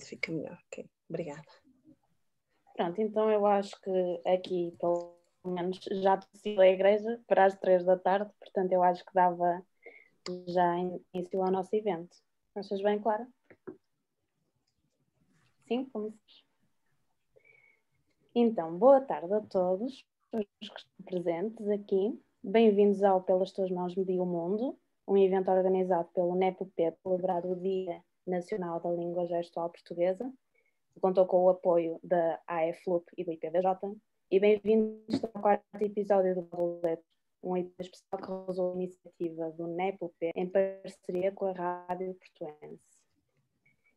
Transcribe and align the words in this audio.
fica 0.00 0.32
melhor. 0.32 0.58
Ok, 0.66 0.88
obrigada. 1.08 1.42
Pronto, 2.74 3.00
então 3.00 3.30
eu 3.30 3.44
acho 3.46 3.78
que 3.80 4.20
aqui, 4.26 4.74
pelo 4.80 5.14
menos, 5.44 5.78
já 6.02 6.16
decidiu 6.16 6.60
a 6.60 6.68
igreja 6.68 7.20
para 7.26 7.44
as 7.44 7.58
três 7.58 7.84
da 7.84 7.98
tarde, 7.98 8.30
portanto 8.38 8.72
eu 8.72 8.82
acho 8.82 9.04
que 9.04 9.12
dava 9.12 9.62
já 10.48 10.78
início 10.78 11.42
ao 11.42 11.50
nosso 11.50 11.74
evento. 11.74 12.16
Achas 12.54 12.82
bem, 12.82 12.98
Clara? 13.00 13.26
Sim, 15.66 15.84
começamos. 15.86 16.44
Então, 18.34 18.76
boa 18.78 19.00
tarde 19.00 19.32
a 19.34 19.40
todos 19.40 20.04
os 20.32 20.46
presentes 21.04 21.68
aqui. 21.68 22.18
Bem-vindos 22.42 23.02
ao 23.02 23.22
Pelas 23.22 23.52
Tuas 23.52 23.70
Mãos 23.70 23.94
Media 23.94 24.22
o 24.22 24.26
Mundo, 24.26 24.78
um 25.06 25.16
evento 25.16 25.50
organizado 25.50 26.08
pelo 26.14 26.34
NEPOP, 26.34 26.72
celebrado 27.02 27.52
o 27.52 27.56
Dia 27.56 28.02
Nacional 28.30 28.80
da 28.80 28.90
Língua 28.90 29.26
Gestual 29.26 29.68
Portuguesa, 29.68 30.32
que 30.94 31.00
contou 31.00 31.26
com 31.26 31.44
o 31.44 31.48
apoio 31.48 31.98
da 32.02 32.40
AFLUP 32.46 33.04
e 33.18 33.24
do 33.24 33.32
IPDJ. 33.32 33.66
E 34.30 34.38
bem-vindos 34.38 35.22
ao 35.24 35.42
quarto 35.42 35.64
episódio 35.82 36.36
do 36.36 36.42
Boleto, 36.42 37.02
um 37.42 37.56
evento 37.56 37.80
especial 37.80 38.22
que 38.22 38.28
realizou 38.28 38.70
a 38.70 38.74
iniciativa 38.76 39.50
do 39.50 39.66
NEPOP 39.66 40.14
em 40.36 40.48
parceria 40.48 41.32
com 41.32 41.46
a 41.46 41.52
Rádio 41.52 42.14
Portuense. 42.14 43.00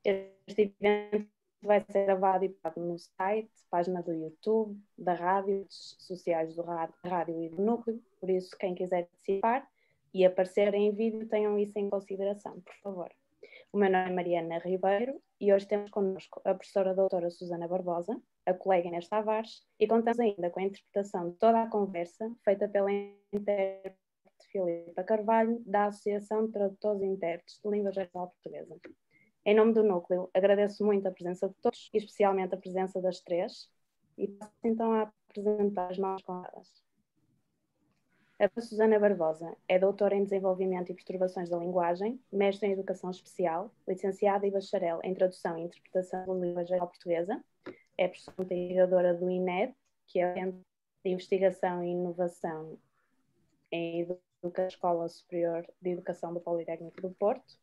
Este 0.04 0.76
evento 0.82 1.30
vai 1.62 1.86
ser 1.90 2.06
gravado 2.06 2.44
e 2.44 2.50
postado 2.50 2.82
no 2.82 2.98
site, 2.98 3.52
página 3.70 4.02
do 4.02 4.12
YouTube, 4.12 4.76
da 4.98 5.14
rádio, 5.14 5.60
redes 5.60 5.96
sociais 6.00 6.56
do 6.56 6.64
rádio 6.64 7.44
e 7.44 7.50
do 7.50 7.62
núcleo. 7.62 8.02
Por 8.20 8.32
isso, 8.32 8.58
quem 8.58 8.74
quiser 8.74 9.08
participar 9.08 9.70
e 10.12 10.26
aparecer 10.26 10.74
em 10.74 10.92
vídeo, 10.92 11.28
tenham 11.28 11.58
isso 11.60 11.78
em 11.78 11.90
consideração, 11.90 12.60
por 12.62 12.76
favor. 12.82 13.12
O 13.74 13.78
meu 13.80 13.90
nome 13.90 14.12
é 14.12 14.14
Mariana 14.14 14.60
Ribeiro 14.60 15.20
e 15.42 15.52
hoje 15.52 15.68
temos 15.68 15.90
connosco 15.90 16.40
a 16.46 16.54
professora 16.54 16.94
doutora 16.94 17.32
Susana 17.32 17.68
Barbosa, 17.68 18.16
a 18.46 18.54
colega 18.54 18.88
Inês 18.88 19.08
Tavares, 19.08 19.66
e 19.80 19.88
contamos 19.88 20.20
ainda 20.20 20.52
com 20.52 20.60
a 20.60 20.64
interpretação 20.64 21.32
de 21.32 21.38
toda 21.38 21.64
a 21.64 21.68
conversa 21.68 22.32
feita 22.46 22.70
pela 22.70 22.92
intérprete 22.92 23.98
Filipa 24.52 25.04
Carvalho, 25.04 25.60
da 25.66 25.86
Associação 25.86 26.46
de 26.46 26.52
Tradutores 26.52 27.02
e 27.02 27.06
Intérpretes 27.06 27.60
de 27.64 27.72
Língua 27.72 27.92
Geral 27.92 28.28
Portuguesa. 28.28 28.80
Em 29.44 29.56
nome 29.56 29.74
do 29.74 29.82
núcleo, 29.82 30.30
agradeço 30.36 30.86
muito 30.86 31.08
a 31.08 31.12
presença 31.12 31.50
de 31.50 31.56
todos, 31.56 31.90
e 31.92 31.98
especialmente 31.98 32.54
a 32.54 32.60
presença 32.60 33.02
das 33.02 33.22
três, 33.22 33.72
e 34.16 34.28
passo 34.28 34.54
então 34.64 34.94
a 34.94 35.12
apresentar 35.30 35.90
as 35.90 35.98
novas 35.98 36.22
convidadas. 36.22 36.93
A 38.44 38.62
Susana 38.62 39.00
Barbosa 39.00 39.56
é 39.70 39.80
doutora 39.80 40.16
em 40.16 40.24
Desenvolvimento 40.26 40.92
e 40.92 40.94
Perturbações 40.94 41.50
da 41.50 41.58
Linguagem, 41.58 42.20
mestre 42.30 42.68
em 42.68 42.74
Educação 42.74 43.10
Especial, 43.10 43.74
licenciada 43.88 44.46
e 44.46 44.52
bacharel 44.52 45.00
em 45.02 45.14
Tradução 45.14 45.58
e 45.58 45.62
Interpretação 45.62 46.26
da 46.26 46.34
Língua 46.34 46.66
Geral 46.66 46.90
Portuguesa, 46.90 47.42
é 47.98 48.06
professora 48.06 48.36
investigadora 48.42 49.14
do 49.14 49.30
INED, 49.30 49.74
que 50.08 50.20
é 50.20 50.30
o 50.30 50.34
Centro 50.34 50.60
de 51.06 51.12
Investigação 51.12 51.86
e 51.86 51.92
Inovação 51.92 52.78
em 53.72 54.02
Educação 54.02 54.68
Escola 54.68 55.08
Superior 55.08 55.66
de 55.82 55.92
Educação 55.92 56.34
do 56.34 56.42
Politécnico 56.42 57.02
do 57.02 57.12
Porto, 57.12 57.58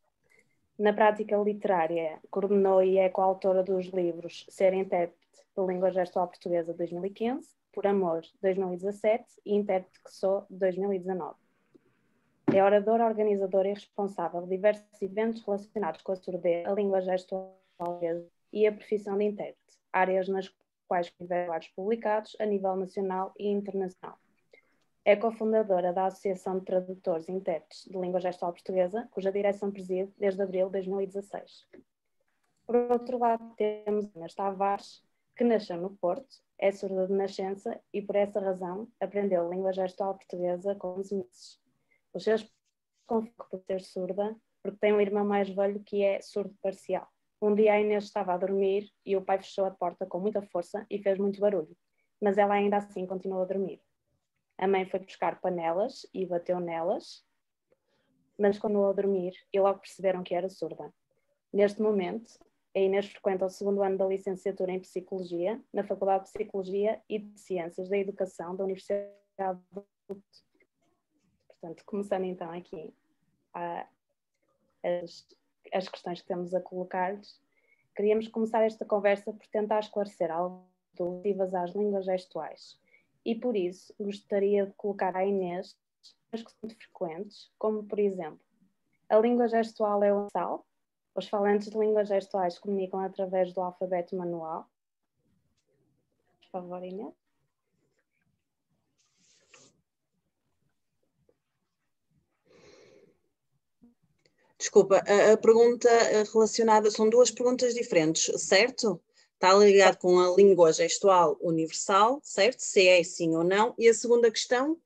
na 0.78 0.94
prática 0.94 1.36
literária, 1.36 2.18
coordenou 2.30 2.82
e 2.82 2.96
é 2.96 3.10
coautora 3.10 3.62
dos 3.62 3.88
livros 3.88 4.46
Ser 4.48 4.72
Intérprete 4.72 5.44
de 5.54 5.66
Língua 5.66 5.90
Gestual 5.90 6.26
Portuguesa 6.26 6.72
2015, 6.72 7.59
Por 7.72 7.86
Amor 7.86 8.22
2017 8.42 9.24
e 9.46 9.54
Intérprete 9.54 10.02
que 10.02 10.12
Sou 10.12 10.44
2019. 10.50 11.36
É 12.52 12.64
oradora, 12.64 13.06
organizadora 13.06 13.68
e 13.68 13.74
responsável 13.74 14.42
de 14.42 14.48
diversos 14.48 15.00
eventos 15.00 15.44
relacionados 15.44 16.02
com 16.02 16.10
a 16.10 16.16
surdez, 16.16 16.66
a 16.66 16.72
língua 16.72 17.00
gestual 17.00 17.56
e 18.52 18.66
a 18.66 18.72
profissão 18.72 19.16
de 19.16 19.24
intérprete, 19.24 19.78
áreas 19.92 20.28
nas 20.28 20.52
quais 20.88 21.10
tiveram 21.12 21.48
vários 21.48 21.70
publicados 21.70 22.36
a 22.40 22.44
nível 22.44 22.74
nacional 22.74 23.32
e 23.38 23.46
internacional. 23.48 24.18
É 25.04 25.14
cofundadora 25.14 25.92
da 25.92 26.06
Associação 26.06 26.58
de 26.58 26.64
Tradutores 26.64 27.28
e 27.28 27.32
Intérpretes 27.32 27.84
de 27.84 27.96
Língua 27.96 28.20
Gestual 28.20 28.52
Portuguesa, 28.52 29.08
cuja 29.12 29.30
direção 29.30 29.70
preside 29.70 30.12
desde 30.18 30.42
abril 30.42 30.66
de 30.66 30.72
2016. 30.72 31.68
Por 32.66 32.76
outro 32.90 33.18
lado, 33.18 33.54
temos 33.56 34.04
Inês 34.14 34.34
Tavares, 34.34 35.02
que 35.40 35.44
nasceu 35.44 35.78
no 35.78 35.96
Porto, 35.96 36.36
é 36.58 36.70
surda 36.70 37.06
de 37.06 37.14
nascença 37.14 37.80
e, 37.94 38.02
por 38.02 38.14
essa 38.14 38.38
razão, 38.38 38.86
aprendeu 39.00 39.50
língua 39.50 39.72
gestual 39.72 40.14
portuguesa 40.14 40.74
com 40.74 40.98
11 40.98 41.14
meses. 41.14 41.58
Os 42.12 42.24
seus 42.24 42.46
confirmam 43.06 43.48
por 43.50 43.58
ser 43.62 43.80
surda, 43.80 44.36
porque 44.62 44.76
tem 44.78 44.92
um 44.92 45.00
irmão 45.00 45.24
mais 45.24 45.48
velho 45.48 45.82
que 45.82 46.02
é 46.02 46.20
surdo 46.20 46.54
parcial. 46.62 47.08
Um 47.40 47.54
dia 47.54 47.72
a 47.72 47.80
Inês 47.80 48.04
estava 48.04 48.34
a 48.34 48.36
dormir 48.36 48.92
e 49.02 49.16
o 49.16 49.24
pai 49.24 49.38
fechou 49.38 49.64
a 49.64 49.70
porta 49.70 50.04
com 50.04 50.20
muita 50.20 50.42
força 50.42 50.84
e 50.90 51.02
fez 51.02 51.16
muito 51.16 51.40
barulho, 51.40 51.74
mas 52.20 52.36
ela 52.36 52.52
ainda 52.52 52.76
assim 52.76 53.06
continuou 53.06 53.40
a 53.40 53.46
dormir. 53.46 53.80
A 54.58 54.68
mãe 54.68 54.84
foi 54.84 55.00
buscar 55.00 55.40
panelas 55.40 56.06
e 56.12 56.26
bateu 56.26 56.60
nelas, 56.60 57.24
mas 58.38 58.58
quando 58.58 58.84
a 58.84 58.92
dormir, 58.92 59.32
e 59.50 59.58
logo 59.58 59.78
perceberam 59.78 60.22
que 60.22 60.34
era 60.34 60.50
surda. 60.50 60.92
Neste 61.50 61.80
momento, 61.80 62.30
a 62.74 62.78
Inês 62.78 63.06
frequenta 63.06 63.46
o 63.46 63.50
segundo 63.50 63.82
ano 63.82 63.98
da 63.98 64.06
licenciatura 64.06 64.72
em 64.72 64.80
Psicologia, 64.80 65.60
na 65.72 65.82
Faculdade 65.82 66.24
de 66.24 66.32
Psicologia 66.32 67.00
e 67.08 67.18
de 67.18 67.40
Ciências 67.40 67.88
da 67.88 67.98
Educação 67.98 68.54
da 68.54 68.64
Universidade 68.64 69.60
do 69.72 69.84
Portanto, 71.48 71.84
começando 71.84 72.24
então 72.24 72.50
aqui 72.50 72.94
a, 73.52 73.86
as, 74.82 75.26
as 75.72 75.88
questões 75.88 76.22
que 76.22 76.26
temos 76.26 76.54
a 76.54 76.60
colocar-lhes, 76.60 77.38
queríamos 77.94 78.28
começar 78.28 78.62
esta 78.64 78.84
conversa 78.84 79.32
por 79.32 79.46
tentar 79.48 79.80
esclarecer 79.80 80.30
algo 80.30 80.64
relativas 80.98 81.54
às 81.54 81.72
línguas 81.72 82.06
gestuais. 82.06 82.80
E 83.24 83.34
por 83.34 83.54
isso 83.56 83.94
gostaria 84.00 84.66
de 84.66 84.72
colocar 84.72 85.14
a 85.14 85.24
Inês 85.24 85.76
as 86.32 86.42
que 86.42 86.50
são 86.50 86.58
muito 86.62 86.76
frequentes, 86.78 87.52
como 87.58 87.84
por 87.84 87.98
exemplo, 87.98 88.40
a 89.08 89.18
língua 89.18 89.48
gestual 89.48 90.02
é 90.02 90.12
universal, 90.12 90.64
os 91.14 91.28
falantes 91.28 91.70
de 91.70 91.78
línguas 91.78 92.08
gestuais 92.08 92.58
comunicam 92.58 93.00
através 93.00 93.52
do 93.52 93.60
alfabeto 93.60 94.16
manual. 94.16 94.68
Por 96.40 96.50
favor, 96.50 96.82
Inês. 96.82 97.14
Desculpa, 104.58 105.02
a, 105.06 105.32
a, 105.32 105.36
pergunta 105.38 105.88
relacionada, 106.34 106.90
são 106.90 107.08
duas 107.08 107.30
perguntas 107.30 107.72
diferentes, 107.72 108.30
certo? 108.42 109.00
Está 109.32 109.54
ligado 109.54 109.96
com 109.96 110.20
a 110.20 110.36
língua 110.36 110.70
gestual 110.70 111.38
universal, 111.40 112.20
certo? 112.22 112.60
Se 112.60 112.86
é 112.86 113.02
sim 113.02 113.34
ou 113.34 113.42
não. 113.42 113.74
E 113.78 113.88
a 113.88 113.94
segunda 113.94 114.30
questão? 114.30 114.78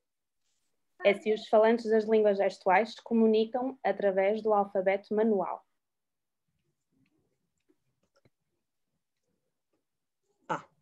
É 1.03 1.13
se 1.13 1.33
os 1.33 1.49
falantes 1.49 1.89
das 1.89 2.05
línguas 2.05 2.37
gestuais 2.37 2.95
comunicam 3.01 3.77
através 3.83 4.41
do 4.41 4.53
alfabeto 4.53 5.13
manual. 5.13 5.64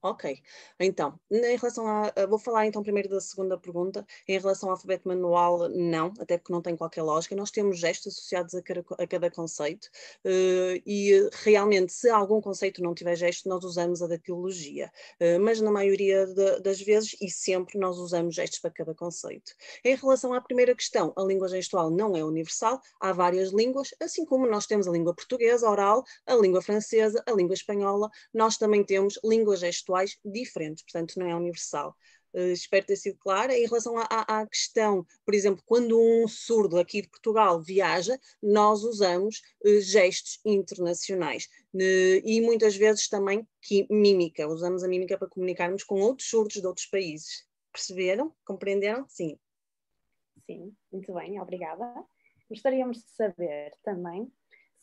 Ok, 0.06 0.38
então, 0.82 1.18
em 1.32 1.56
relação 1.56 1.88
a, 1.88 2.12
vou 2.28 2.38
falar 2.38 2.66
então 2.66 2.84
primeiro 2.84 3.08
da 3.08 3.22
segunda 3.22 3.58
pergunta, 3.58 4.06
em 4.28 4.38
relação 4.38 4.68
ao 4.68 4.76
alfabeto 4.76 5.08
manual, 5.08 5.70
não, 5.70 6.14
até 6.20 6.38
porque 6.38 6.52
não 6.52 6.62
tem 6.62 6.76
qualquer 6.76 7.04
lógica, 7.04 7.34
nós 7.38 7.50
temos 7.52 7.80
gestos 7.80 8.12
associados 8.12 8.54
a 8.54 8.62
cada, 8.62 8.84
a 9.00 9.08
cada 9.08 9.32
conceito 9.32 9.86
uh, 10.26 10.82
e 10.86 11.30
realmente 11.44 11.94
se 11.94 12.10
algum 12.10 12.42
conceito 12.42 12.84
não 12.84 12.94
tiver 12.94 13.16
gesto, 13.16 13.48
nós 13.48 13.64
usamos 13.64 14.02
a 14.02 14.08
datilogia, 14.08 14.92
uh, 15.22 15.40
mas 15.40 15.62
na 15.62 15.72
maioria 15.72 16.28
de, 16.28 16.60
das 16.60 16.82
vezes 16.82 17.16
e 17.22 17.30
sempre 17.30 17.80
nós 17.80 17.98
usamos 17.98 18.36
gestos 18.36 18.60
para 18.60 18.72
cada 18.72 18.94
conceito. 18.94 19.54
Em 19.86 19.96
relação 19.96 20.34
à 20.34 20.42
primeira 20.42 20.76
questão, 20.76 21.14
a 21.16 21.24
língua 21.24 21.48
gestual 21.48 21.90
não 21.90 22.14
é 22.14 22.22
universal, 22.26 22.82
há 23.00 23.14
várias 23.14 23.54
línguas, 23.54 23.96
assim 24.02 24.26
como 24.26 24.48
nós 24.48 24.66
temos 24.66 24.86
a 24.86 24.92
língua 24.92 25.16
portuguesa 25.16 25.70
oral, 25.70 26.04
a 26.26 26.36
língua 26.36 26.62
francesa, 26.62 27.24
a 27.26 27.32
língua 27.32 27.54
espanhola, 27.54 28.10
nós 28.34 28.58
também 28.58 28.84
temos 28.84 29.18
língua 29.24 29.56
gestual 29.56 29.93
intelectuais 29.94 30.20
diferentes, 30.26 30.84
portanto 30.84 31.18
não 31.18 31.28
é 31.28 31.36
universal. 31.36 31.96
Uh, 32.34 32.52
espero 32.52 32.86
ter 32.86 32.96
sido 32.96 33.18
clara. 33.20 33.56
Em 33.56 33.66
relação 33.66 33.94
à, 33.98 34.48
questão, 34.48 35.06
por 35.24 35.36
exemplo, 35.36 35.62
quando 35.68 36.00
um 36.00 36.28
surdo 36.28 36.80
aqui 36.80 37.04
de 37.04 37.08
Portugal 37.08 37.62
viaja, 37.62 38.20
nós 38.42 38.84
usamos 38.84 39.42
uh, 39.64 39.80
gestos 39.82 40.40
internacionais 40.44 41.48
uh, 41.76 42.22
e 42.24 42.42
muitas 42.42 42.76
vezes 42.76 43.08
também 43.08 43.48
mímica, 43.90 44.48
usamos 44.48 44.84
a 44.84 44.88
mímica 44.88 45.18
para 45.18 45.28
comunicarmos 45.28 45.84
com 45.84 46.02
outros 46.02 46.28
surdos 46.28 46.60
de 46.60 46.66
outros 46.66 46.88
países. 46.88 47.46
Perceberam? 47.72 48.34
Compreenderam? 48.44 49.06
Sim. 49.08 49.38
Sim, 50.48 50.76
muito 50.92 51.14
bem, 51.14 51.40
obrigada. 51.40 51.86
Gostaríamos 52.50 52.98
de 52.98 53.10
saber 53.12 53.72
também 53.84 54.32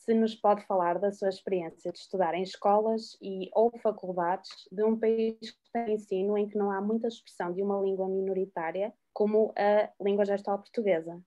se 0.01 0.15
nos 0.15 0.35
pode 0.35 0.65
falar 0.67 0.99
da 0.99 1.13
sua 1.13 1.29
experiência 1.29 1.93
de 1.93 1.99
estudar 1.99 2.35
em 2.35 2.43
escolas 2.43 3.19
e 3.21 3.51
ou 3.53 3.71
faculdades 3.79 4.51
de 4.73 4.83
um 4.83 4.99
país 4.99 5.37
que 5.39 5.71
tem 5.73 5.95
ensino 5.95 6.39
em 6.39 6.49
que 6.49 6.57
não 6.57 6.71
há 6.71 6.81
muita 6.81 7.07
expressão 7.07 7.53
de 7.53 7.63
uma 7.63 7.79
língua 7.81 8.09
minoritária 8.09 8.95
como 9.13 9.53
a 9.57 9.91
língua 10.03 10.25
gestual 10.25 10.59
portuguesa. 10.59 11.23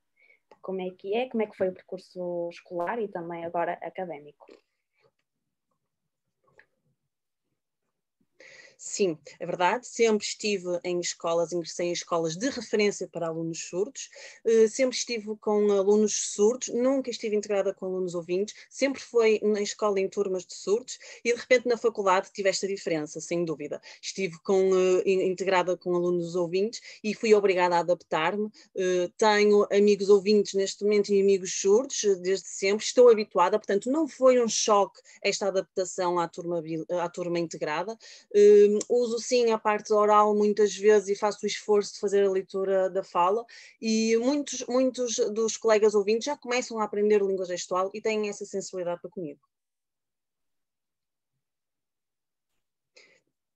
Como 0.60 0.82
é 0.82 0.90
que 0.90 1.14
é? 1.14 1.30
Como 1.30 1.44
é 1.44 1.46
que 1.46 1.56
foi 1.56 1.70
o 1.70 1.74
percurso 1.74 2.50
escolar 2.52 3.00
e 3.00 3.08
também 3.08 3.46
agora 3.46 3.74
académico? 3.74 4.48
Sim, 8.86 9.18
é 9.40 9.46
verdade. 9.46 9.88
Sempre 9.88 10.26
estive 10.26 10.78
em 10.84 11.00
escolas, 11.00 11.54
ingressei 11.54 11.88
em 11.88 11.94
escolas 11.94 12.36
de 12.36 12.50
referência 12.50 13.08
para 13.08 13.28
alunos 13.28 13.70
surdos, 13.70 14.10
uh, 14.46 14.68
sempre 14.68 14.98
estive 14.98 15.38
com 15.38 15.72
alunos 15.72 16.34
surdos, 16.34 16.68
nunca 16.68 17.10
estive 17.10 17.34
integrada 17.34 17.74
com 17.74 17.86
alunos 17.86 18.14
ouvintes, 18.14 18.54
sempre 18.70 19.02
foi 19.02 19.40
na 19.42 19.62
escola 19.62 20.02
em 20.02 20.10
turmas 20.10 20.46
de 20.46 20.54
surdos 20.54 21.00
e 21.24 21.34
de 21.34 21.40
repente 21.40 21.66
na 21.66 21.78
faculdade 21.78 22.30
tive 22.34 22.50
esta 22.50 22.68
diferença, 22.68 23.22
sem 23.22 23.46
dúvida. 23.46 23.82
Estive 24.02 24.38
com, 24.44 24.72
uh, 24.72 25.02
integrada 25.08 25.78
com 25.78 25.96
alunos 25.96 26.36
ouvintes 26.36 26.82
e 27.02 27.14
fui 27.16 27.34
obrigada 27.34 27.78
a 27.78 27.80
adaptar-me. 27.80 28.48
Uh, 28.48 29.08
tenho 29.18 29.66
amigos 29.72 30.10
ouvintes 30.10 30.56
neste 30.56 30.84
momento 30.84 31.14
e 31.14 31.22
amigos 31.22 31.54
surdos 31.54 32.02
desde 32.22 32.50
sempre, 32.50 32.84
estou 32.84 33.10
habituada, 33.10 33.58
portanto 33.58 33.90
não 33.90 34.10
foi 34.10 34.44
um 34.44 34.48
choque 34.50 35.00
esta 35.22 35.48
adaptação 35.48 36.20
à 36.20 36.28
turma, 36.28 36.62
à 37.02 37.08
turma 37.08 37.40
integrada 37.40 37.98
uso 38.90 39.20
sim 39.20 39.52
a 39.52 39.58
parte 39.58 39.94
oral 39.94 40.36
muitas 40.36 40.76
vezes 40.76 41.10
e 41.10 41.16
faço 41.16 41.44
o 41.44 41.48
esforço 41.48 41.94
de 41.94 42.00
fazer 42.00 42.26
a 42.26 42.32
leitura 42.32 42.90
da 42.90 43.04
fala 43.04 43.46
e 43.82 44.18
muitos, 44.18 44.66
muitos 44.68 45.16
dos 45.34 45.58
colegas 45.58 45.96
ouvintes 45.96 46.26
já 46.26 46.38
começam 46.38 46.80
a 46.80 46.84
aprender 46.84 47.22
língua 47.22 47.46
gestual 47.46 47.90
e 47.94 48.02
têm 48.02 48.30
essa 48.30 48.46
sensibilidade 48.46 49.02
para 49.02 49.10
comigo. 49.10 49.40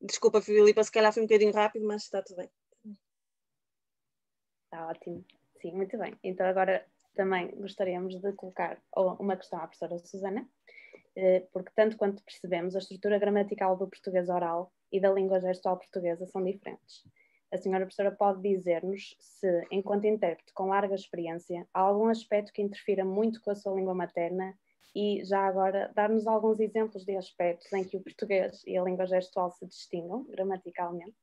Desculpa, 0.02 0.42
Filipa, 0.42 0.84
se 0.84 0.92
calhar 0.92 1.12
foi 1.12 1.24
um 1.24 1.28
bocadinho 1.28 1.54
rápido, 1.54 1.86
mas 1.86 2.04
está 2.04 2.22
tudo 2.22 2.38
bem. 2.38 2.50
Está 4.66 4.88
ótimo. 4.88 5.26
Sim, 5.62 5.72
muito 5.72 5.98
bem. 5.98 6.14
Então 6.24 6.46
agora 6.46 6.86
também 7.16 7.50
gostaríamos 7.56 8.20
de 8.22 8.34
colocar 8.34 8.80
uma 8.96 9.36
questão 9.36 9.60
à 9.60 9.68
professora 9.68 9.98
Susana, 9.98 10.48
porque 11.52 11.72
tanto 11.76 11.98
quanto 11.98 12.24
percebemos, 12.24 12.76
a 12.76 12.80
estrutura 12.80 13.18
gramatical 13.18 13.76
do 13.76 13.88
português 13.88 14.30
oral 14.30 14.72
e 14.92 15.00
da 15.00 15.12
língua 15.12 15.40
gestual 15.40 15.78
portuguesa 15.78 16.26
são 16.28 16.44
diferentes. 16.44 17.04
A 17.52 17.58
senhora 17.58 17.86
professora 17.86 18.12
pode 18.12 18.42
dizer-nos 18.42 19.16
se, 19.20 19.68
enquanto 19.72 20.06
intérprete 20.06 20.54
com 20.54 20.68
larga 20.68 20.94
experiência, 20.96 21.66
há 21.74 21.80
algum 21.80 22.08
aspecto 22.08 22.52
que 22.52 22.62
interfira 22.62 23.06
muito 23.06 23.42
com 23.42 23.52
a 23.52 23.56
sua 23.56 23.74
língua 23.74 23.96
materna 23.96 24.54
e, 24.94 25.24
já 25.24 25.48
agora, 25.48 25.92
dar-nos 25.96 26.28
alguns 26.28 26.60
exemplos 26.60 27.06
de 27.06 27.16
aspectos 27.16 27.72
em 27.72 27.84
que 27.84 27.98
o 27.98 28.02
português 28.02 28.62
e 28.66 28.78
a 28.78 28.84
língua 28.84 29.06
gestual 29.06 29.50
se 29.52 29.66
distingam 29.66 30.26
gramaticalmente? 30.26 31.16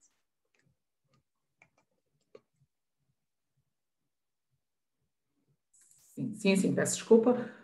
Sim, 6.14 6.56
sim, 6.56 6.74
peço 6.74 6.94
desculpa. 6.94 7.63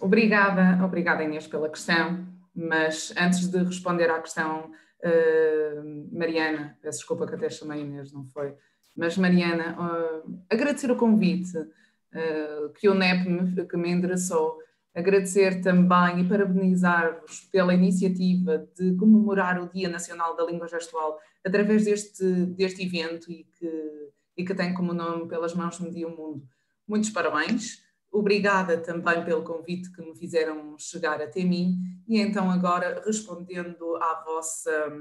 Obrigada, 0.00 0.84
obrigada 0.84 1.22
Inês 1.22 1.46
pela 1.46 1.68
questão, 1.68 2.26
mas 2.54 3.12
antes 3.16 3.48
de 3.48 3.58
responder 3.62 4.10
à 4.10 4.20
questão 4.20 4.70
Uh, 5.02 6.08
Mariana, 6.12 6.76
peço 6.82 6.98
desculpa 6.98 7.26
que 7.26 7.34
até 7.34 7.48
chamei 7.48 7.80
Inês, 7.80 8.12
não 8.12 8.26
foi? 8.26 8.54
Mas 8.94 9.16
Mariana, 9.16 9.76
uh, 9.80 10.42
agradecer 10.50 10.90
o 10.90 10.96
convite 10.96 11.56
uh, 11.56 12.70
que 12.78 12.88
o 12.88 12.94
NEP 12.94 13.26
me, 13.26 13.66
que 13.66 13.76
me 13.78 13.90
endereçou, 13.90 14.58
agradecer 14.94 15.62
também 15.62 16.20
e 16.20 16.28
parabenizar-vos 16.28 17.40
pela 17.50 17.72
iniciativa 17.72 18.68
de 18.76 18.94
comemorar 18.96 19.62
o 19.62 19.70
Dia 19.70 19.88
Nacional 19.88 20.36
da 20.36 20.44
Língua 20.44 20.68
Gestual 20.68 21.18
através 21.44 21.84
deste, 21.84 22.24
deste 22.46 22.84
evento 22.84 23.30
e 23.30 23.44
que, 23.58 24.10
e 24.36 24.44
que 24.44 24.54
tem 24.54 24.74
como 24.74 24.92
nome 24.92 25.28
Pelas 25.28 25.54
Mãos 25.54 25.80
Media 25.80 26.08
o 26.08 26.16
Mundo. 26.16 26.46
Muitos 26.86 27.08
parabéns. 27.08 27.82
Obrigada 28.12 28.76
também 28.78 29.24
pelo 29.24 29.44
convite 29.44 29.90
que 29.92 30.02
me 30.02 30.16
fizeram 30.16 30.76
chegar 30.78 31.20
até 31.20 31.44
mim 31.44 31.78
e 32.08 32.18
então 32.18 32.50
agora 32.50 33.02
respondendo 33.06 33.96
à 33.96 34.22
vossa, 34.24 34.92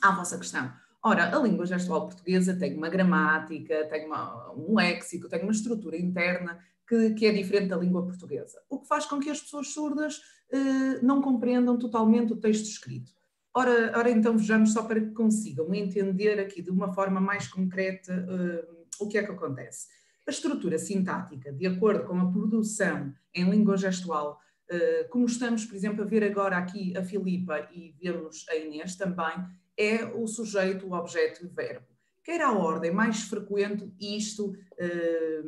à 0.00 0.12
vossa 0.12 0.38
questão. 0.38 0.72
Ora, 1.04 1.36
a 1.36 1.42
língua 1.42 1.66
gestual 1.66 2.06
portuguesa 2.06 2.56
tem 2.56 2.76
uma 2.76 2.88
gramática, 2.88 3.88
tem 3.88 4.06
uma, 4.06 4.52
um 4.52 4.76
léxico, 4.76 5.28
tem 5.28 5.42
uma 5.42 5.50
estrutura 5.50 5.96
interna 5.96 6.60
que, 6.86 7.10
que, 7.14 7.26
é 7.26 7.32
diferente 7.32 7.68
da 7.68 7.76
língua 7.76 8.04
portuguesa, 8.04 8.60
o 8.70 8.78
que 8.78 8.86
faz 8.86 9.04
com 9.06 9.18
que 9.18 9.30
as 9.30 9.40
pessoas 9.40 9.68
surdas 9.68 10.20
eh, 10.52 11.00
não 11.02 11.20
compreendam 11.20 11.76
totalmente 11.76 12.32
o 12.32 12.36
texto 12.36 12.66
escrito. 12.66 13.10
Ora, 13.54 13.92
ora, 13.96 14.10
então 14.10 14.38
vejamos 14.38 14.72
só 14.72 14.84
para 14.84 15.00
que 15.00 15.10
consigam 15.10 15.74
entender 15.74 16.38
aqui 16.38 16.62
de 16.62 16.70
uma 16.70 16.92
forma 16.94 17.20
mais 17.20 17.48
concreta 17.48 18.12
eh, 18.12 18.68
o 19.00 19.08
que 19.08 19.18
é 19.18 19.24
que 19.24 19.32
acontece. 19.32 19.88
Estrutura 20.32 20.78
sintática, 20.78 21.52
de 21.52 21.66
acordo 21.66 22.04
com 22.04 22.18
a 22.18 22.30
produção 22.30 23.12
em 23.34 23.48
língua 23.48 23.76
gestual, 23.76 24.40
eh, 24.68 25.04
como 25.10 25.26
estamos, 25.26 25.64
por 25.66 25.76
exemplo, 25.76 26.02
a 26.02 26.06
ver 26.06 26.24
agora 26.24 26.56
aqui 26.56 26.96
a 26.96 27.04
Filipa 27.04 27.68
e 27.72 27.94
vemos 28.00 28.46
a 28.48 28.56
Inês 28.56 28.96
também, 28.96 29.44
é 29.76 30.04
o 30.04 30.26
sujeito, 30.26 30.86
o 30.86 30.94
objeto 30.94 31.42
e 31.42 31.46
o 31.46 31.50
verbo. 31.50 31.86
Que 32.24 32.30
era 32.30 32.48
a 32.48 32.56
ordem 32.56 32.90
mais 32.90 33.22
frequente, 33.24 33.92
isto 34.00 34.54
eh, 34.78 35.42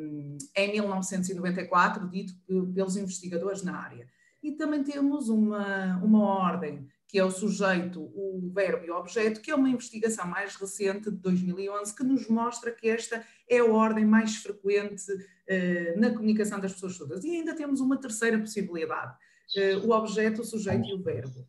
em 0.56 0.72
1994, 0.72 2.08
dito 2.08 2.34
pelos 2.74 2.96
investigadores 2.96 3.62
na 3.62 3.76
área. 3.78 4.06
E 4.42 4.52
também 4.52 4.84
temos 4.84 5.30
uma, 5.30 5.96
uma 6.04 6.22
ordem 6.22 6.86
que 7.14 7.18
é 7.20 7.24
o 7.24 7.30
sujeito, 7.30 8.00
o 8.00 8.50
verbo 8.52 8.86
e 8.86 8.90
o 8.90 8.96
objeto, 8.96 9.40
que 9.40 9.48
é 9.48 9.54
uma 9.54 9.68
investigação 9.68 10.26
mais 10.26 10.56
recente 10.56 11.12
de 11.12 11.16
2011 11.18 11.94
que 11.94 12.02
nos 12.02 12.28
mostra 12.28 12.72
que 12.72 12.88
esta 12.88 13.24
é 13.48 13.58
a 13.58 13.64
ordem 13.64 14.04
mais 14.04 14.34
frequente 14.38 15.12
uh, 15.12 16.00
na 16.00 16.10
comunicação 16.10 16.58
das 16.58 16.72
pessoas 16.72 16.96
surdas. 16.96 17.22
E 17.22 17.30
ainda 17.30 17.54
temos 17.54 17.78
uma 17.78 17.96
terceira 17.96 18.36
possibilidade, 18.36 19.14
uh, 19.56 19.86
o 19.86 19.92
objeto, 19.92 20.42
o 20.42 20.44
sujeito 20.44 20.88
e 20.88 20.92
o 20.92 21.00
verbo. 21.00 21.46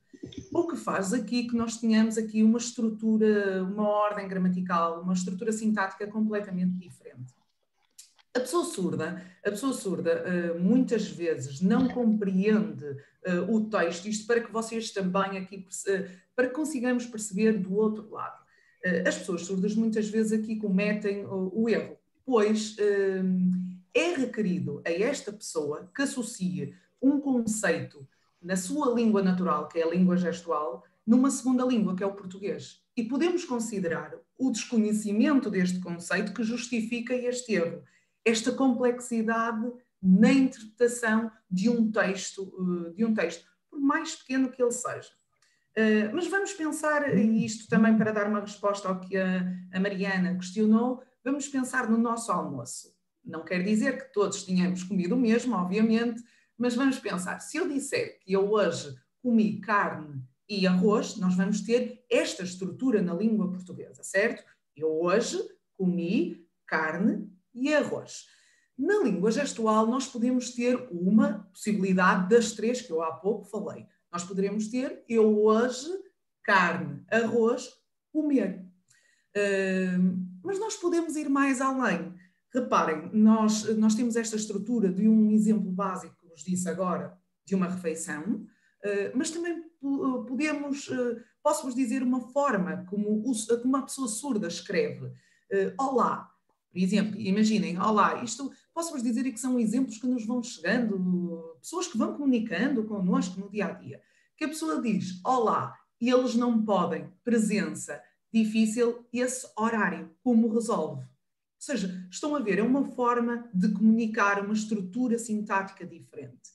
O 0.53 0.67
que 0.67 0.77
faz 0.77 1.13
aqui 1.13 1.47
que 1.47 1.55
nós 1.55 1.77
tenhamos 1.77 2.15
aqui 2.15 2.43
uma 2.43 2.59
estrutura, 2.59 3.63
uma 3.63 3.89
ordem 3.89 4.27
gramatical, 4.27 5.01
uma 5.01 5.13
estrutura 5.13 5.51
sintática 5.51 6.05
completamente 6.05 6.73
diferente. 6.73 7.33
A 8.35 8.41
pessoa 8.41 8.65
surda, 8.65 9.25
a 9.45 9.49
pessoa 9.49 9.71
surda 9.71 10.25
uh, 10.27 10.59
muitas 10.59 11.07
vezes 11.07 11.61
não 11.61 11.87
compreende 11.87 12.83
uh, 12.83 13.49
o 13.49 13.69
texto, 13.69 14.09
isto 14.09 14.27
para 14.27 14.41
que 14.41 14.51
vocês 14.51 14.91
também 14.91 15.37
aqui, 15.37 15.65
uh, 15.87 16.09
para 16.35 16.49
que 16.49 16.53
consigamos 16.53 17.05
perceber 17.05 17.53
do 17.53 17.73
outro 17.73 18.11
lado. 18.11 18.43
as 19.07 19.17
pessoas 19.17 19.43
surdas 19.43 19.73
muitas 19.73 20.09
vezes 20.09 20.37
aqui 20.37 20.57
cometem 20.57 21.25
o 21.25 21.69
erro, 21.69 21.97
pois 22.25 22.75
é 23.93 24.13
requerido 24.15 24.81
a 24.85 24.91
esta 24.91 25.31
pessoa 25.31 25.89
que 25.95 26.01
associe 26.01 26.75
um 27.01 27.21
conceito 27.21 28.05
na 28.41 28.57
sua 28.57 28.93
língua 28.93 29.23
natural, 29.23 29.69
que 29.69 29.79
é 29.79 29.83
a 29.83 29.89
língua 29.89 30.17
gestual, 30.17 30.83
numa 31.07 31.31
segunda 31.31 31.63
língua, 31.63 31.95
que 31.95 32.03
é 32.03 32.05
o 32.05 32.13
português. 32.13 32.81
E 32.97 33.03
podemos 33.05 33.45
considerar 33.45 34.13
o 34.37 34.51
desconhecimento 34.51 35.49
deste 35.49 35.79
conceito 35.79 36.33
que 36.33 36.43
justifica 36.43 37.15
este 37.15 37.53
erro 37.53 37.81
esta 38.25 38.51
complexidade 38.51 39.71
na 40.01 40.31
interpretação 40.31 41.31
de 41.49 41.69
um 41.69 41.91
texto, 41.91 42.51
eh, 42.87 42.93
de 42.93 43.05
um 43.05 43.13
texto, 43.13 43.45
por 43.69 43.79
mais 43.79 44.15
pequeno 44.15 44.51
que 44.51 44.61
ele 44.61 44.71
seja. 44.71 45.11
Eh, 45.75 46.09
mas 46.13 46.27
vamos 46.27 46.53
pensar, 46.53 47.15
e 47.17 47.45
isto 47.45 47.67
também 47.67 47.97
para 47.97 48.11
dar 48.11 48.27
uma 48.27 48.39
resposta 48.39 48.87
ao 48.87 48.99
que 48.99 49.17
a, 49.17 49.79
Mariana 49.79 50.35
questionou, 50.35 51.03
vamos 51.23 51.47
pensar 51.47 51.89
no 51.89 51.97
nosso 51.97 52.31
almoço. 52.31 52.95
Não 53.23 53.43
quer 53.43 53.63
dizer 53.63 53.97
que 53.97 54.13
todos 54.13 54.43
tenhamos 54.43 54.83
comido 54.83 55.15
o 55.15 55.19
mesmo, 55.19 55.55
obviamente, 55.55 56.23
mas 56.57 56.75
vamos 56.75 56.99
pensar, 56.99 57.39
se 57.39 57.57
eu 57.57 57.67
disser 57.67 58.19
que 58.21 58.31
eu 58.31 58.49
hoje 58.49 58.95
comi 59.21 59.59
carne 59.59 60.23
e 60.47 60.65
arroz, 60.65 61.17
nós 61.17 61.35
vamos 61.35 61.61
ter 61.61 62.05
esta 62.09 62.43
estrutura 62.43 63.01
na 63.01 63.13
língua 63.13 63.51
portuguesa, 63.51 64.03
certo? 64.03 64.43
Eu 64.75 65.01
hoje 65.01 65.37
comi 65.75 66.47
carne 66.65 67.29
e 67.55 67.73
arroz. 67.73 68.25
Na 68.77 68.99
língua 68.99 69.31
gestual, 69.31 69.87
nós 69.87 70.05
podemos 70.05 70.51
ter 70.51 70.75
uma 70.91 71.47
possibilidade 71.53 72.29
das 72.29 72.51
três 72.51 72.81
que 72.81 72.91
eu 72.91 73.01
há 73.01 73.13
pouco 73.13 73.45
falei. 73.45 73.87
Nós 74.11 74.23
poderemos 74.23 74.67
ter 74.67 75.03
eu 75.07 75.43
hoje, 75.43 75.89
carne, 76.43 77.03
arroz, 77.09 77.69
comer. 78.11 78.65
Uh, 79.35 80.27
mas 80.43 80.59
nós 80.59 80.75
podemos 80.75 81.15
ir 81.15 81.29
mais 81.29 81.61
além. 81.61 82.13
Reparem, 82.53 83.09
nós, 83.13 83.63
nós 83.77 83.95
temos 83.95 84.15
esta 84.15 84.35
estrutura 84.35 84.89
de 84.89 85.07
um 85.07 85.31
exemplo 85.31 85.69
básico 85.71 86.15
que 86.19 86.27
vos 86.27 86.43
disse 86.43 86.69
agora, 86.69 87.17
de 87.45 87.55
uma 87.55 87.67
refeição, 87.67 88.21
uh, 88.23 89.11
mas 89.13 89.31
também 89.31 89.63
podemos, 90.27 90.87
uh, 90.89 91.21
posso-vos 91.43 91.75
dizer 91.75 92.03
uma 92.03 92.21
forma 92.31 92.85
como, 92.89 93.21
como 93.21 93.63
uma 93.63 93.83
pessoa 93.83 94.07
surda 94.07 94.47
escreve. 94.47 95.11
Olá, 95.77 96.34
por 96.75 96.81
exemplo, 96.81 97.17
imaginem, 97.17 97.79
olá, 97.79 98.21
isto 98.21 98.51
posso-vos 98.73 99.01
dizer 99.01 99.23
que 99.31 99.39
são 99.39 99.57
exemplos 99.57 99.97
que 99.97 100.05
nos 100.05 100.25
vão 100.25 100.43
chegando, 100.43 101.55
pessoas 101.61 101.87
que 101.87 101.97
vão 101.97 102.11
comunicando 102.11 102.83
connosco 102.83 103.39
no 103.39 103.49
dia 103.49 103.67
a 103.67 103.71
dia. 103.71 104.01
Que 104.35 104.43
a 104.43 104.49
pessoa 104.49 104.81
diz, 104.81 105.21
olá, 105.25 105.73
eles 106.01 106.35
não 106.35 106.65
podem, 106.65 107.09
presença, 107.23 108.03
difícil, 108.29 109.05
esse 109.13 109.47
horário, 109.57 110.13
como 110.21 110.53
resolve? 110.53 111.03
Ou 111.03 111.07
seja, 111.57 112.05
estão 112.11 112.35
a 112.35 112.39
ver, 112.41 112.59
é 112.59 112.63
uma 112.63 112.83
forma 112.83 113.49
de 113.53 113.71
comunicar 113.71 114.43
uma 114.43 114.53
estrutura 114.53 115.17
sintática 115.17 115.87
diferente. 115.87 116.49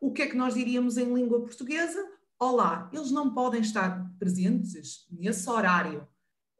O 0.00 0.10
que 0.10 0.22
é 0.22 0.26
que 0.26 0.38
nós 0.38 0.54
diríamos 0.54 0.96
em 0.96 1.12
língua 1.12 1.42
portuguesa? 1.42 2.02
Olá, 2.38 2.88
eles 2.94 3.10
não 3.10 3.34
podem 3.34 3.60
estar 3.60 4.10
presentes 4.18 5.06
nesse 5.10 5.46
horário. 5.50 6.08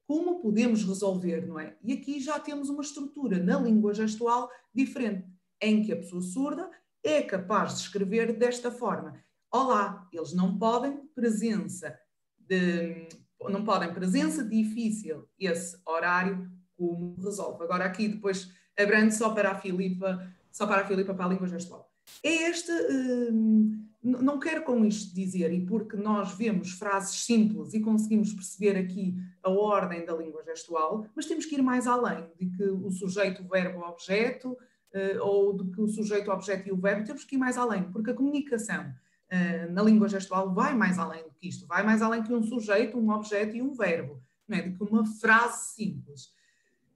Como 0.06 0.40
podemos 0.40 0.84
resolver, 0.84 1.46
não 1.46 1.58
é? 1.58 1.76
E 1.82 1.92
aqui 1.92 2.20
já 2.20 2.38
temos 2.38 2.68
uma 2.68 2.82
estrutura 2.82 3.42
na 3.42 3.58
língua 3.58 3.92
gestual 3.92 4.48
diferente, 4.72 5.28
em 5.60 5.82
que 5.82 5.92
a 5.92 5.96
pessoa 5.96 6.22
surda 6.22 6.70
é 7.02 7.22
capaz 7.22 7.74
de 7.74 7.80
escrever 7.82 8.36
desta 8.36 8.70
forma. 8.70 9.20
Olá, 9.50 10.08
eles 10.12 10.32
não 10.32 10.58
podem 10.58 10.98
presença 11.14 11.98
de, 12.38 13.08
não 13.48 13.64
podem 13.64 13.92
presença 13.92 14.44
difícil 14.44 15.28
esse 15.38 15.76
horário 15.84 16.50
como 16.76 17.16
resolve. 17.20 17.64
Agora 17.64 17.84
aqui 17.84 18.08
depois 18.08 18.52
abrando 18.78 19.10
só 19.10 19.30
para 19.30 19.52
a 19.52 19.54
Filipa, 19.58 20.32
só 20.52 20.66
para 20.66 20.82
a 20.82 20.86
Filipa 20.86 21.14
para 21.14 21.24
a 21.24 21.28
língua 21.28 21.48
gestual. 21.48 21.90
É 22.22 22.48
este, 22.48 22.70
hum, 22.72 23.88
não 24.06 24.38
quero 24.38 24.62
com 24.62 24.84
isto 24.84 25.14
dizer, 25.14 25.52
e 25.52 25.66
porque 25.66 25.96
nós 25.96 26.32
vemos 26.36 26.72
frases 26.72 27.24
simples 27.24 27.74
e 27.74 27.80
conseguimos 27.80 28.32
perceber 28.32 28.78
aqui 28.78 29.16
a 29.42 29.50
ordem 29.50 30.04
da 30.04 30.14
língua 30.14 30.44
gestual, 30.44 31.06
mas 31.14 31.26
temos 31.26 31.44
que 31.44 31.56
ir 31.56 31.62
mais 31.62 31.86
além 31.86 32.30
de 32.38 32.46
que 32.46 32.64
o 32.64 32.90
sujeito, 32.90 33.42
o 33.42 33.48
verbo, 33.48 33.80
o 33.80 33.88
objeto, 33.88 34.56
eh, 34.92 35.18
ou 35.20 35.52
de 35.56 35.70
que 35.72 35.80
o 35.80 35.88
sujeito, 35.88 36.30
o 36.30 36.32
objeto 36.32 36.68
e 36.68 36.72
o 36.72 36.76
verbo, 36.76 37.04
temos 37.04 37.24
que 37.24 37.34
ir 37.34 37.38
mais 37.38 37.58
além, 37.58 37.90
porque 37.90 38.10
a 38.10 38.14
comunicação 38.14 38.94
eh, 39.28 39.66
na 39.66 39.82
língua 39.82 40.08
gestual 40.08 40.54
vai 40.54 40.72
mais 40.74 40.98
além 40.98 41.24
do 41.24 41.30
que 41.30 41.48
isto, 41.48 41.66
vai 41.66 41.82
mais 41.82 42.00
além 42.00 42.22
que 42.22 42.32
um 42.32 42.42
sujeito, 42.42 42.96
um 42.96 43.10
objeto 43.10 43.56
e 43.56 43.62
um 43.62 43.74
verbo, 43.74 44.22
não 44.46 44.56
é? 44.56 44.62
de 44.62 44.76
que 44.76 44.84
uma 44.84 45.04
frase 45.04 45.74
simples. 45.74 46.30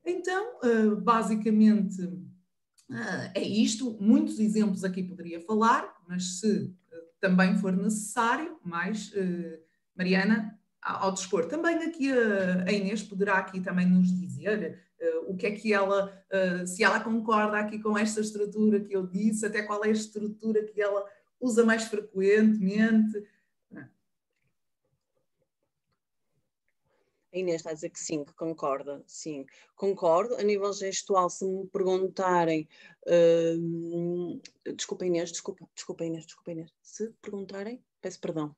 Então, 0.05 0.61
eh, 0.63 0.95
basicamente, 1.03 2.09
é 3.35 3.43
isto. 3.43 3.97
Muitos 4.01 4.41
exemplos 4.41 4.83
aqui 4.83 5.01
poderia 5.01 5.41
falar, 5.41 5.95
mas 6.09 6.41
se 6.41 6.75
também 7.21 7.57
for 7.57 7.73
necessário, 7.73 8.59
mais 8.65 9.13
Mariana, 9.97 10.59
ao 10.83 11.13
dispor. 11.13 11.47
Também 11.47 11.77
aqui 11.77 12.11
a 12.13 12.73
Inês 12.73 13.03
poderá 13.03 13.35
aqui 13.35 13.61
também 13.61 13.87
nos 13.87 14.09
dizer 14.09 14.79
uh, 15.01 15.31
o 15.31 15.37
que 15.37 15.47
é 15.47 15.51
que 15.51 15.73
ela, 15.73 16.13
uh, 16.33 16.67
se 16.67 16.83
ela 16.83 17.01
concorda 17.01 17.59
aqui 17.59 17.79
com 17.79 17.97
esta 17.97 18.21
estrutura 18.21 18.81
que 18.81 18.95
eu 18.95 19.07
disse, 19.07 19.45
até 19.45 19.63
qual 19.63 19.85
é 19.85 19.89
a 19.89 19.93
estrutura 19.93 20.65
que 20.65 20.81
ela 20.81 21.05
usa 21.41 21.65
mais 21.65 21.85
frequentemente. 21.85 23.23
A 27.33 27.39
Inês 27.39 27.57
está 27.57 27.71
a 27.71 27.75
dizer 27.75 27.91
que 27.91 28.01
sim, 28.01 28.25
que 28.25 28.35
concorda, 28.35 29.03
sim, 29.07 29.47
concordo. 29.77 30.35
A 30.37 30.43
nível 30.43 30.73
gestual, 30.73 31.31
se 31.31 31.45
me 31.45 31.67
perguntarem, 31.69 32.69
uh, 33.07 34.73
desculpa 34.75 35.07
Inês, 35.07 35.31
desculpa, 35.31 35.69
desculpa 35.75 36.05
Inês, 36.05 36.27
desculpa 36.27 36.51
Inês, 36.51 36.73
se 36.83 37.11
perguntarem, 37.23 37.83
peço 38.01 38.21
perdão. 38.21 38.55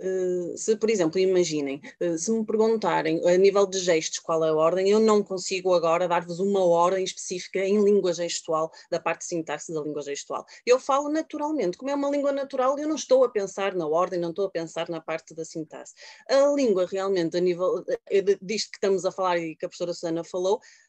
Uh, 0.00 0.56
se, 0.56 0.76
por 0.76 0.90
exemplo, 0.90 1.18
imaginem, 1.18 1.80
uh, 2.00 2.18
se 2.18 2.30
me 2.30 2.44
perguntarem 2.44 3.20
a 3.26 3.36
nível 3.36 3.66
de 3.66 3.78
gestos 3.78 4.18
qual 4.18 4.44
é 4.44 4.48
a 4.48 4.54
ordem, 4.54 4.88
eu 4.88 5.00
não 5.00 5.22
consigo 5.22 5.74
agora 5.74 6.08
dar-vos 6.08 6.40
uma 6.40 6.64
ordem 6.64 7.04
específica 7.04 7.60
em 7.60 7.82
língua 7.82 8.12
gestual, 8.12 8.70
da 8.90 9.00
parte 9.00 9.24
sintaxe 9.24 9.72
da 9.72 9.80
língua 9.80 10.02
gestual. 10.02 10.44
Eu 10.66 10.78
falo 10.78 11.08
naturalmente, 11.08 11.76
como 11.76 11.90
é 11.90 11.94
uma 11.94 12.10
língua 12.10 12.32
natural, 12.32 12.78
eu 12.78 12.88
não 12.88 12.96
estou 12.96 13.24
a 13.24 13.28
pensar 13.28 13.74
na 13.74 13.86
ordem, 13.86 14.20
não 14.20 14.30
estou 14.30 14.46
a 14.46 14.50
pensar 14.50 14.88
na 14.88 15.00
parte 15.00 15.34
da 15.34 15.44
sintaxe. 15.44 15.94
A 16.28 16.48
língua 16.54 16.86
realmente, 16.86 17.36
a 17.36 17.40
nível 17.40 17.78
uh, 17.78 17.84
disto 18.40 18.70
que 18.70 18.76
estamos 18.76 19.04
a 19.04 19.12
falar 19.12 19.38
e 19.38 19.56
que 19.56 19.64
a 19.64 19.68
professora 19.68 19.92
Susana 19.92 20.24
falou, 20.24 20.60
eh, 20.60 20.83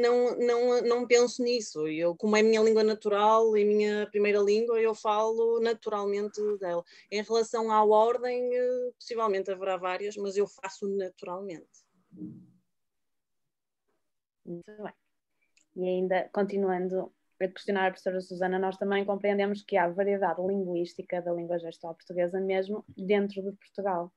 não, 0.00 0.36
não, 0.38 0.82
não 0.82 1.06
penso 1.06 1.42
nisso. 1.42 1.86
Eu, 1.88 2.14
como 2.16 2.36
é 2.36 2.42
minha 2.42 2.62
língua 2.62 2.84
natural 2.84 3.56
e 3.56 3.64
minha 3.64 4.06
primeira 4.10 4.38
língua, 4.38 4.80
eu 4.80 4.94
falo 4.94 5.60
naturalmente 5.60 6.40
dela. 6.58 6.84
Em 7.10 7.22
relação 7.22 7.70
à 7.70 7.84
ordem, 7.84 8.54
eh, 8.54 8.90
possivelmente 8.98 9.50
haverá 9.50 9.76
várias, 9.76 10.16
mas 10.16 10.36
eu 10.36 10.46
faço 10.46 10.88
naturalmente. 10.88 11.68
Muito 14.44 14.82
bem. 14.82 14.94
E 15.76 15.84
ainda, 15.84 16.28
continuando 16.32 17.12
a 17.40 17.48
questionar 17.48 17.86
a 17.86 17.90
professora 17.90 18.20
Susana, 18.20 18.58
nós 18.58 18.76
também 18.76 19.04
compreendemos 19.04 19.62
que 19.62 19.76
há 19.76 19.88
variedade 19.88 20.40
linguística 20.42 21.22
da 21.22 21.32
língua 21.32 21.58
gestual 21.58 21.94
portuguesa 21.94 22.40
mesmo 22.40 22.84
dentro 22.96 23.42
de 23.42 23.52
Portugal. 23.52 24.12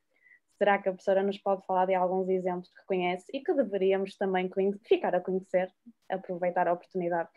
Será 0.57 0.77
que 0.77 0.89
a 0.89 0.91
professora 0.91 1.23
nos 1.23 1.37
pode 1.37 1.65
falar 1.65 1.85
de 1.85 1.95
alguns 1.95 2.29
exemplos 2.29 2.69
que 2.69 2.85
conhece 2.85 3.25
e 3.33 3.41
que 3.41 3.53
deveríamos 3.53 4.15
também 4.15 4.49
ficar 4.87 5.15
a 5.15 5.21
conhecer, 5.21 5.71
aproveitar 6.09 6.67
a 6.67 6.73
oportunidade? 6.73 7.29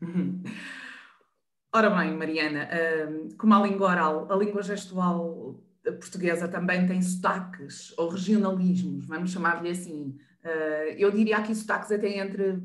Ora 1.72 1.90
bem, 1.90 2.16
Mariana, 2.16 2.68
hum, 3.08 3.28
como 3.38 3.54
a 3.54 3.62
língua 3.62 3.90
oral, 3.90 4.32
a 4.32 4.36
língua 4.36 4.62
gestual 4.62 5.62
portuguesa 5.84 6.48
também 6.48 6.86
tem 6.86 7.00
sotaques 7.00 7.96
ou 7.96 8.08
regionalismos, 8.08 9.06
vamos 9.06 9.30
chamar-lhe 9.30 9.70
assim. 9.70 10.16
Uh, 10.44 10.92
eu 10.96 11.10
diria 11.10 11.36
aqui 11.38 11.54
sotaques 11.54 11.92
até 11.92 12.18
entre, 12.18 12.58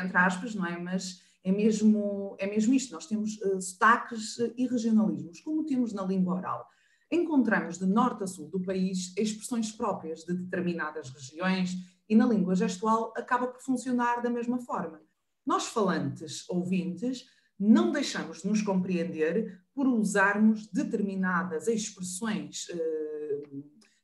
entre 0.00 0.16
aspas, 0.16 0.54
não 0.54 0.66
é? 0.66 0.76
Mas 0.76 1.22
é 1.44 1.52
mesmo, 1.52 2.36
é 2.38 2.46
mesmo 2.46 2.74
isto, 2.74 2.92
nós 2.92 3.06
temos 3.06 3.38
sotaques 3.60 4.38
e 4.56 4.66
regionalismos, 4.66 5.40
como 5.40 5.64
temos 5.64 5.92
na 5.92 6.02
língua 6.02 6.34
oral 6.36 6.68
encontramos 7.10 7.78
de 7.78 7.86
norte 7.86 8.24
a 8.24 8.26
sul 8.26 8.48
do 8.48 8.60
país 8.60 9.14
expressões 9.16 9.72
próprias 9.72 10.24
de 10.24 10.34
determinadas 10.34 11.10
regiões 11.10 11.74
e 12.08 12.14
na 12.14 12.26
língua 12.26 12.54
gestual 12.54 13.12
acaba 13.16 13.46
por 13.46 13.60
funcionar 13.60 14.22
da 14.22 14.30
mesma 14.30 14.58
forma. 14.58 15.00
Nós, 15.46 15.66
falantes, 15.66 16.48
ouvintes, 16.48 17.26
não 17.58 17.90
deixamos 17.90 18.42
de 18.42 18.48
nos 18.48 18.62
compreender 18.62 19.60
por 19.74 19.86
usarmos 19.86 20.66
determinadas 20.68 21.66
expressões, 21.66 22.66
eh, 22.70 23.42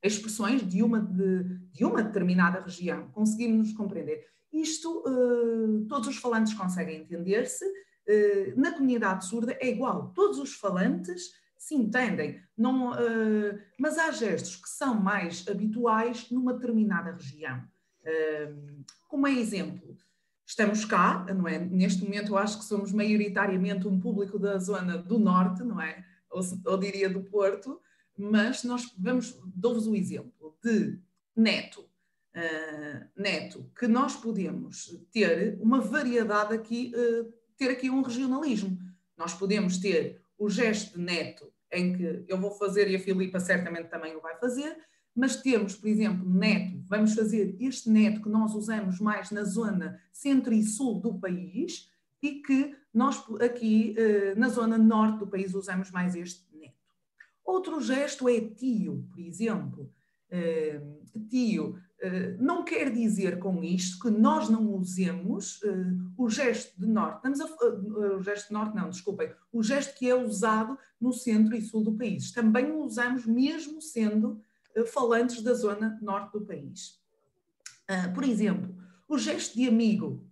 expressões 0.02 0.66
de 0.66 0.82
uma, 0.82 1.00
de, 1.00 1.44
de, 1.72 1.84
uma 1.84 2.02
determinada 2.02 2.60
região. 2.60 3.08
Conseguimos 3.12 3.68
nos 3.68 3.76
compreender. 3.76 4.26
Isto, 4.52 5.04
eh, 5.06 5.86
todos 5.88 6.08
os 6.08 6.16
falantes 6.16 6.54
conseguem 6.54 7.02
entender-se. 7.02 7.64
Eh, 8.06 8.54
na 8.56 8.72
comunidade 8.72 9.26
surda 9.26 9.56
é 9.60 9.68
igual. 9.68 10.12
Todos 10.14 10.38
os 10.38 10.54
falantes 10.54 11.32
se 11.64 11.74
entendem, 11.74 12.42
não, 12.54 12.90
uh, 12.90 13.58
mas 13.78 13.96
há 13.96 14.10
gestos 14.10 14.56
que 14.56 14.68
são 14.68 15.00
mais 15.00 15.48
habituais 15.48 16.30
numa 16.30 16.52
determinada 16.52 17.12
região. 17.12 17.64
Uh, 18.02 18.84
como 19.08 19.26
é 19.26 19.32
exemplo, 19.32 19.96
estamos 20.44 20.84
cá, 20.84 21.24
não 21.34 21.48
é? 21.48 21.58
Neste 21.58 22.04
momento 22.04 22.32
eu 22.32 22.36
acho 22.36 22.58
que 22.58 22.66
somos 22.66 22.92
maioritariamente 22.92 23.88
um 23.88 23.98
público 23.98 24.38
da 24.38 24.58
zona 24.58 24.98
do 24.98 25.18
norte, 25.18 25.62
não 25.62 25.80
é? 25.80 26.04
Ou, 26.30 26.42
ou 26.66 26.76
diria 26.76 27.08
do 27.08 27.22
Porto, 27.22 27.80
mas 28.14 28.62
nós 28.62 28.94
vamos, 28.98 29.34
dou-vos 29.46 29.86
o 29.86 29.96
exemplo 29.96 30.54
de 30.62 31.00
neto. 31.34 31.88
Uh, 32.36 33.08
neto, 33.16 33.70
que 33.78 33.88
nós 33.88 34.14
podemos 34.16 35.00
ter 35.10 35.56
uma 35.62 35.80
variedade 35.80 36.52
aqui, 36.52 36.92
ter 37.56 37.70
aqui 37.70 37.88
um 37.88 38.02
regionalismo. 38.02 38.78
Nós 39.16 39.32
podemos 39.32 39.78
ter 39.78 40.20
o 40.36 40.50
gesto 40.50 40.98
de 40.98 41.02
neto 41.02 41.53
em 41.74 41.96
que 41.96 42.24
eu 42.28 42.38
vou 42.38 42.50
fazer 42.52 42.88
e 42.90 42.96
a 42.96 43.00
Filipa 43.00 43.40
certamente 43.40 43.88
também 43.88 44.16
o 44.16 44.20
vai 44.20 44.36
fazer, 44.38 44.76
mas 45.14 45.36
temos, 45.36 45.76
por 45.76 45.88
exemplo, 45.88 46.28
neto, 46.28 46.82
vamos 46.88 47.14
fazer 47.14 47.56
este 47.60 47.88
neto 47.88 48.22
que 48.22 48.28
nós 48.28 48.54
usamos 48.54 48.98
mais 48.98 49.30
na 49.30 49.44
zona 49.44 50.00
centro 50.12 50.52
e 50.52 50.62
sul 50.62 51.00
do 51.00 51.18
país 51.18 51.88
e 52.20 52.42
que 52.42 52.74
nós 52.92 53.22
aqui 53.40 53.94
eh, 53.96 54.34
na 54.34 54.48
zona 54.48 54.78
norte 54.78 55.18
do 55.18 55.26
país 55.26 55.54
usamos 55.54 55.90
mais 55.90 56.16
este 56.16 56.44
neto. 56.56 56.74
Outro 57.44 57.80
gesto 57.80 58.28
é 58.28 58.40
tio, 58.40 59.06
por 59.10 59.20
exemplo. 59.20 59.92
Eh, 60.30 60.80
tio, 61.28 61.78
não 62.38 62.64
quer 62.64 62.90
dizer 62.90 63.38
com 63.38 63.62
isto 63.62 63.98
que 63.98 64.10
nós 64.10 64.48
não 64.48 64.74
usemos 64.74 65.60
o 66.16 66.28
gesto 66.28 66.78
de 66.78 66.86
norte. 66.86 67.26
A, 67.26 68.16
o 68.16 68.22
gesto 68.22 68.48
de 68.48 68.52
norte, 68.52 68.76
não, 68.76 68.90
desculpem. 68.90 69.32
O 69.52 69.62
gesto 69.62 69.96
que 69.96 70.08
é 70.08 70.14
usado 70.14 70.78
no 71.00 71.12
centro 71.12 71.54
e 71.54 71.62
sul 71.62 71.84
do 71.84 71.96
país. 71.96 72.32
Também 72.32 72.70
o 72.70 72.82
usamos 72.82 73.26
mesmo 73.26 73.80
sendo 73.80 74.40
falantes 74.86 75.42
da 75.42 75.54
zona 75.54 75.98
norte 76.02 76.32
do 76.32 76.44
país. 76.44 77.00
Por 78.14 78.24
exemplo, 78.24 78.74
o 79.08 79.18
gesto 79.18 79.54
de 79.54 79.68
amigo, 79.68 80.26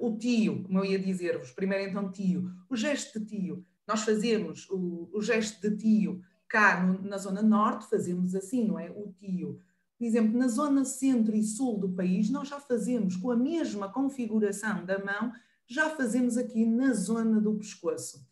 o 0.00 0.16
tio, 0.16 0.64
como 0.64 0.78
eu 0.80 0.84
ia 0.84 0.98
dizer-vos, 0.98 1.50
primeiro 1.52 1.88
então 1.88 2.10
tio, 2.10 2.50
o 2.68 2.76
gesto 2.76 3.20
de 3.20 3.26
tio, 3.26 3.64
nós 3.86 4.02
fazemos 4.02 4.68
o, 4.70 5.08
o 5.12 5.22
gesto 5.22 5.60
de 5.68 5.76
tio 5.76 6.22
cá 6.48 6.82
no, 6.82 7.02
na 7.02 7.18
zona 7.18 7.42
norte, 7.42 7.88
fazemos 7.88 8.34
assim, 8.34 8.66
não 8.66 8.78
é? 8.78 8.90
O 8.90 9.12
tio. 9.18 9.60
Por 9.98 10.04
exemplo, 10.04 10.38
na 10.38 10.48
zona 10.48 10.84
centro 10.84 11.34
e 11.34 11.42
sul 11.42 11.78
do 11.78 11.88
país, 11.90 12.30
nós 12.30 12.48
já 12.48 12.60
fazemos 12.60 13.16
com 13.16 13.30
a 13.30 13.36
mesma 13.36 13.90
configuração 13.90 14.84
da 14.84 15.02
mão, 15.02 15.32
já 15.66 15.90
fazemos 15.90 16.36
aqui 16.36 16.64
na 16.64 16.92
zona 16.92 17.40
do 17.40 17.54
pescoço 17.54 18.26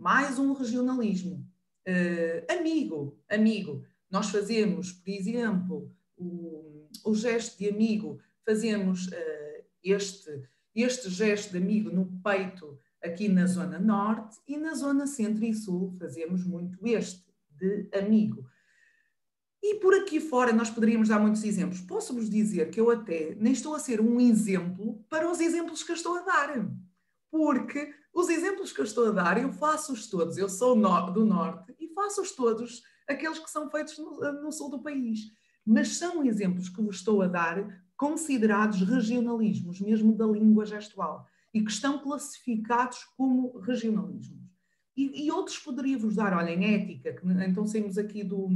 mais 0.00 0.38
um 0.38 0.54
regionalismo. 0.54 1.46
Uh, 1.86 2.58
amigo, 2.58 3.18
amigo. 3.28 3.84
Nós 4.10 4.30
fazemos, 4.30 4.92
por 4.92 5.10
exemplo, 5.10 5.94
o, 6.16 6.88
o 7.04 7.14
gesto 7.14 7.58
de 7.58 7.68
amigo, 7.68 8.18
fazemos 8.42 9.08
uh, 9.08 9.64
este, 9.84 10.42
este 10.74 11.10
gesto 11.10 11.52
de 11.52 11.58
amigo 11.58 11.90
no 11.90 12.06
peito 12.22 12.78
aqui 13.04 13.28
na 13.28 13.46
zona 13.46 13.78
norte 13.78 14.38
e 14.48 14.56
na 14.56 14.74
zona 14.74 15.06
centro 15.06 15.44
e 15.44 15.52
sul 15.52 15.92
fazemos 15.98 16.44
muito 16.44 16.78
este 16.86 17.22
de 17.58 17.86
amigo. 17.92 18.46
E 19.62 19.74
por 19.76 19.94
aqui 19.94 20.20
fora 20.20 20.52
nós 20.52 20.70
poderíamos 20.70 21.08
dar 21.08 21.18
muitos 21.18 21.44
exemplos. 21.44 21.80
Posso-vos 21.80 22.30
dizer 22.30 22.70
que 22.70 22.80
eu 22.80 22.90
até 22.90 23.36
nem 23.38 23.52
estou 23.52 23.74
a 23.74 23.78
ser 23.78 24.00
um 24.00 24.18
exemplo 24.18 25.04
para 25.08 25.30
os 25.30 25.40
exemplos 25.40 25.82
que 25.82 25.92
eu 25.92 25.96
estou 25.96 26.16
a 26.16 26.22
dar. 26.22 26.66
Porque 27.30 27.92
os 28.12 28.28
exemplos 28.28 28.72
que 28.72 28.80
eu 28.80 28.84
estou 28.84 29.08
a 29.08 29.12
dar, 29.12 29.40
eu 29.40 29.52
faço-os 29.52 30.08
todos. 30.08 30.38
Eu 30.38 30.48
sou 30.48 30.74
do 30.74 31.26
Norte 31.26 31.74
e 31.78 31.88
faço-os 31.88 32.32
todos 32.32 32.82
aqueles 33.06 33.38
que 33.38 33.50
são 33.50 33.70
feitos 33.70 33.98
no, 33.98 34.42
no 34.42 34.52
sul 34.52 34.70
do 34.70 34.82
país. 34.82 35.30
Mas 35.64 35.96
são 35.96 36.24
exemplos 36.24 36.68
que 36.68 36.80
vos 36.82 36.96
estou 36.96 37.20
a 37.20 37.26
dar 37.26 37.84
considerados 37.96 38.80
regionalismos, 38.80 39.78
mesmo 39.78 40.16
da 40.16 40.26
língua 40.26 40.64
gestual, 40.64 41.26
e 41.52 41.62
que 41.62 41.70
estão 41.70 41.98
classificados 41.98 43.04
como 43.16 43.58
regionalismos. 43.58 44.40
E, 44.96 45.26
e 45.26 45.30
outros 45.30 45.58
poderia-vos 45.58 46.16
dar, 46.16 46.32
olha, 46.32 46.50
em 46.50 46.74
ética, 46.74 47.12
que, 47.12 47.26
então 47.26 47.66
saímos 47.66 47.98
aqui 47.98 48.24
do, 48.24 48.48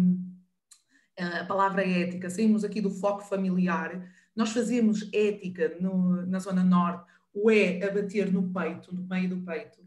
a 1.16 1.44
palavra 1.44 1.86
ética, 1.86 2.28
saímos 2.28 2.64
aqui 2.64 2.80
do 2.80 2.90
foco 2.90 3.22
familiar, 3.22 4.12
nós 4.34 4.50
fazemos 4.50 5.08
ética 5.12 5.76
no, 5.80 6.26
na 6.26 6.38
Zona 6.38 6.64
Norte, 6.64 7.04
o 7.32 7.50
é 7.50 7.82
a 7.84 7.92
bater 7.92 8.32
no 8.32 8.52
peito, 8.52 8.94
no 8.94 9.06
meio 9.06 9.28
do 9.28 9.44
peito, 9.44 9.78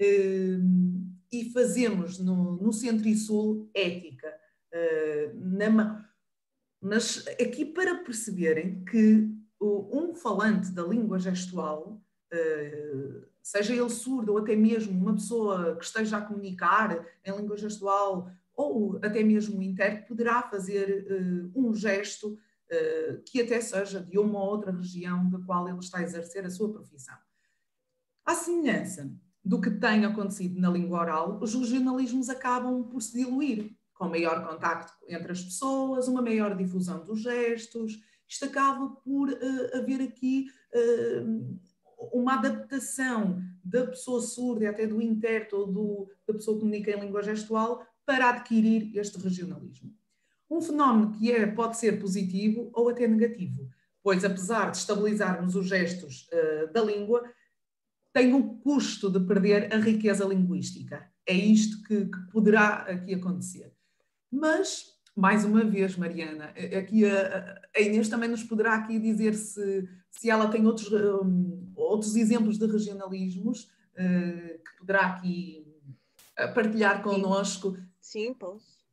hum, 0.00 1.10
e 1.32 1.50
fazemos 1.50 2.18
no, 2.18 2.56
no 2.56 2.72
Centro 2.72 3.08
e 3.08 3.16
Sul 3.16 3.70
ética. 3.74 4.32
Hum, 4.72 5.56
na, 5.58 6.08
mas 6.80 7.26
aqui 7.40 7.64
para 7.64 7.96
perceberem 7.96 8.84
que 8.84 9.30
um 9.60 10.14
falante 10.14 10.70
da 10.70 10.82
língua 10.82 11.18
gestual, 11.18 12.00
hum, 12.32 13.22
seja 13.42 13.74
ele 13.74 13.90
surdo 13.90 14.32
ou 14.32 14.38
até 14.38 14.56
mesmo 14.56 14.98
uma 14.98 15.14
pessoa 15.14 15.76
que 15.76 15.84
esteja 15.84 16.18
a 16.18 16.22
comunicar 16.22 17.06
em 17.24 17.36
língua 17.36 17.56
gestual 17.56 18.30
ou 18.56 18.98
até 19.02 19.22
mesmo 19.22 19.58
o 19.58 19.62
intérprete 19.62 20.08
poderá 20.08 20.42
fazer 20.42 21.06
uh, 21.10 21.52
um 21.54 21.74
gesto 21.74 22.32
uh, 22.34 23.22
que 23.26 23.42
até 23.42 23.60
seja 23.60 24.00
de 24.00 24.18
uma 24.18 24.38
ou 24.38 24.50
outra 24.50 24.72
região 24.72 25.28
da 25.28 25.38
qual 25.40 25.68
ele 25.68 25.78
está 25.78 25.98
a 25.98 26.02
exercer 26.02 26.44
a 26.44 26.50
sua 26.50 26.72
profissão. 26.72 27.16
À 28.24 28.34
semelhança 28.34 29.10
do 29.44 29.60
que 29.60 29.70
tem 29.70 30.04
acontecido 30.04 30.58
na 30.58 30.70
língua 30.70 31.00
oral, 31.00 31.38
os 31.42 31.54
regionalismos 31.54 32.30
acabam 32.30 32.84
por 32.84 33.02
se 33.02 33.12
diluir, 33.12 33.76
com 33.92 34.08
maior 34.08 34.46
contacto 34.46 34.92
entre 35.08 35.32
as 35.32 35.42
pessoas, 35.42 36.08
uma 36.08 36.22
maior 36.22 36.56
difusão 36.56 37.04
dos 37.04 37.20
gestos. 37.20 38.00
Isto 38.26 38.46
acaba 38.46 38.88
por 38.88 39.28
uh, 39.28 39.76
haver 39.76 40.00
aqui 40.00 40.46
uma 42.12 42.34
adaptação 42.34 43.40
da 43.64 43.86
pessoa 43.86 44.20
surda, 44.20 44.68
até 44.68 44.86
do 44.86 45.00
intérprete 45.00 45.54
ou 45.54 45.66
do, 45.66 46.10
da 46.26 46.34
pessoa 46.34 46.56
que 46.56 46.60
comunica 46.60 46.90
em 46.90 47.00
língua 47.00 47.22
gestual, 47.22 47.86
para 48.06 48.30
adquirir 48.30 48.96
este 48.96 49.18
regionalismo. 49.18 49.92
Um 50.50 50.60
fenómeno 50.60 51.12
que 51.12 51.32
é, 51.32 51.46
pode 51.46 51.78
ser 51.78 52.00
positivo 52.00 52.70
ou 52.72 52.88
até 52.88 53.08
negativo, 53.08 53.68
pois 54.02 54.24
apesar 54.24 54.70
de 54.70 54.76
estabilizarmos 54.76 55.56
os 55.56 55.66
gestos 55.66 56.28
uh, 56.32 56.72
da 56.72 56.82
língua, 56.82 57.24
tem 58.12 58.34
o 58.34 58.54
custo 58.58 59.10
de 59.10 59.18
perder 59.20 59.72
a 59.74 59.78
riqueza 59.78 60.24
linguística. 60.24 61.10
É 61.26 61.34
isto 61.34 61.82
que, 61.82 62.04
que 62.04 62.18
poderá 62.30 62.82
aqui 62.82 63.14
acontecer. 63.14 63.72
Mas, 64.30 64.84
mais 65.16 65.44
uma 65.44 65.64
vez, 65.64 65.96
Mariana, 65.96 66.52
aqui 66.78 67.06
a, 67.06 67.60
a 67.74 67.80
Inês 67.80 68.08
também 68.08 68.28
nos 68.28 68.44
poderá 68.44 68.74
aqui 68.74 68.98
dizer 68.98 69.34
se, 69.34 69.88
se 70.10 70.30
ela 70.30 70.48
tem 70.48 70.66
outros, 70.66 70.92
um, 70.92 71.72
outros 71.74 72.14
exemplos 72.14 72.58
de 72.58 72.66
regionalismos 72.66 73.64
uh, 73.64 74.58
que 74.62 74.78
poderá 74.78 75.06
aqui 75.06 75.66
partilhar 76.54 77.02
connosco 77.02 77.76
Sim, 78.08 78.34
posso. 78.34 78.84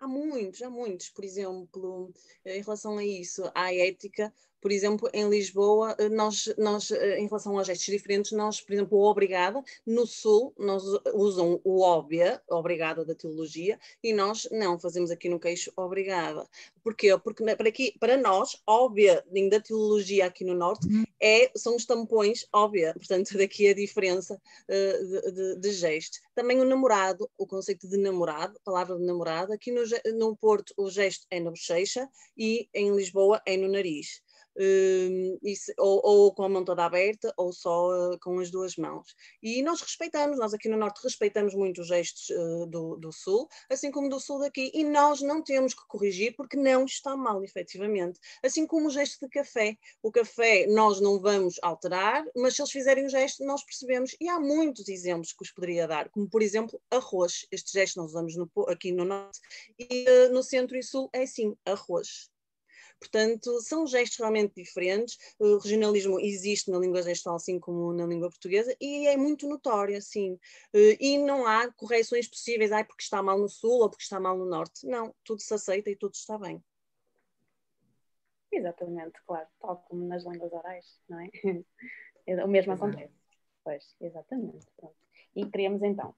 Há 0.00 0.08
muitos, 0.08 0.62
há 0.62 0.68
muitos. 0.70 1.10
Por 1.10 1.24
exemplo, 1.24 2.12
em 2.44 2.60
relação 2.62 2.98
a 2.98 3.04
isso, 3.04 3.42
à 3.54 3.72
ética, 3.72 4.32
por 4.60 4.70
exemplo, 4.70 5.08
em 5.12 5.28
Lisboa, 5.28 5.94
eh, 5.98 6.08
nós, 6.08 6.52
nós 6.58 6.90
eh, 6.90 7.18
em 7.18 7.26
relação 7.26 7.58
a 7.58 7.64
gestos 7.64 7.86
diferentes, 7.86 8.32
nós, 8.32 8.60
por 8.60 8.72
exemplo, 8.72 8.98
o 8.98 9.04
obrigada, 9.04 9.62
no 9.86 10.06
Sul, 10.06 10.54
nós 10.58 10.82
usam 11.14 11.60
o 11.64 11.80
óbvia, 11.80 12.42
obrigada 12.48 13.04
da 13.04 13.14
teologia, 13.14 13.78
e 14.02 14.12
nós 14.12 14.48
não, 14.50 14.78
fazemos 14.78 15.10
aqui 15.10 15.28
no 15.28 15.40
queixo 15.40 15.72
obrigada. 15.76 16.46
Porquê? 16.82 17.16
Porque 17.18 17.44
para, 17.56 17.68
aqui, 17.68 17.94
para 17.98 18.16
nós, 18.16 18.60
óbvia 18.66 19.24
da 19.50 19.60
teologia 19.60 20.26
aqui 20.26 20.44
no 20.44 20.54
Norte 20.54 20.86
uhum. 20.86 21.04
é, 21.20 21.50
são 21.56 21.76
os 21.76 21.84
tampões 21.84 22.46
óbvia, 22.52 22.94
portanto, 22.94 23.36
daqui 23.36 23.68
a 23.68 23.74
diferença 23.74 24.34
uh, 24.34 25.06
de, 25.06 25.32
de, 25.32 25.60
de 25.60 25.72
gesto. 25.72 26.18
Também 26.34 26.60
o 26.60 26.64
namorado, 26.64 27.30
o 27.36 27.46
conceito 27.46 27.88
de 27.88 27.96
namorado, 27.96 28.58
palavra 28.64 28.96
de 28.96 29.04
namorado, 29.04 29.52
aqui 29.52 29.70
no, 29.72 29.82
no 30.16 30.36
Porto 30.36 30.72
o 30.76 30.90
gesto 30.90 31.26
é 31.30 31.40
na 31.40 31.50
bochecha 31.50 32.08
e 32.36 32.68
em 32.74 32.94
Lisboa 32.94 33.40
é 33.46 33.56
no 33.56 33.68
nariz. 33.68 34.22
Hum, 34.58 35.38
ou, 35.78 36.00
ou, 36.04 36.34
com 36.34 36.42
a 36.42 36.48
mão 36.48 36.64
toda 36.64 36.84
aberta 36.84 37.32
ou 37.36 37.52
só 37.52 38.12
uh, 38.12 38.18
com 38.18 38.40
as 38.40 38.50
duas 38.50 38.76
mãos. 38.76 39.14
E 39.42 39.62
nós 39.62 39.80
respeitamos, 39.80 40.38
nós 40.38 40.52
aqui 40.52 40.68
no 40.68 40.76
Norte 40.76 41.00
respeitamos 41.04 41.54
muito 41.54 41.80
os 41.80 41.86
gestos 41.86 42.28
uh, 42.30 42.66
do, 42.66 42.96
do 42.96 43.12
Sul, 43.12 43.48
assim 43.70 43.90
como 43.92 44.08
do 44.08 44.18
Sul 44.18 44.40
daqui, 44.40 44.70
e 44.74 44.82
nós 44.82 45.20
não 45.22 45.40
temos 45.42 45.72
que 45.72 45.86
corrigir 45.86 46.34
porque 46.36 46.56
não 46.56 46.84
está 46.84 47.16
mal, 47.16 47.42
efetivamente. 47.44 48.18
Assim 48.42 48.66
como 48.66 48.88
o 48.88 48.90
gesto 48.90 49.24
de 49.24 49.30
café. 49.30 49.76
O 50.02 50.10
café 50.10 50.66
nós 50.66 51.00
não 51.00 51.20
vamos 51.20 51.56
alterar, 51.62 52.24
mas 52.34 52.54
se 52.56 52.62
eles 52.62 52.72
fizerem 52.72 53.06
o 53.06 53.08
gesto, 53.08 53.44
nós 53.44 53.64
percebemos, 53.64 54.16
e 54.20 54.28
há 54.28 54.40
muitos 54.40 54.88
exemplos 54.88 55.32
que 55.32 55.44
os 55.44 55.52
poderia 55.52 55.86
dar, 55.86 56.08
como 56.10 56.28
por 56.28 56.42
exemplo 56.42 56.80
arroz. 56.90 57.46
Este 57.52 57.72
gesto 57.72 58.00
nós 58.00 58.10
usamos 58.10 58.34
no, 58.36 58.50
aqui 58.68 58.90
no 58.90 59.04
Norte, 59.04 59.38
e 59.78 60.06
uh, 60.08 60.32
no 60.32 60.42
Centro 60.42 60.76
e 60.76 60.82
Sul 60.82 61.08
é 61.12 61.24
sim, 61.24 61.56
arroz. 61.64 62.30
Portanto, 63.00 63.60
são 63.62 63.86
gestos 63.86 64.18
realmente 64.18 64.54
diferentes. 64.54 65.18
O 65.38 65.56
regionalismo 65.56 66.20
existe 66.20 66.70
na 66.70 66.78
língua 66.78 67.02
gestual, 67.02 67.36
assim 67.36 67.58
como 67.58 67.92
na 67.94 68.06
língua 68.06 68.28
portuguesa, 68.28 68.76
e 68.78 69.06
é 69.06 69.16
muito 69.16 69.48
notório, 69.48 69.96
assim. 69.96 70.38
E 70.74 71.16
não 71.18 71.46
há 71.46 71.72
correções 71.72 72.28
possíveis, 72.28 72.70
ah, 72.70 72.84
porque 72.84 73.02
está 73.02 73.22
mal 73.22 73.38
no 73.38 73.48
sul 73.48 73.80
ou 73.80 73.88
porque 73.88 74.02
está 74.02 74.20
mal 74.20 74.36
no 74.36 74.44
norte. 74.44 74.86
Não, 74.86 75.14
tudo 75.24 75.40
se 75.40 75.54
aceita 75.54 75.90
e 75.90 75.96
tudo 75.96 76.12
está 76.12 76.38
bem. 76.38 76.62
Exatamente, 78.52 79.18
claro, 79.26 79.48
tal 79.60 79.76
como 79.88 80.06
nas 80.06 80.24
línguas 80.24 80.52
orais, 80.52 81.00
não 81.08 81.20
é? 81.20 81.30
O 82.44 82.46
mesmo 82.46 82.74
acontece. 82.74 83.12
Pois, 83.64 83.96
exatamente. 84.00 84.66
Pronto. 84.76 84.94
E 85.34 85.46
queríamos 85.46 85.82
então 85.82 86.14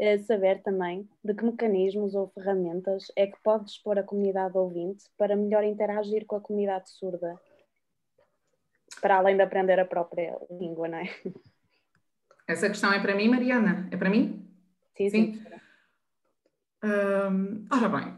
é 0.00 0.16
saber 0.16 0.62
também 0.62 1.06
de 1.22 1.34
que 1.34 1.44
mecanismos 1.44 2.14
ou 2.14 2.28
ferramentas 2.28 3.12
é 3.14 3.26
que 3.26 3.36
pode 3.44 3.66
dispor 3.66 3.98
a 3.98 4.02
comunidade 4.02 4.56
ouvinte 4.56 5.04
para 5.18 5.36
melhor 5.36 5.62
interagir 5.62 6.24
com 6.24 6.36
a 6.36 6.40
comunidade 6.40 6.88
surda, 6.88 7.38
para 9.02 9.18
além 9.18 9.36
de 9.36 9.42
aprender 9.42 9.78
a 9.78 9.84
própria 9.84 10.38
língua, 10.50 10.88
não 10.88 10.98
é? 10.98 11.04
Essa 12.48 12.68
questão 12.68 12.90
é 12.90 12.98
para 12.98 13.14
mim, 13.14 13.28
Mariana? 13.28 13.88
É 13.90 13.96
para 13.96 14.08
mim? 14.08 14.48
Sim, 14.96 15.10
sim. 15.10 15.34
sim. 15.34 15.44
Hum, 16.82 17.66
ora 17.70 17.88
bem, 17.90 18.14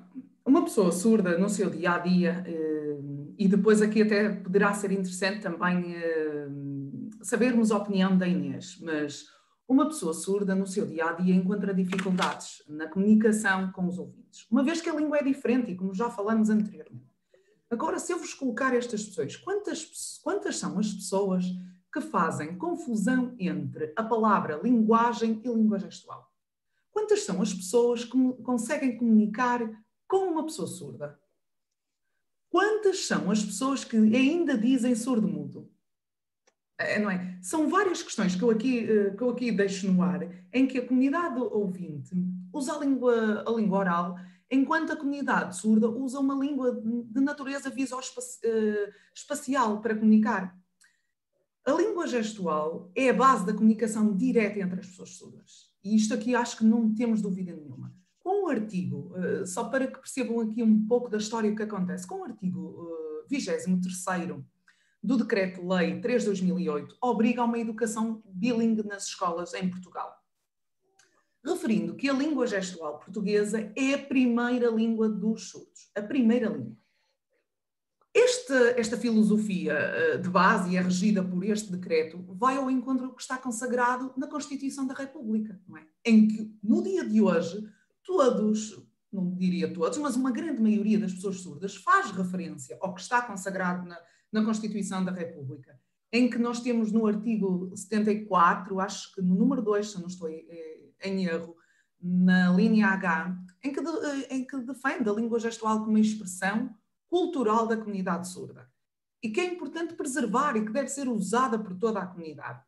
uma 0.47 0.63
pessoa 0.63 0.93
surda 0.93 1.37
no 1.37 1.49
seu 1.49 1.69
dia 1.69 1.95
a 1.95 1.99
dia, 1.99 2.45
hum, 2.47 3.35
e 3.37 3.49
depois 3.49 3.83
aqui 3.83 4.03
até 4.03 4.29
poderá 4.29 4.73
ser 4.73 4.93
interessante 4.93 5.41
também 5.41 5.97
hum, 6.49 7.11
sabermos 7.23 7.73
a 7.73 7.79
opinião 7.79 8.17
da 8.17 8.29
Inês, 8.29 8.79
mas 8.81 9.27
uma 9.69 9.87
pessoa 9.87 10.13
surda, 10.13 10.55
no 10.55 10.67
seu 10.67 10.87
dia 10.87 11.07
a 11.07 11.13
dia, 11.13 11.35
encontra 11.35 11.73
dificuldades 11.73 12.63
na 12.69 12.89
comunicação 12.89 13.73
com 13.73 13.87
os 13.87 13.99
ouvintes, 13.99 14.47
uma 14.51 14.63
vez 14.63 14.81
que 14.81 14.91
a 14.91 14.95
língua 14.95 15.19
é 15.19 15.23
diferente 15.23 15.71
e 15.71 15.77
como 15.77 15.95
já 15.95 16.11
falamos 16.11 16.51
anteriormente. 16.51 17.13
Agora, 17.71 17.99
se 17.99 18.13
eu 18.13 18.19
vos 18.19 18.35
colocar 18.35 18.75
estas 18.75 19.03
pessoas, 19.05 19.35
quantas, 19.37 20.21
quantas 20.23 20.59
são 20.59 20.79
as 20.79 20.93
pessoas 20.93 21.47
que 21.91 22.03
fazem 22.03 22.59
confusão 22.59 23.35
entre 23.39 23.93
a 23.97 24.03
palavra 24.03 24.61
linguagem 24.63 25.41
e 25.43 25.49
língua 25.49 25.79
gestual? 25.79 26.31
Quantas 26.91 27.23
são 27.23 27.41
as 27.41 27.55
pessoas 27.55 28.05
que 28.05 28.33
conseguem 28.43 28.99
comunicar 28.99 29.61
com 30.07 30.31
uma 30.31 30.45
pessoa 30.45 30.69
surda? 30.69 31.19
Quantas 32.51 33.07
são 33.07 33.31
as 33.31 33.43
pessoas 33.43 33.83
que 33.83 33.97
ainda 33.97 34.59
dizem 34.59 34.95
surdo-mudo? 34.95 35.72
É, 36.79 36.99
não 36.99 37.11
é? 37.11 37.39
São 37.41 37.69
várias 37.69 38.03
questões 38.03 38.35
que 38.35 38.43
eu, 38.43 38.51
aqui, 38.51 38.91
eh, 38.91 39.11
que 39.11 39.23
eu 39.23 39.31
aqui 39.31 39.53
deixo 39.53 39.91
no 39.91 40.03
ar, 40.03 40.21
em 40.53 40.67
que 40.67 40.79
a 40.79 40.87
comunidade 40.87 41.39
ouvinte 41.39 42.15
usa 42.53 42.75
a 42.75 42.79
língua, 42.79 43.45
a 43.47 43.51
língua 43.53 43.79
oral, 43.79 44.19
enquanto 44.51 44.93
a 44.93 44.97
comunidade 44.97 45.57
surda 45.57 45.89
usa 45.89 46.19
uma 46.19 46.35
língua 46.35 46.73
de 46.73 47.21
natureza 47.21 47.71
visoespacial 47.71 49.77
eh, 49.77 49.81
para 49.81 49.95
comunicar. 49.95 50.57
A 51.65 51.73
língua 51.73 52.07
gestual 52.07 52.91
é 52.95 53.11
a 53.11 53.15
base 53.15 53.47
da 53.47 53.53
comunicação 53.53 54.17
direta 54.17 54.59
entre 54.59 54.81
as 54.81 54.87
pessoas 54.87 55.11
surdas. 55.11 55.71
E 55.85 55.95
isto 55.95 56.15
aqui 56.15 56.35
acho 56.35 56.59
que 56.59 56.65
não 56.65 56.93
temos 56.93 57.23
dúvida 57.23 57.53
nenhuma. 57.53 57.95
Com 58.19 58.47
o 58.47 58.49
artigo, 58.49 59.13
eh, 59.17 59.47
só 59.47 59.65
para 59.65 59.87
que 59.87 59.99
percebam 59.99 60.41
aqui 60.41 60.63
um 60.63 60.87
pouco 60.87 61.09
da 61.09 61.19
história 61.19 61.55
que 61.55 61.63
acontece, 61.63 62.07
com 62.07 62.21
o 62.21 62.25
artigo 62.25 62.89
23 63.29 63.67
do 65.03 65.17
Decreto-Lei 65.17 66.01
3 66.01 66.23
de 66.23 66.27
2008 66.27 66.97
obriga 67.01 67.43
a 67.43 67.45
uma 67.45 67.59
educação 67.59 68.23
bilingue 68.25 68.87
nas 68.87 69.07
escolas 69.07 69.53
em 69.55 69.69
Portugal. 69.69 70.17
referindo 71.45 71.97
que 71.97 72.09
a 72.09 72.13
língua 72.13 72.47
gestual 72.47 73.01
portuguesa 73.01 73.73
é 73.77 73.95
a 73.95 73.99
primeira 73.99 74.71
língua 74.71 75.09
dos 75.09 75.51
surdos, 75.51 75.91
a 75.97 76.01
primeira 76.01 76.49
língua. 76.49 76.77
Este, 78.15 78.53
esta 78.79 78.97
filosofia 78.97 79.73
eh, 79.73 80.19
de 80.19 80.29
base 80.29 80.71
e 80.71 80.77
é 80.77 80.83
regida 80.83 81.25
por 81.25 81.43
este 81.45 81.73
decreto 81.73 82.23
vai 82.29 82.57
ao 82.57 82.71
encontro 82.71 83.09
do 83.09 83.15
que 83.15 83.23
está 83.23 83.39
consagrado 83.39 84.13
na 84.19 84.27
Constituição 84.27 84.87
da 84.87 84.93
República, 84.95 85.59
é? 85.79 86.11
em 86.11 86.29
que 86.29 86.55
no 86.63 86.83
dia 86.83 87.09
de 87.09 87.23
hoje 87.23 87.67
todos, 88.05 88.87
não 89.11 89.35
diria 89.35 89.73
todos, 89.73 89.97
mas 89.97 90.15
uma 90.15 90.31
grande 90.31 90.61
maioria 90.61 90.99
das 90.99 91.15
pessoas 91.15 91.41
surdas 91.41 91.77
faz 91.77 92.11
referência 92.11 92.77
ao 92.83 92.95
que 92.95 93.01
está 93.01 93.23
consagrado 93.23 93.89
na, 93.89 93.99
na 94.33 94.45
Constituição 94.45 95.05
da 95.05 95.13
República, 95.13 95.79
em 96.13 96.29
que 96.29 96.39
nós 96.39 96.61
temos 96.61 96.91
no 96.91 97.07
artigo 97.07 97.71
74, 97.77 98.81
acho 98.81 99.15
que 99.15 99.23
no 99.23 99.35
número 99.35 99.63
2, 99.63 99.91
se 99.91 100.01
não 100.01 100.07
estou 100.07 100.29
eh, 100.29 100.81
em 101.05 101.27
erro, 101.27 101.57
na 102.01 102.51
linha 102.51 102.89
H, 102.89 103.37
em 103.63 103.73
que, 103.73 103.81
eh, 103.81 104.35
em 104.35 104.47
que 104.47 104.59
defende 104.59 105.09
a 105.09 105.13
língua 105.13 105.39
gestual 105.39 105.85
como 105.85 105.99
expressão 105.99 106.75
cultural 107.09 107.67
da 107.67 107.77
comunidade 107.77 108.29
surda 108.29 108.69
e 109.23 109.31
que 109.31 109.41
é 109.41 109.45
importante 109.45 109.95
preservar 109.95 110.57
e 110.57 110.65
que 110.65 110.73
deve 110.73 110.89
ser 110.89 111.09
usada 111.09 111.59
por 111.59 111.77
toda 111.79 112.01
a 112.01 112.07
comunidade. 112.07 112.61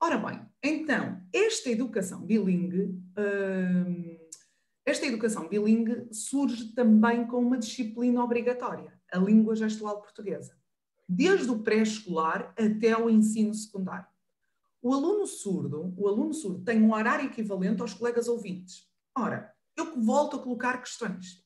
Ora 0.00 0.16
bem, 0.18 0.40
então, 0.62 1.20
esta 1.32 1.70
educação 1.70 2.22
bilingue, 2.24 2.98
hum, 3.18 4.18
esta 4.84 5.06
educação 5.06 5.48
bilingue 5.48 6.08
surge 6.12 6.74
também 6.74 7.26
com 7.26 7.38
uma 7.38 7.58
disciplina 7.58 8.22
obrigatória, 8.22 8.98
a 9.12 9.18
língua 9.18 9.54
gestual 9.54 10.00
portuguesa, 10.00 10.56
desde 11.08 11.50
o 11.50 11.58
pré-escolar 11.60 12.54
até 12.58 12.96
o 12.96 13.10
ensino 13.10 13.54
secundário. 13.54 14.06
O 14.82 14.92
aluno 14.92 15.26
surdo, 15.26 15.94
o 15.96 16.08
aluno 16.08 16.34
surdo 16.34 16.62
tem 16.62 16.82
um 16.82 16.92
horário 16.92 17.26
equivalente 17.26 17.80
aos 17.80 17.94
colegas 17.94 18.28
ouvintes. 18.28 18.88
Ora, 19.16 19.54
eu 19.76 20.00
volto 20.00 20.36
a 20.36 20.38
colocar 20.38 20.78
questões. 20.78 21.42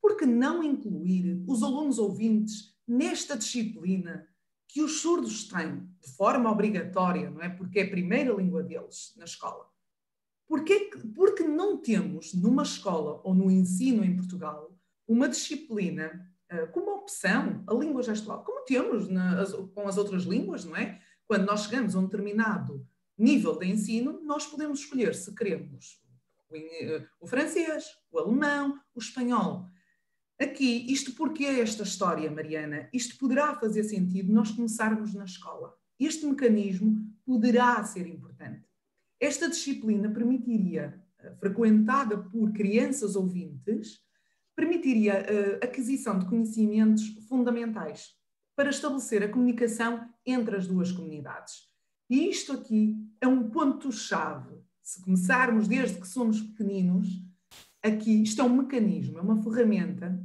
Por 0.00 0.16
que 0.16 0.26
não 0.26 0.62
incluir 0.62 1.42
os 1.46 1.62
alunos 1.62 1.98
ouvintes 1.98 2.76
nesta 2.86 3.36
disciplina 3.36 4.26
que 4.66 4.82
os 4.82 5.00
surdos 5.00 5.48
têm 5.48 5.88
de 6.00 6.10
forma 6.16 6.50
obrigatória, 6.50 7.30
não 7.30 7.42
é? 7.42 7.48
Porque 7.48 7.80
é 7.80 7.84
a 7.84 7.90
primeira 7.90 8.32
língua 8.32 8.62
deles 8.62 9.14
na 9.16 9.24
escola. 9.24 9.68
Porquê, 10.46 10.90
porque 11.14 11.44
não 11.44 11.76
temos 11.76 12.34
numa 12.34 12.62
escola 12.62 13.20
ou 13.22 13.34
no 13.34 13.50
ensino 13.50 14.04
em 14.04 14.16
Portugal 14.16 14.76
uma 15.06 15.28
disciplina 15.28 16.28
como 16.72 16.96
opção, 16.96 17.62
a 17.66 17.74
língua 17.74 18.02
gestual, 18.02 18.42
como 18.44 18.64
temos 18.64 19.08
na, 19.08 19.40
as, 19.40 19.52
com 19.52 19.86
as 19.86 19.96
outras 19.96 20.24
línguas, 20.24 20.64
não 20.64 20.76
é? 20.76 21.00
Quando 21.26 21.46
nós 21.46 21.64
chegamos 21.64 21.94
a 21.94 22.00
um 22.00 22.04
determinado 22.04 22.86
nível 23.16 23.56
de 23.58 23.66
ensino, 23.66 24.20
nós 24.24 24.46
podemos 24.46 24.80
escolher 24.80 25.14
se 25.14 25.34
queremos 25.34 26.00
o, 26.50 26.56
eh, 26.56 27.06
o 27.20 27.26
francês, 27.26 27.84
o 28.10 28.18
alemão, 28.18 28.80
o 28.94 28.98
espanhol. 28.98 29.68
Aqui, 30.40 30.90
isto 30.90 31.12
porque 31.12 31.44
é 31.44 31.60
esta 31.60 31.82
história, 31.82 32.30
Mariana? 32.30 32.88
Isto 32.92 33.16
poderá 33.18 33.54
fazer 33.54 33.84
sentido 33.84 34.32
nós 34.32 34.50
começarmos 34.50 35.14
na 35.14 35.24
escola. 35.24 35.74
Este 35.98 36.26
mecanismo 36.26 37.14
poderá 37.24 37.84
ser 37.84 38.06
importante. 38.06 38.66
Esta 39.20 39.48
disciplina 39.48 40.10
permitiria, 40.10 41.00
eh, 41.18 41.34
frequentada 41.34 42.18
por 42.18 42.52
crianças 42.52 43.16
ouvintes, 43.16 44.00
permitiria 44.60 45.14
a 45.14 45.16
eh, 45.16 45.60
aquisição 45.62 46.18
de 46.18 46.26
conhecimentos 46.26 47.08
fundamentais 47.26 48.10
para 48.54 48.68
estabelecer 48.68 49.22
a 49.22 49.28
comunicação 49.28 50.06
entre 50.26 50.54
as 50.54 50.66
duas 50.66 50.92
comunidades. 50.92 51.70
E 52.10 52.28
isto 52.28 52.52
aqui 52.52 52.94
é 53.22 53.26
um 53.26 53.48
ponto-chave. 53.48 54.60
Se 54.82 55.02
começarmos 55.02 55.66
desde 55.66 55.98
que 55.98 56.06
somos 56.06 56.42
pequeninos, 56.42 57.08
aqui 57.82 58.22
isto 58.22 58.42
é 58.42 58.44
um 58.44 58.54
mecanismo, 58.54 59.18
é 59.18 59.22
uma 59.22 59.42
ferramenta 59.42 60.22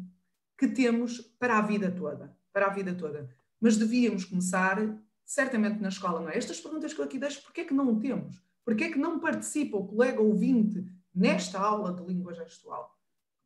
que 0.58 0.68
temos 0.68 1.22
para 1.40 1.58
a 1.58 1.62
vida 1.62 1.90
toda, 1.90 2.36
para 2.52 2.66
a 2.66 2.70
vida 2.70 2.94
toda. 2.94 3.30
Mas 3.62 3.78
devíamos 3.78 4.26
começar 4.26 5.02
certamente 5.24 5.80
na 5.80 5.88
escola, 5.88 6.20
não 6.20 6.30
é? 6.30 6.38
Estas 6.38 6.60
perguntas 6.60 6.94
que 6.94 7.00
eu 7.00 7.06
aqui 7.06 7.18
deixo, 7.18 7.42
porquê 7.42 7.62
é 7.62 7.66
que 7.66 7.74
não 7.74 7.90
o 7.90 8.00
temos? 8.02 8.44
Porquê 8.66 8.86
é 8.86 8.92
que 8.92 9.00
não 9.00 9.18
participa 9.18 9.78
o 9.78 9.88
colega 9.88 10.22
ouvinte 10.22 10.86
nesta 11.14 11.58
aula 11.58 11.94
de 11.94 12.04
língua 12.04 12.34
gestual? 12.34 12.95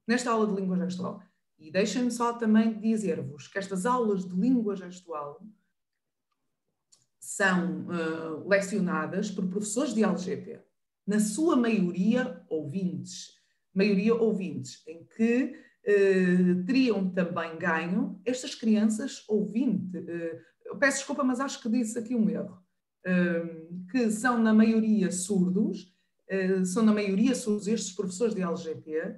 Nesta 0.09 0.31
aula 0.31 0.47
de 0.47 0.59
língua 0.59 0.75
gestual. 0.75 1.21
E 1.59 1.69
deixem-me 1.69 2.09
só 2.09 2.33
também 2.33 2.79
dizer-vos 2.79 3.47
que 3.47 3.59
estas 3.59 3.85
aulas 3.85 4.27
de 4.27 4.35
língua 4.35 4.75
gestual 4.75 5.39
são 7.19 7.85
uh, 7.85 8.49
lecionadas 8.49 9.29
por 9.29 9.47
professores 9.47 9.93
de 9.93 10.03
LGP, 10.03 10.61
na 11.05 11.19
sua 11.19 11.55
maioria 11.55 12.43
ouvintes, 12.49 13.35
maioria 13.71 14.15
ouvintes, 14.15 14.81
em 14.87 15.05
que 15.15 15.53
uh, 15.85 16.65
teriam 16.65 17.07
também 17.11 17.55
ganho 17.59 18.19
estas 18.25 18.55
crianças 18.55 19.23
ouvinte. 19.27 19.95
Uh, 19.95 20.75
peço 20.79 20.97
desculpa, 20.97 21.23
mas 21.23 21.39
acho 21.39 21.61
que 21.61 21.69
disse 21.69 21.99
aqui 21.99 22.15
um 22.15 22.27
erro. 22.27 22.57
Que 23.91 24.09
são 24.11 24.37
na 24.37 24.53
maioria 24.53 25.09
surdos, 25.09 25.95
são 26.65 26.83
na 26.83 26.93
maioria 26.93 27.33
surdos 27.33 27.67
estes 27.67 27.95
professores 27.95 28.35
de 28.35 28.41
LGP, 28.41 29.15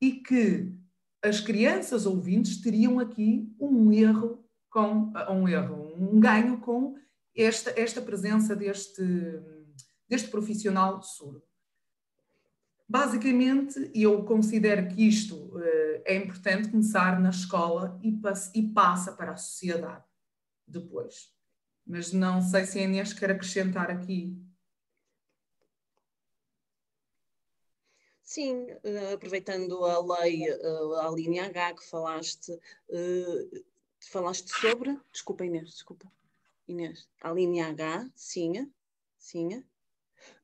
e 0.00 0.12
que 0.12 0.72
as 1.22 1.40
crianças 1.40 2.06
ouvintes 2.06 2.60
teriam 2.60 2.98
aqui 2.98 3.54
um 3.60 3.92
erro 3.92 4.44
com 4.70 5.12
um 5.28 5.48
erro, 5.48 5.94
um 5.98 6.18
ganho 6.20 6.58
com 6.60 6.96
esta, 7.36 7.78
esta 7.78 8.00
presença 8.00 8.54
deste, 8.56 9.02
deste 10.08 10.28
profissional 10.28 11.02
surdo. 11.02 11.42
Basicamente, 12.88 13.90
eu 13.94 14.24
considero 14.24 14.88
que 14.88 15.06
isto 15.06 15.36
uh, 15.36 16.02
é 16.04 16.16
importante 16.16 16.70
começar 16.70 17.20
na 17.20 17.30
escola 17.30 17.98
e, 18.02 18.10
pass 18.12 18.50
e 18.52 18.62
passa 18.62 19.12
para 19.12 19.32
a 19.32 19.36
sociedade 19.36 20.04
depois. 20.66 21.28
Mas 21.86 22.12
não 22.12 22.42
sei 22.42 22.64
se 22.64 22.78
a 22.78 22.82
Inês 22.82 23.12
quer 23.12 23.30
acrescentar 23.30 23.90
aqui. 23.90 24.36
Sim, 28.30 28.62
uh, 28.84 29.14
aproveitando 29.14 29.84
a 29.84 30.20
lei, 30.20 30.48
uh, 30.48 30.94
a 31.00 31.10
linha 31.10 31.46
H 31.46 31.74
que 31.74 31.84
falaste, 31.84 32.56
falaste 34.08 34.48
sobre. 34.54 34.96
Desculpa, 35.12 35.44
Inês, 35.44 35.70
desculpa. 35.70 36.08
Inês, 36.68 37.08
a 37.20 37.32
linha 37.32 37.66
H, 37.70 38.08
sim, 38.14 38.72
sim. 39.18 39.64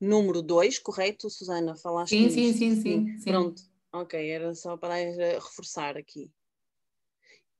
Número 0.01 0.43
2, 0.43 0.81
correto, 0.81 1.31
Susana? 1.31 1.77
Falaste 1.77 2.29
sim, 2.29 2.53
sim, 2.53 2.75
sim, 2.75 3.19
sim. 3.21 3.31
Pronto, 3.31 3.63
ok, 3.93 4.31
era 4.31 4.53
só 4.53 4.77
para 4.77 4.97
reforçar 5.35 5.97
aqui. 5.97 6.29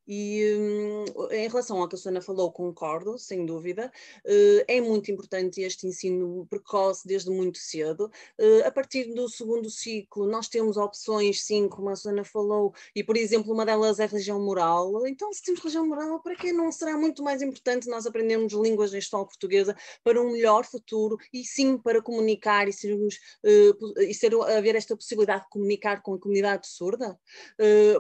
E 0.07 0.55
um, 0.57 1.05
em 1.33 1.49
relação 1.49 1.81
ao 1.81 1.89
que 1.89 1.97
a 1.97 1.99
Susana 1.99 2.21
falou, 2.21 2.53
concordo, 2.53 3.19
sem 3.19 3.45
dúvida. 3.45 3.91
Uh, 4.25 4.65
é 4.69 4.81
muito 4.81 5.11
importante 5.11 5.61
este 5.61 5.87
ensino 5.87 6.47
precoce 6.49 7.07
desde 7.07 7.29
muito 7.31 7.59
cedo. 7.59 8.11
Uh, 8.39 8.67
a 8.67 8.71
partir 8.71 9.13
do 9.13 9.29
segundo 9.29 9.69
ciclo, 9.69 10.27
nós 10.27 10.49
temos 10.49 10.77
opções, 10.77 11.43
sim, 11.43 11.69
como 11.69 11.91
a 11.91 11.97
Susana 11.97 12.25
falou, 12.25 12.73
e 12.95 13.03
por 13.03 13.17
exemplo, 13.17 13.53
uma 13.53 13.67
delas 13.67 13.99
é 13.99 14.07
religião 14.07 14.41
moral. 14.41 15.07
Então, 15.07 15.33
se 15.33 15.43
temos 15.43 15.61
religião 15.61 15.87
moral, 15.87 16.21
para 16.21 16.37
que 16.37 16.53
não 16.53 16.71
será 16.71 16.97
muito 16.97 17.23
mais 17.23 17.43
importante 17.43 17.89
nós 17.89 18.07
aprendermos 18.07 18.53
línguas 18.53 18.93
gestual 18.93 19.27
portuguesa 19.27 19.77
para 20.05 20.21
um 20.21 20.33
melhor 20.33 20.65
futuro 20.65 21.17
e 21.33 21.45
sim 21.45 21.77
para 21.77 22.01
comunicar 22.01 22.69
e, 22.69 22.73
sermos, 22.73 23.17
uh, 23.45 24.01
e 24.03 24.15
ser, 24.15 24.33
haver 24.35 24.77
esta 24.77 24.97
possibilidade 24.97 25.45
de 25.45 25.51
comunicar 25.51 26.01
com 26.03 26.15
a 26.15 26.19
comunidade 26.19 26.69
surda? 26.69 27.19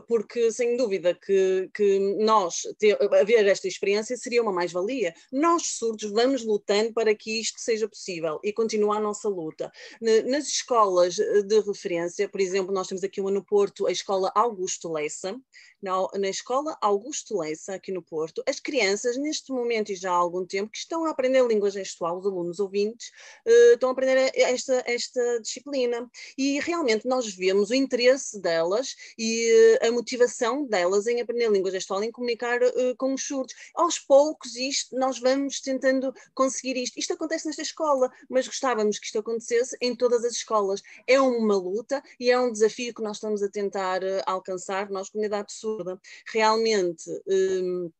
porque, 0.06 0.52
sem 0.52 0.76
dúvida, 0.76 1.14
que, 1.14 1.70
que 1.74 1.95
nós 1.98 2.62
ter, 2.78 2.96
haver 3.14 3.46
esta 3.46 3.68
experiência 3.68 4.16
seria 4.16 4.42
uma 4.42 4.52
mais-valia. 4.52 5.14
Nós, 5.32 5.76
surdos, 5.78 6.10
vamos 6.10 6.44
lutando 6.44 6.92
para 6.92 7.14
que 7.14 7.40
isto 7.40 7.60
seja 7.60 7.88
possível 7.88 8.38
e 8.42 8.52
continua 8.52 8.96
a 8.96 9.00
nossa 9.00 9.28
luta. 9.28 9.70
Nas 10.00 10.48
escolas 10.48 11.14
de 11.16 11.60
referência, 11.60 12.28
por 12.28 12.40
exemplo, 12.40 12.72
nós 12.72 12.88
temos 12.88 13.04
aqui 13.04 13.20
uma 13.20 13.30
no 13.30 13.44
Porto, 13.44 13.86
a 13.86 13.92
Escola 13.92 14.32
Augusto 14.34 14.90
Lessa, 14.90 15.38
na, 15.82 15.92
na 16.18 16.28
Escola 16.28 16.76
Augusto 16.80 17.38
Lessa, 17.38 17.74
aqui 17.74 17.92
no 17.92 18.02
Porto, 18.02 18.42
as 18.46 18.58
crianças, 18.58 19.16
neste 19.16 19.52
momento 19.52 19.92
e 19.92 19.94
já 19.94 20.10
há 20.10 20.14
algum 20.14 20.44
tempo, 20.44 20.70
que 20.70 20.78
estão 20.78 21.04
a 21.04 21.10
aprender 21.10 21.46
língua 21.46 21.70
gestual, 21.70 22.18
os 22.18 22.26
alunos 22.26 22.58
ouvintes, 22.58 23.08
uh, 23.46 23.74
estão 23.74 23.90
a 23.90 23.92
aprender 23.92 24.32
esta, 24.34 24.82
esta 24.86 25.40
disciplina. 25.40 26.10
E 26.36 26.58
realmente 26.60 27.06
nós 27.06 27.32
vemos 27.34 27.70
o 27.70 27.74
interesse 27.74 28.40
delas 28.40 28.94
e 29.18 29.78
uh, 29.82 29.88
a 29.88 29.92
motivação 29.92 30.66
delas 30.66 31.06
em 31.06 31.20
aprender 31.20 31.50
língua 31.50 31.70
gestual, 31.70 31.85
em 32.02 32.10
comunicar 32.10 32.60
uh, 32.62 32.96
com 32.96 33.14
os 33.14 33.26
surdos. 33.26 33.54
Aos 33.74 33.98
poucos, 33.98 34.56
isto, 34.56 34.96
nós 34.96 35.18
vamos 35.18 35.60
tentando 35.60 36.12
conseguir 36.34 36.76
isto. 36.76 36.98
Isto 36.98 37.14
acontece 37.14 37.46
nesta 37.46 37.62
escola, 37.62 38.10
mas 38.28 38.46
gostávamos 38.46 38.98
que 38.98 39.06
isto 39.06 39.18
acontecesse 39.18 39.76
em 39.80 39.94
todas 39.94 40.24
as 40.24 40.32
escolas. 40.32 40.82
É 41.06 41.20
uma 41.20 41.56
luta 41.56 42.02
e 42.18 42.30
é 42.30 42.38
um 42.38 42.52
desafio 42.52 42.94
que 42.94 43.02
nós 43.02 43.16
estamos 43.16 43.42
a 43.42 43.48
tentar 43.48 44.00
alcançar, 44.26 44.90
nós, 44.90 45.10
comunidade 45.10 45.52
surda. 45.52 46.00
Realmente. 46.32 47.10
Um, 47.26 47.90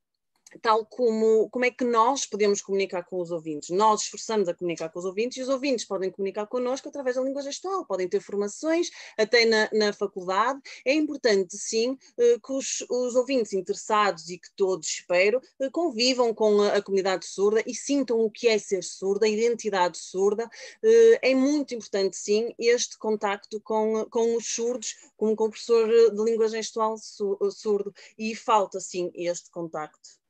tal 0.63 0.85
como 0.85 1.49
como 1.51 1.65
é 1.65 1.71
que 1.71 1.85
nós 1.85 2.27
podemos 2.27 2.61
comunicar 2.61 3.05
com 3.05 3.21
os 3.21 3.31
ouvintes. 3.31 3.71
Nós 3.71 4.03
esforçamos 4.03 4.49
a 4.49 4.55
comunicar 4.55 4.89
com 4.89 4.99
os 4.99 5.05
ouvintes 5.05 5.39
e 5.39 5.43
os 5.43 5.49
ouvintes 5.49 5.85
podem 5.85 6.11
comunicar 6.11 6.47
connosco 6.47 6.89
através 6.89 7.17
da 7.17 7.23
língua 7.23 7.43
gestual, 7.43 7.85
podem 7.85 8.09
ter 8.09 8.21
formações 8.21 8.91
até 9.17 9.45
na, 9.45 9.69
na 9.73 9.93
faculdade. 9.93 10.61
É 10.85 10.93
importante, 10.93 11.57
sim, 11.57 11.99
eh, 12.19 12.39
que 12.45 12.53
os, 12.53 12.85
os 12.91 13.15
ouvintes 13.15 13.53
interessados 13.53 14.29
e 14.29 14.39
que 14.39 14.51
todos 14.57 14.87
espero 14.89 15.41
eh, 15.61 15.71
convivam 15.71 16.35
com 16.35 16.61
a, 16.63 16.77
a, 16.77 16.83
comunidade 16.83 17.27
surda 17.27 17.63
e 17.67 17.75
sintam 17.75 18.21
o 18.21 18.31
que 18.31 18.49
é 18.49 18.59
ser 18.59 18.83
surda, 18.83 19.27
a 19.27 19.29
identidade 19.29 19.99
surda. 19.99 20.49
Eh, 20.83 21.31
é 21.31 21.35
muito 21.35 21.75
importante, 21.75 22.17
sim, 22.17 22.55
este 22.59 22.99
contacto 22.99 23.61
com, 23.61 24.07
com 24.11 24.37
os 24.37 24.47
surdos, 24.47 24.97
como 25.17 25.35
com 25.37 25.45
o 25.45 25.51
professor 25.51 25.87
de 25.89 26.23
língua 26.23 26.49
gestual 26.49 26.97
surdo, 26.99 27.95
e 28.19 28.35
falta, 28.35 28.81
sim, 28.81 29.11
este 29.15 29.51
contacto. 29.51 30.26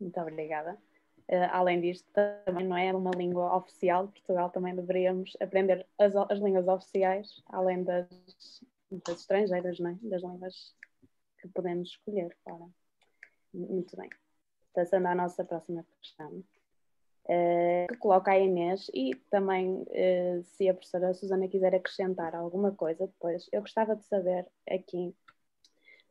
Muito 0.00 0.20
obrigada. 0.20 0.78
Uh, 1.30 1.44
além 1.50 1.80
disto, 1.80 2.08
também 2.46 2.66
não 2.66 2.76
é 2.76 2.92
uma 2.94 3.10
língua 3.10 3.54
oficial 3.54 4.06
de 4.06 4.12
Portugal, 4.12 4.48
também 4.48 4.74
deveríamos 4.74 5.36
aprender 5.40 5.86
as, 5.98 6.16
as 6.16 6.38
línguas 6.38 6.66
oficiais, 6.66 7.42
além 7.48 7.84
das, 7.84 8.08
das 8.90 9.20
estrangeiras, 9.20 9.78
não 9.78 9.90
é? 9.90 9.98
das 10.02 10.22
línguas 10.22 10.74
que 11.40 11.48
podemos 11.48 11.90
escolher. 11.90 12.34
Claro. 12.44 12.72
Muito 13.52 13.96
bem. 13.96 14.08
Passando 14.74 15.06
à 15.06 15.14
nossa 15.14 15.44
próxima 15.44 15.84
questão, 16.00 16.30
uh, 16.30 17.86
que 17.88 17.96
coloca 17.98 18.30
a 18.30 18.38
Inês 18.38 18.90
e 18.94 19.14
também, 19.30 19.82
uh, 19.82 20.42
se 20.42 20.68
a 20.68 20.74
professora 20.74 21.12
Susana 21.12 21.48
quiser 21.48 21.74
acrescentar 21.74 22.34
alguma 22.34 22.72
coisa 22.72 23.06
depois, 23.06 23.48
eu 23.52 23.60
gostava 23.60 23.94
de 23.94 24.04
saber 24.04 24.46
aqui 24.68 25.14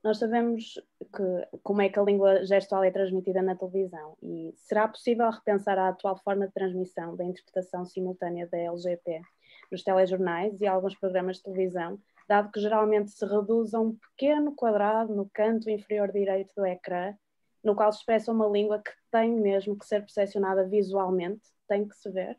nós 0.08 0.20
sabemos 0.20 0.80
que, 1.14 1.60
como 1.62 1.82
é 1.82 1.90
que 1.90 2.00
a 2.00 2.04
língua 2.04 2.46
gestual 2.46 2.82
é 2.82 2.90
transmitida 2.90 3.42
na 3.42 3.58
televisão 3.58 4.16
e 4.24 4.54
será 4.56 4.88
possível 4.88 5.30
repensar 5.30 5.78
a 5.78 5.90
atual 5.90 6.16
forma 6.24 6.48
de 6.48 6.54
transmissão 6.54 7.14
da 7.14 7.26
interpretação 7.26 7.84
simultânea 7.84 8.48
da 8.48 8.58
LGP 8.58 9.22
nos 9.70 9.84
telejornais 9.84 10.62
e 10.62 10.66
alguns 10.66 10.96
programas 10.96 11.36
de 11.38 11.44
televisão, 11.44 12.00
dado 12.26 12.50
que 12.54 12.62
geralmente 12.62 13.12
se 13.12 13.26
reduz 13.26 13.74
a 13.74 13.82
um 13.82 13.98
pequeno 13.98 14.56
quadrado 14.56 15.14
no 15.14 15.30
canto 15.30 15.70
inferior 15.70 16.10
direito 16.10 16.54
do 16.56 16.66
ecrã, 16.66 17.14
no 17.62 17.76
qual 17.76 17.92
se 17.92 18.00
expressa 18.00 18.32
uma 18.32 18.48
língua 18.48 18.80
que 18.80 18.92
tem 19.12 19.30
mesmo 19.34 19.78
que 19.78 19.86
ser 19.86 20.00
percepcionada 20.00 20.66
visualmente, 20.66 21.42
tem 21.68 21.86
que 21.86 21.98
se 21.98 22.10
ver. 22.10 22.38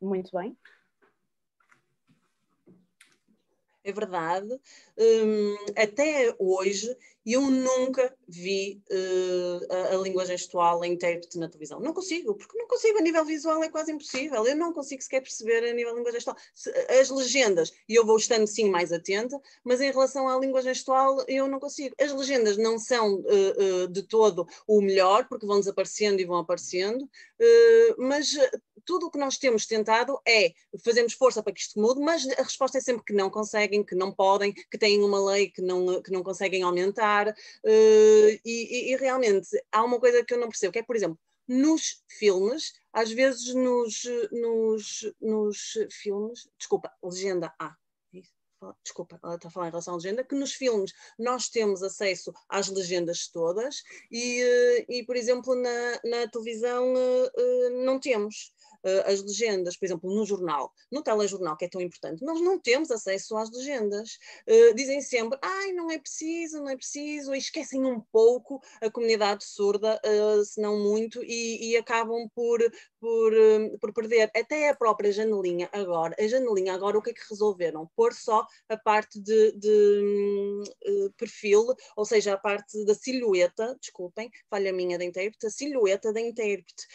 Muito 0.00 0.34
bem 0.34 0.56
é 3.88 3.92
verdade. 3.92 4.60
Um, 4.98 5.56
até 5.76 6.34
hoje 6.38 6.94
eu 7.24 7.42
nunca 7.42 8.14
vi 8.26 8.82
uh, 8.90 9.72
a, 9.72 9.94
a, 9.94 9.98
língua 9.98 10.24
gestual 10.24 10.82
em 10.82 10.94
intérprete 10.94 11.38
na 11.38 11.48
televisão. 11.48 11.78
Não 11.78 11.92
consigo, 11.92 12.34
porque 12.34 12.56
não 12.56 12.66
consigo, 12.66 12.98
a 12.98 13.02
nível 13.02 13.24
visual 13.24 13.62
é 13.62 13.68
quase 13.68 13.92
impossível. 13.92 14.46
Eu 14.46 14.56
não 14.56 14.72
consigo 14.72 15.02
sequer 15.02 15.20
perceber 15.20 15.62
a 15.68 15.74
nível 15.74 15.94
língua 15.94 16.12
gestual. 16.12 16.36
As 17.00 17.10
legendas, 17.10 17.72
e 17.88 17.94
eu 17.94 18.06
vou 18.06 18.16
estando 18.16 18.46
sim 18.46 18.70
mais 18.70 18.92
atenta, 18.92 19.38
mas 19.62 19.80
em 19.80 19.90
relação 19.90 20.28
à 20.28 20.38
língua 20.38 20.62
gestual 20.62 21.22
eu 21.28 21.46
não 21.48 21.60
consigo. 21.60 21.94
As 22.00 22.12
legendas 22.12 22.56
não 22.56 22.78
são 22.78 23.16
uh, 23.16 23.84
uh, 23.84 23.88
de 23.88 24.02
todo 24.02 24.46
o 24.66 24.80
melhor, 24.80 25.28
porque 25.28 25.46
vão 25.46 25.58
desaparecendo 25.58 26.20
e 26.20 26.24
vão 26.24 26.38
aparecendo, 26.38 27.08
mas 27.98 28.36
tudo 28.88 29.06
o 29.06 29.10
que 29.10 29.18
nós 29.18 29.36
temos 29.36 29.66
tentado 29.66 30.18
é 30.26 30.54
fazermos 30.82 31.12
força 31.12 31.42
para 31.42 31.52
que 31.52 31.60
isto 31.60 31.78
mude, 31.78 32.00
mas 32.00 32.26
a 32.26 32.42
resposta 32.42 32.78
é 32.78 32.80
sempre 32.80 33.04
que 33.04 33.12
não 33.12 33.28
conseguem, 33.28 33.77
que 33.84 33.94
não 33.94 34.12
podem, 34.12 34.52
que 34.52 34.78
têm 34.78 35.02
uma 35.02 35.24
lei 35.32 35.50
que 35.50 35.62
não, 35.62 36.02
que 36.02 36.10
não 36.10 36.22
conseguem 36.22 36.62
aumentar. 36.62 37.28
Uh, 37.28 38.40
e, 38.44 38.92
e, 38.92 38.96
realmente 38.96 39.48
há 39.72 39.84
uma 39.84 39.98
coisa 39.98 40.24
que 40.24 40.34
eu 40.34 40.38
não 40.38 40.48
percebo, 40.48 40.72
que 40.72 40.78
é, 40.78 40.82
por 40.82 40.96
exemplo, 40.96 41.18
nos 41.46 42.02
filmes, 42.06 42.74
às 42.92 43.10
vezes 43.10 43.54
nos, 43.54 44.02
nos, 44.30 45.14
nos 45.20 45.78
filmes, 45.90 46.48
desculpa, 46.58 46.92
legenda 47.02 47.52
A. 47.58 47.74
Desculpa, 48.82 49.20
ela 49.22 49.36
está 49.36 49.46
a 49.46 49.50
falar 49.52 49.68
em 49.68 49.70
relação 49.70 49.94
à 49.94 49.96
legenda, 49.96 50.24
que 50.24 50.34
nos 50.34 50.52
filmes 50.52 50.92
nós 51.16 51.48
temos 51.48 51.80
acesso 51.80 52.32
às 52.48 52.68
legendas 52.68 53.28
todas 53.28 53.84
e, 54.10 54.42
eh, 54.42 54.86
e 54.88 55.04
por 55.04 55.14
exemplo, 55.14 55.54
na, 55.54 56.00
na 56.04 56.28
televisão 56.28 56.92
eh, 56.96 57.70
não 57.84 58.00
temos. 58.00 58.52
Eh, 58.84 59.12
as 59.12 59.22
legendas, 59.22 59.76
por 59.76 59.86
exemplo, 59.86 60.14
no 60.14 60.24
jornal, 60.24 60.72
no 60.90 61.02
telejornal, 61.02 61.56
que 61.56 61.64
é 61.64 61.68
tão 61.68 61.80
importante, 61.80 62.24
nós 62.24 62.40
não 62.40 62.58
temos 62.60 62.90
acesso 62.90 63.36
às 63.36 63.50
legendas. 63.50 64.18
Uh, 64.46 64.74
dizem 64.74 65.00
sempre, 65.00 65.38
ai, 65.42 65.72
não 65.72 65.90
é 65.90 65.98
preciso, 65.98 66.58
não 66.58 66.68
é 66.68 66.76
preciso, 66.76 67.34
e 67.34 67.38
esquecem 67.38 67.84
um 67.84 68.00
pouco 68.12 68.60
a 68.80 68.90
comunidade 68.90 69.44
surda, 69.44 70.00
uh, 70.04 70.44
se 70.44 70.60
não 70.60 70.78
muito, 70.78 71.22
e, 71.24 71.70
e 71.70 71.76
acabam 71.76 72.28
por, 72.34 72.60
por, 73.00 73.32
uh, 73.32 73.78
por 73.78 73.92
perder 73.92 74.30
até 74.34 74.70
a 74.70 74.74
própria 74.74 75.12
janelinha 75.12 75.68
agora. 75.72 76.16
A 76.18 76.26
janelinha 76.26 76.74
agora, 76.74 76.98
o 76.98 77.02
que 77.02 77.10
é 77.10 77.12
que 77.12 77.28
resolveram? 77.28 77.88
Pôr 77.94 78.12
só 78.12 78.46
a 78.68 78.76
parte 78.76 79.20
de, 79.20 79.52
de 79.52 80.62
perfil, 81.16 81.66
ou 81.96 82.04
seja, 82.04 82.34
a 82.34 82.38
parte 82.38 82.84
da 82.84 82.94
silhueta, 82.94 83.76
desculpem, 83.80 84.30
falha 84.48 84.72
minha 84.72 84.98
da 84.98 85.04
intérprete, 85.04 85.46
a 85.46 85.50
silhueta 85.50 86.12
da 86.12 86.20
intérprete. 86.20 86.86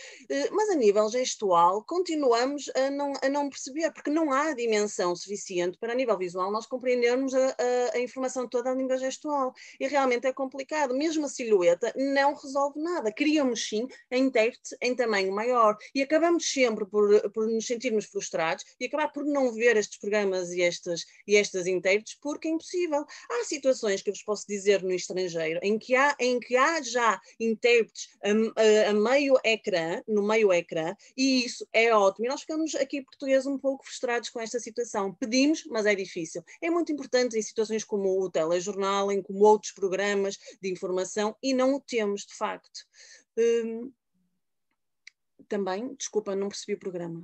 mas 0.52 0.70
a 0.70 0.76
nível 0.76 1.10
gestual, 1.10 1.84
continuamos 1.84 2.70
a 2.76 2.90
não, 2.90 3.14
a 3.22 3.30
não 3.30 3.50
perceber, 3.50 3.92
porque 3.92 4.10
não 4.10 4.32
há 4.32 4.54
dimensão 4.54 5.16
suficiente 5.16 5.78
para, 5.78 5.94
a 5.94 5.96
nível 5.96 6.18
visual, 6.18 6.52
nós 6.52 6.66
compreendermos 6.66 7.34
a, 7.34 7.48
a, 7.48 7.98
a 7.98 8.00
informação 8.00 8.48
toda 8.48 8.64
da 8.64 8.74
língua 8.74 8.98
gestual. 8.98 9.54
E 9.80 9.88
realmente 9.88 10.26
é 10.26 10.34
complicado. 10.34 10.96
Mesmo 10.96 11.26
a 11.26 11.30
silhueta 11.30 11.94
não 11.96 12.34
resolve 12.34 12.80
nada. 12.82 13.12
Queríamos, 13.12 13.68
sim, 13.68 13.88
a 14.12 14.18
intérprete 14.18 14.76
em 14.82 14.96
tamanho 14.96 15.34
maior. 15.34 15.78
E 15.94 16.02
acabamos 16.02 16.50
sempre 16.50 16.86
por, 16.86 17.32
por 17.32 17.48
nos 17.48 17.66
sentirmos 17.66 18.06
frustrados 18.06 18.64
e 18.80 18.86
acabar 18.86 19.10
por 19.10 19.26
não 19.26 19.52
ver 19.54 19.78
estes 19.78 20.00
programas 20.00 20.52
e 20.52 20.62
estas, 20.62 21.06
e 21.28 21.36
estas 21.36 21.68
intérpretes, 21.68 22.18
porque 22.22 22.48
é 22.48 22.52
impossível. 22.52 23.06
Há 23.30 23.44
situações 23.46 24.02
que 24.02 24.10
eu 24.10 24.14
vos 24.14 24.24
posso 24.24 24.46
dizer 24.48 24.84
no 24.84 24.92
estrangeiro 24.92 25.60
em 25.62 25.78
que 25.78 25.96
há, 25.96 26.16
em 26.20 26.40
que 26.40 26.56
há 26.56 26.82
já 26.82 27.20
intérpretes 27.40 28.10
a, 28.24 28.30
a, 28.30 28.90
a 28.90 28.94
meio 28.94 29.36
ecrã, 29.44 30.02
no 30.08 30.26
meio 30.26 30.52
ecrã, 30.52 30.96
e 31.16 31.46
isso 31.46 31.68
é 31.72 31.94
ótimo. 31.94 32.26
E 32.26 32.30
nós 32.30 32.42
ficamos 32.42 32.76
aqui, 32.76 33.02
portugueses, 33.02 33.46
um 33.46 33.58
pouco 33.58 33.86
frustrados 33.86 34.30
com 34.30 34.40
esta 34.40 34.60
situação. 34.60 35.14
Pedimos, 35.14 35.64
mas 35.66 35.86
é 35.86 35.96
difícil. 35.96 36.44
É 36.62 36.70
muito 36.70 36.92
importante 36.92 37.38
em 37.38 37.42
situações 37.42 37.84
como 37.84 38.22
o 38.22 38.30
telejornal, 38.30 39.12
em 39.12 39.22
como 39.22 39.44
outros 39.46 39.72
programas 39.72 40.38
de 40.62 40.72
informação, 40.72 41.36
e 41.42 41.54
não 41.54 41.76
o 41.76 41.80
temos, 41.80 42.26
de 42.26 42.36
facto. 42.36 42.82
Hum, 43.38 43.92
também, 45.54 45.94
desculpa, 45.94 46.36
não 46.36 46.50
percebi 46.50 46.74
o 46.74 46.80
programa. 46.80 47.24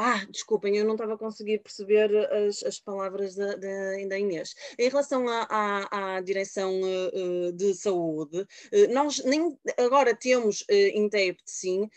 Ah, 0.00 0.24
desculpem, 0.30 0.76
eu 0.76 0.84
não 0.84 0.92
estava 0.94 1.14
a 1.14 1.18
conseguir 1.18 1.58
perceber 1.58 2.16
as, 2.32 2.62
as 2.62 2.78
palavras 2.78 3.34
da, 3.34 3.56
da, 3.56 4.16
Inês. 4.16 4.54
Em 4.78 4.88
relação 4.88 5.28
à, 5.28 5.44
à, 5.50 6.14
à 6.14 6.20
direção 6.20 6.72
uh, 6.80 7.52
de 7.52 7.74
saúde, 7.74 8.42
uh, 8.42 8.94
nós 8.94 9.18
nem 9.24 9.58
agora 9.76 10.14
temos 10.14 10.64
intérprete, 10.94 11.50
sim, 11.50 11.90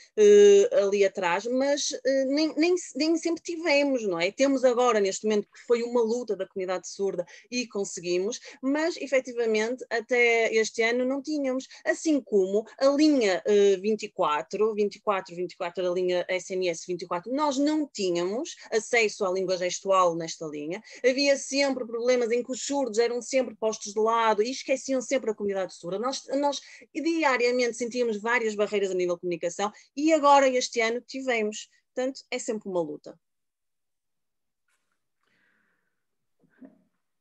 ali 0.84 1.06
atrás, 1.06 1.46
mas 1.46 1.92
nem, 2.28 2.56
nem, 2.56 2.74
nem 2.96 3.16
sempre 3.18 3.44
tivemos, 3.44 4.02
não 4.08 4.20
é? 4.20 4.32
Temos 4.32 4.64
agora, 4.64 5.00
neste 5.00 5.26
momento, 5.28 5.48
que 5.54 5.60
foi 5.68 5.84
uma 5.84 6.02
luta 6.02 6.36
da 6.36 6.48
comunidade 6.48 6.88
surda 6.88 7.24
e 7.52 7.68
conseguimos, 7.68 8.40
mas 8.64 8.98
efetivamente 8.98 9.86
até 9.92 10.52
este 10.56 10.82
ano 10.82 11.06
não 11.06 11.22
tínhamos. 11.22 11.68
Assim 11.86 12.20
como 12.20 12.66
a 12.80 12.88
linha 12.88 13.44
24, 13.80 14.74
24, 14.74 15.36
24, 15.36 15.88
a 15.88 15.94
linha 15.94 16.26
SNS 16.28 16.86
24, 16.88 17.32
nós 17.32 17.60
não 17.60 17.91
tínhamos 17.94 18.56
acesso 18.72 19.26
à 19.26 19.32
língua 19.32 19.58
gestual 19.58 20.16
nesta 20.16 20.46
linha, 20.46 20.82
havia 21.04 21.38
sempre 21.38 21.86
problemas 21.86 22.32
em 22.32 22.44
que 22.44 22.52
os 22.52 22.64
surdos 22.66 22.98
eram 22.98 23.22
sempre 23.22 23.56
postos 23.56 23.94
de 23.94 24.00
lado 24.00 24.42
e 24.42 24.52
esqueciam 24.52 25.02
sempre 25.02 25.32
a 25.32 25.36
comunidade 25.36 25.74
surda. 25.74 26.00
Nós, 26.00 26.24
nós 26.40 26.60
diariamente 26.94 27.78
sentíamos 27.78 28.20
várias 28.22 28.56
barreiras 28.56 28.92
a 28.92 28.94
nível 28.94 29.16
de 29.16 29.22
comunicação 29.22 29.72
e 29.96 30.14
agora, 30.14 30.48
este 30.48 30.82
ano, 30.82 31.02
tivemos. 31.02 31.70
Portanto, 31.94 32.22
é 32.32 32.40
sempre 32.40 32.70
uma 32.70 32.82
luta. 32.82 33.20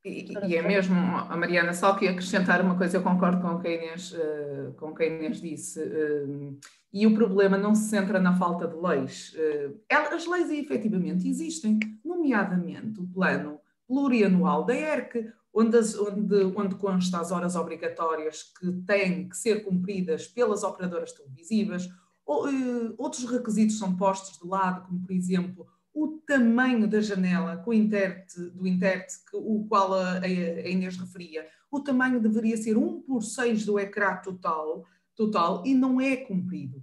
E, 0.04 0.32
e, 0.46 0.56
é 0.56 0.62
mesmo, 0.62 0.96
a 0.96 1.36
Mariana, 1.36 1.74
só 1.74 1.94
que 1.94 2.08
acrescentar 2.08 2.62
uma 2.62 2.76
coisa, 2.78 2.96
eu 2.96 3.02
concordo 3.02 3.42
com 3.42 3.56
o 3.56 3.60
que 3.60 3.68
a 3.68 3.72
Inês, 3.72 4.12
uh, 4.12 4.72
com 4.78 4.90
o 4.90 4.94
que 4.94 5.04
Inês 5.04 5.40
disse. 5.40 5.78
Uh, 5.78 6.58
e 6.92 7.06
o 7.06 7.14
problema 7.14 7.56
não 7.56 7.74
se 7.74 7.88
centra 7.88 8.20
na 8.20 8.36
falta 8.36 8.66
de 8.66 8.74
leis. 8.74 9.32
Eh, 9.36 9.70
as 10.12 10.26
leis 10.26 10.50
efetivamente 10.50 11.28
existem, 11.28 11.78
nomeadamente 12.04 13.00
o 13.00 13.06
plano 13.06 13.60
plurianual 13.86 14.64
da 14.64 14.74
ERC, 14.74 15.32
onde, 15.52 15.78
onde, 15.98 16.44
onde 16.56 16.74
consta 16.76 17.20
as 17.20 17.30
horas 17.30 17.56
obrigatórias 17.56 18.52
que 18.58 18.72
têm 18.86 19.28
que 19.28 19.36
ser 19.36 19.64
cumpridas 19.64 20.26
pelas 20.26 20.62
operadoras 20.62 21.12
televisivas, 21.12 21.86
uh, 22.26 22.94
outros 22.96 23.24
requisitos 23.24 23.78
são 23.78 23.96
postos 23.96 24.38
de 24.40 24.46
lado, 24.48 24.86
como 24.86 25.00
por 25.00 25.12
exemplo 25.12 25.66
o 25.92 26.20
tamanho 26.24 26.86
da 26.86 27.00
janela 27.00 27.56
com 27.58 27.70
o 27.70 27.74
intérprete, 27.74 28.40
do 28.50 28.66
intérprete, 28.66 29.14
o 29.32 29.66
qual 29.68 29.92
a, 29.92 30.20
a 30.20 30.28
Inês 30.28 30.96
referia, 30.96 31.46
o 31.70 31.80
tamanho 31.80 32.20
deveria 32.20 32.56
ser 32.56 32.76
1 32.76 33.02
por 33.02 33.22
6 33.22 33.66
do 33.66 33.78
ecrã 33.78 34.16
total, 34.16 34.84
total 35.20 35.62
e 35.66 35.74
não 35.74 36.00
é 36.00 36.16
cumprido. 36.16 36.82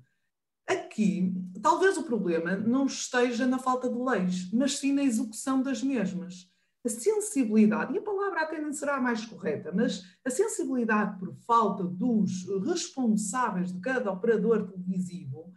Aqui, 0.68 1.34
talvez 1.60 1.98
o 1.98 2.04
problema 2.04 2.56
não 2.56 2.86
esteja 2.86 3.48
na 3.48 3.58
falta 3.58 3.90
de 3.90 3.98
leis, 3.98 4.52
mas 4.52 4.78
sim 4.78 4.92
na 4.92 5.04
execução 5.04 5.64
das 5.64 5.82
mesmas. 5.82 6.48
A 6.86 6.90
sensibilidade, 6.90 7.94
e 7.94 7.98
a 7.98 8.02
palavra 8.02 8.42
até 8.42 8.62
não 8.62 8.72
será 8.72 9.02
mais 9.02 9.26
correta, 9.26 9.72
mas 9.74 10.04
a 10.24 10.30
sensibilidade 10.30 11.18
por 11.18 11.34
falta 11.48 11.84
dos 11.84 12.46
responsáveis 12.66 13.74
de 13.74 13.80
cada 13.80 14.12
operador 14.12 14.68
televisivo 14.68 15.52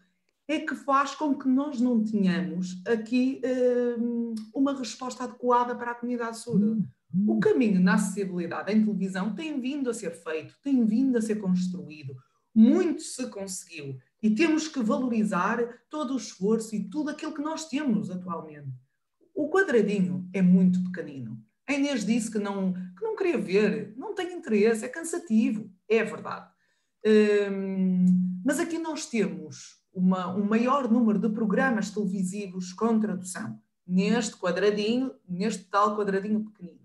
é 0.48 0.60
que 0.60 0.74
faz 0.74 1.14
com 1.14 1.34
que 1.34 1.48
nós 1.48 1.80
não 1.80 2.02
tenhamos 2.02 2.82
aqui 2.86 3.42
um, 3.98 4.34
uma 4.54 4.76
resposta 4.76 5.24
adequada 5.24 5.74
para 5.74 5.90
a 5.90 5.94
comunidade 5.94 6.38
surda. 6.38 6.78
O 7.26 7.38
caminho 7.40 7.80
na 7.80 7.94
acessibilidade 7.94 8.72
em 8.72 8.80
televisão 8.80 9.34
tem 9.34 9.60
vindo 9.60 9.90
a 9.90 9.94
ser 9.94 10.12
feito, 10.12 10.54
tem 10.62 10.84
vindo 10.84 11.18
a 11.18 11.20
ser 11.20 11.36
construído, 11.36 12.16
muito 12.54 13.02
se 13.02 13.28
conseguiu 13.28 13.98
e 14.22 14.34
temos 14.34 14.68
que 14.68 14.82
valorizar 14.82 15.58
todo 15.88 16.14
o 16.14 16.16
esforço 16.16 16.74
e 16.74 16.84
tudo 16.84 17.10
aquilo 17.10 17.34
que 17.34 17.42
nós 17.42 17.68
temos 17.68 18.10
atualmente. 18.10 18.72
O 19.34 19.48
quadradinho 19.48 20.28
é 20.32 20.42
muito 20.42 20.82
pequenino. 20.84 21.42
A 21.66 21.72
Inês 21.72 22.04
disse 22.04 22.30
que 22.30 22.38
não, 22.38 22.72
que 22.72 23.02
não 23.02 23.16
queria 23.16 23.38
ver, 23.38 23.94
não 23.96 24.14
tem 24.14 24.32
interesse, 24.34 24.84
é 24.84 24.88
cansativo. 24.88 25.70
É 25.88 26.02
verdade. 26.04 26.50
Hum, 27.06 28.40
mas 28.44 28.58
aqui 28.58 28.78
nós 28.78 29.06
temos 29.06 29.80
uma, 29.92 30.34
um 30.34 30.44
maior 30.44 30.90
número 30.90 31.18
de 31.18 31.28
programas 31.30 31.90
televisivos 31.90 32.72
com 32.72 32.98
tradução, 32.98 33.58
neste 33.86 34.36
quadradinho, 34.36 35.14
neste 35.28 35.64
tal 35.64 35.96
quadradinho 35.96 36.44
pequenino. 36.44 36.80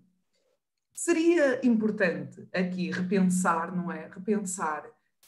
Seria 0.93 1.65
importante 1.65 2.47
aqui 2.54 2.89
repensar, 2.89 3.75
não 3.75 3.91
é? 3.91 4.08
Repensar, 4.08 4.86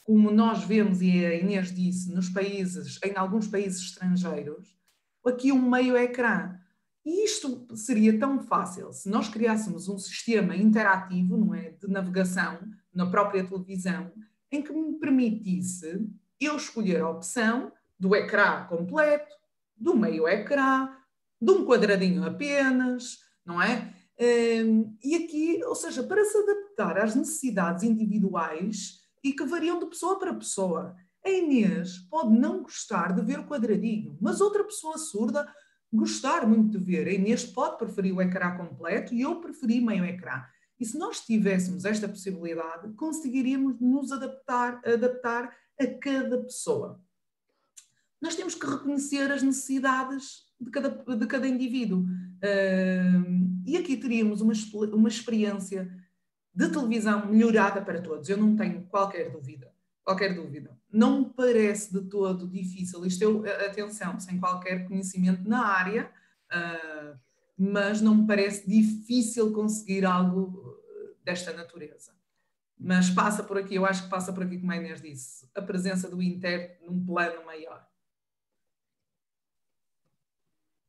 como 0.08 0.30
nós 0.30 0.64
vemos 0.64 1.02
e 1.02 1.22
a 1.22 1.34
Inês 1.34 1.70
disse, 1.70 2.10
nos 2.10 2.30
países, 2.30 2.98
em 3.04 3.14
alguns 3.14 3.46
países 3.46 3.82
estrangeiros, 3.82 4.74
aqui 5.22 5.52
um 5.52 5.68
meio 5.68 5.98
ecrã. 5.98 6.58
E 7.04 7.26
isto 7.26 7.68
seria 7.76 8.18
tão 8.18 8.40
fácil 8.40 8.90
se 8.90 9.06
nós 9.10 9.28
criássemos 9.28 9.86
um 9.86 9.98
sistema 9.98 10.56
interativo, 10.56 11.36
não 11.36 11.54
é, 11.54 11.72
de 11.72 11.86
navegação 11.88 12.58
na 12.90 13.04
própria 13.04 13.44
televisão, 13.44 14.10
em 14.50 14.62
que 14.62 14.72
me 14.72 14.98
permitisse 14.98 16.08
eu 16.40 16.56
escolher 16.56 17.02
a 17.02 17.10
opção 17.10 17.70
do 18.00 18.16
ecrã 18.16 18.64
completo, 18.64 19.36
do 19.76 19.94
meio 19.94 20.26
ecrã, 20.26 20.88
de 21.38 21.52
um 21.52 21.66
quadradinho 21.66 22.24
apenas, 22.24 23.18
não 23.44 23.60
é? 23.60 23.92
Hum, 24.64 24.96
e 25.04 25.16
aqui, 25.16 25.62
ou 25.64 25.74
seja, 25.74 26.02
para 26.02 26.24
se 26.24 26.38
adaptar 26.38 26.96
às 26.96 27.14
necessidades 27.14 27.82
individuais 27.82 28.97
e 29.22 29.32
que 29.32 29.44
variam 29.44 29.78
de 29.78 29.86
pessoa 29.86 30.18
para 30.18 30.34
pessoa. 30.34 30.96
A 31.24 31.30
Inês 31.30 31.98
pode 32.10 32.38
não 32.38 32.62
gostar 32.62 33.12
de 33.14 33.22
ver 33.22 33.40
o 33.40 33.46
quadradinho, 33.46 34.16
mas 34.20 34.40
outra 34.40 34.64
pessoa 34.64 34.96
surda 34.98 35.46
gostar 35.92 36.46
muito 36.46 36.78
de 36.78 36.84
ver. 36.84 37.08
A 37.08 37.12
Inês 37.12 37.44
pode 37.44 37.78
preferir 37.78 38.14
o 38.14 38.22
ecrã 38.22 38.56
completo 38.56 39.14
e 39.14 39.22
eu 39.22 39.40
preferi 39.40 39.80
meio 39.80 40.04
ecrã. 40.04 40.42
E 40.78 40.84
se 40.84 40.96
nós 40.96 41.20
tivéssemos 41.20 41.84
esta 41.84 42.08
possibilidade, 42.08 42.92
conseguiríamos 42.94 43.80
nos 43.80 44.12
adaptar, 44.12 44.80
adaptar 44.86 45.52
a 45.80 45.86
cada 46.00 46.38
pessoa. 46.38 47.00
Nós 48.20 48.34
temos 48.34 48.54
que 48.54 48.66
reconhecer 48.66 49.30
as 49.30 49.42
necessidades 49.42 50.44
de 50.60 50.70
cada, 50.70 50.88
de 50.88 51.26
cada 51.26 51.48
indivíduo. 51.48 52.00
Uh, 52.02 53.62
e 53.66 53.76
aqui 53.76 53.96
teríamos 53.96 54.40
uma, 54.40 54.52
uma 54.92 55.08
experiência 55.08 55.88
de 56.58 56.68
televisão 56.70 57.26
melhorada 57.26 57.80
para 57.80 58.00
todos, 58.00 58.28
eu 58.28 58.36
não 58.36 58.56
tenho 58.56 58.82
qualquer 58.86 59.30
dúvida. 59.30 59.72
Qualquer 60.02 60.34
dúvida. 60.34 60.76
Não 60.90 61.20
me 61.20 61.26
parece 61.26 61.92
de 61.92 62.08
todo 62.08 62.48
difícil, 62.48 63.04
isto 63.06 63.22
eu, 63.22 63.44
atenção, 63.66 64.18
sem 64.18 64.40
qualquer 64.40 64.88
conhecimento 64.88 65.48
na 65.48 65.64
área, 65.64 66.10
uh, 66.50 67.16
mas 67.56 68.00
não 68.00 68.14
me 68.16 68.26
parece 68.26 68.68
difícil 68.68 69.52
conseguir 69.52 70.04
algo 70.04 70.82
desta 71.24 71.52
natureza 71.52 72.18
mas 72.78 73.10
passa 73.10 73.42
por 73.42 73.58
aqui, 73.58 73.74
eu 73.74 73.84
acho 73.84 74.04
que 74.04 74.08
passa 74.08 74.32
por 74.32 74.44
aqui, 74.44 74.58
como 74.58 74.70
a 74.70 74.76
Inês 74.76 75.02
disse, 75.02 75.48
a 75.54 75.60
presença 75.60 76.08
do 76.08 76.22
Inter 76.22 76.78
num 76.86 77.04
plano 77.04 77.44
maior. 77.44 77.87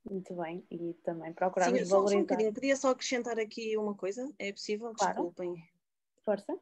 Muito 0.10 0.34
bem, 0.34 0.66
e 0.72 0.94
também 1.04 1.32
procuramos 1.32 1.80
Sim, 1.80 1.86
só, 1.86 1.98
valorizar. 1.98 2.16
Só 2.16 2.20
um 2.20 2.22
bocadinho, 2.24 2.54
queria 2.54 2.76
só 2.76 2.90
acrescentar 2.90 3.40
aqui 3.40 3.78
uma 3.78 3.94
coisa, 3.94 4.34
é 4.40 4.52
possível? 4.52 4.92
Claro. 4.94 5.14
Desculpem. 5.14 5.64
Força. 6.26 6.60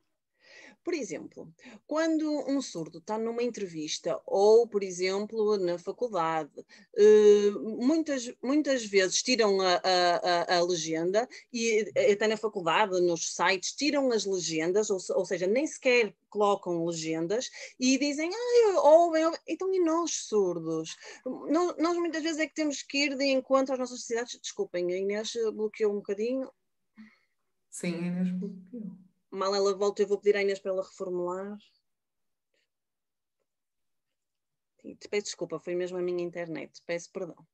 Por 0.88 0.94
exemplo, 0.94 1.54
quando 1.86 2.50
um 2.50 2.62
surdo 2.62 3.00
está 3.00 3.18
numa 3.18 3.44
entrevista 3.44 4.22
ou, 4.26 4.66
por 4.66 4.82
exemplo, 4.82 5.58
na 5.58 5.78
faculdade, 5.78 6.66
eh, 6.96 7.52
muitas, 7.52 8.34
muitas 8.42 8.86
vezes 8.86 9.22
tiram 9.22 9.60
a, 9.60 9.82
a, 9.84 10.56
a, 10.56 10.64
legenda 10.64 11.28
e 11.52 11.92
até 12.10 12.26
na 12.26 12.38
faculdade, 12.38 13.02
nos 13.02 13.36
sites, 13.36 13.74
tiram 13.74 14.14
as 14.14 14.24
legendas, 14.24 14.90
ou, 14.90 14.98
ou 15.10 15.26
seja, 15.26 15.46
nem 15.46 15.68
sequer 15.68 16.16
colocam 16.30 16.86
legendas 16.86 17.50
e 17.78 17.98
dizem, 17.98 18.32
ah, 18.34 18.82
ouvem, 18.82 19.26
ouvem. 19.26 19.42
Então, 19.46 19.74
e 19.74 19.84
nós 19.84 20.12
surdos? 20.14 20.96
Nós, 21.26 21.76
nós, 21.78 21.98
muitas 21.98 22.24
vezes 22.24 22.40
é 22.40 22.48
que 22.48 22.56
temos 22.56 22.82
que 22.82 23.08
ir 23.08 23.18
de 23.18 23.26
encontro 23.26 23.74
às 23.74 23.80
nossas 23.80 23.98
necessidades. 23.98 24.40
Desculpem, 24.40 24.94
a 24.94 24.98
Inês 24.98 25.34
bloqueou 25.54 25.92
um 25.92 25.98
bocadinho. 25.98 26.50
Sim, 27.70 27.94
a 27.94 27.98
Inês 27.98 28.32
bloqueou 28.32 29.07
mal 29.38 29.54
ela 29.56 29.76
volta, 29.76 30.02
eu 30.02 30.08
vou 30.08 30.20
pedir 30.20 30.36
à 30.38 30.42
Inês 30.42 30.60
para 30.60 30.72
ela 30.72 30.84
reformular. 30.84 31.58
Peço 35.10 35.26
desculpa, 35.26 35.60
foi 35.60 35.76
mesmo 35.76 35.98
a 35.98 36.02
minha 36.02 36.24
internet, 36.24 36.82
peço 36.86 37.12
perdão. 37.12 37.46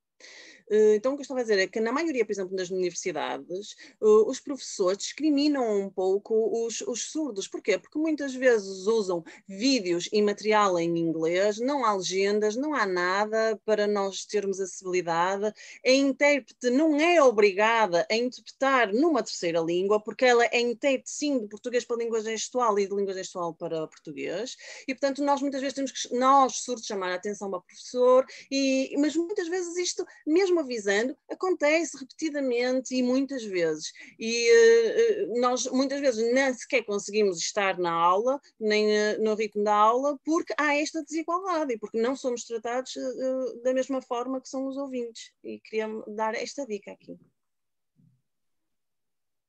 Eh, 0.69 0.95
então, 0.95 1.13
o 1.13 1.15
que 1.15 1.21
eu 1.21 1.23
estava 1.23 1.39
a 1.41 1.43
dizer 1.43 1.59
é 1.59 1.67
que, 1.67 1.79
na 1.79 1.91
maioria, 1.91 2.25
por 2.25 2.31
exemplo, 2.31 2.55
das 2.55 2.69
universidades, 2.69 3.75
eh, 4.01 4.05
os 4.05 4.39
professores 4.39 4.97
discriminam 4.97 5.81
um 5.81 5.89
pouco 5.89 6.65
os, 6.65 6.81
os, 6.81 7.11
surdos. 7.11 7.47
Porquê? 7.47 7.77
Porque 7.77 7.99
muitas 7.99 8.33
vezes 8.33 8.87
usam 8.87 9.23
vídeos 9.47 10.09
e 10.11 10.21
material 10.21 10.79
em 10.79 10.97
inglês, 10.97 11.59
não 11.59 11.85
há 11.85 11.93
legendas, 11.95 12.55
não 12.55 12.73
há 12.73 12.85
nada 12.85 13.59
para 13.65 13.87
nós 13.87 14.25
termos 14.25 14.59
acessibilidade. 14.59 15.53
A 15.85 15.91
intérprete 15.91 16.69
não 16.69 16.99
é 16.99 17.21
obrigada 17.21 18.05
a 18.09 18.15
interpretar 18.15 18.93
numa 18.93 19.23
terceira 19.23 19.59
língua, 19.59 19.99
porque 20.01 20.25
ela 20.25 20.45
é 20.45 20.59
intérprete, 20.59 21.11
sim, 21.11 21.39
de 21.39 21.47
português 21.47 21.85
para 21.85 21.97
língua 21.97 22.21
gestual 22.21 22.77
e 22.79 22.87
de 22.87 22.95
língua 22.95 23.13
gestual 23.13 23.53
para 23.53 23.87
português. 23.87 24.55
E, 24.87 24.93
portanto, 24.93 25.23
nós 25.23 25.41
muitas 25.41 25.61
vezes 25.61 25.75
temos 25.75 25.91
que, 25.91 26.15
nós, 26.15 26.57
surdos, 26.57 26.85
chamar 26.85 27.11
a 27.11 27.15
atenção 27.15 27.49
para 27.49 27.59
o 27.59 27.61
professor, 27.61 28.25
e, 28.51 28.95
mas 28.97 29.15
muitas 29.15 29.47
vezes 29.47 29.75
isto, 29.77 30.05
mesmo 30.25 30.59
avisando, 30.59 31.17
acontece 31.29 31.97
repetidamente 31.97 32.95
e 32.95 33.03
muitas 33.03 33.43
vezes. 33.43 33.91
E 34.19 34.49
uh, 34.51 35.39
nós 35.39 35.65
muitas 35.67 35.99
vezes 35.99 36.33
nem 36.33 36.53
sequer 36.53 36.83
conseguimos 36.83 37.37
estar 37.37 37.77
na 37.77 37.91
aula, 37.91 38.39
nem 38.59 38.87
uh, 38.87 39.23
no 39.23 39.35
ritmo 39.35 39.63
da 39.63 39.75
aula, 39.75 40.17
porque 40.23 40.53
há 40.57 40.75
esta 40.75 41.03
desigualdade 41.03 41.73
e 41.73 41.77
porque 41.77 42.01
não 42.01 42.15
somos 42.15 42.43
tratados 42.43 42.95
uh, 42.95 43.61
da 43.63 43.73
mesma 43.73 44.01
forma 44.01 44.41
que 44.41 44.49
são 44.49 44.67
os 44.67 44.77
ouvintes. 44.77 45.31
E 45.43 45.59
queria 45.59 45.87
dar 46.07 46.35
esta 46.35 46.65
dica 46.65 46.91
aqui. 46.91 47.17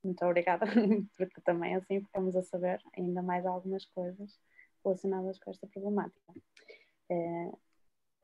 Muito 0.02 0.22
obrigada, 0.24 0.66
porque 1.16 1.40
também 1.42 1.74
assim 1.76 2.00
ficamos 2.00 2.36
a 2.36 2.42
saber 2.42 2.78
ainda 2.96 3.22
mais 3.22 3.46
algumas 3.46 3.86
coisas 3.86 4.38
relacionadas 4.84 5.38
com 5.38 5.50
esta 5.50 5.66
problemática 5.66 6.34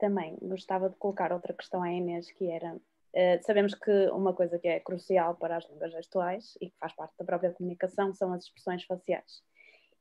também 0.01 0.37
gostava 0.43 0.89
de 0.89 0.97
colocar 0.97 1.33
outra 1.33 1.53
questão 1.53 1.83
à 1.83 1.93
Inês, 1.93 2.33
que 2.33 2.51
era, 2.51 2.75
uh, 2.75 3.43
sabemos 3.43 3.75
que 3.75 4.09
uma 4.09 4.35
coisa 4.35 4.59
que 4.59 4.67
é 4.67 4.81
crucial 4.81 5.37
para 5.37 5.59
as 5.59 5.69
línguas 5.69 5.93
gestuais 5.93 6.57
e 6.61 6.71
que 6.71 6.79
faz 6.79 6.93
parte 6.95 7.15
da 7.19 7.25
própria 7.25 7.53
comunicação 7.53 8.13
são 8.15 8.33
as 8.33 8.45
expressões 8.45 8.83
faciais. 8.85 9.43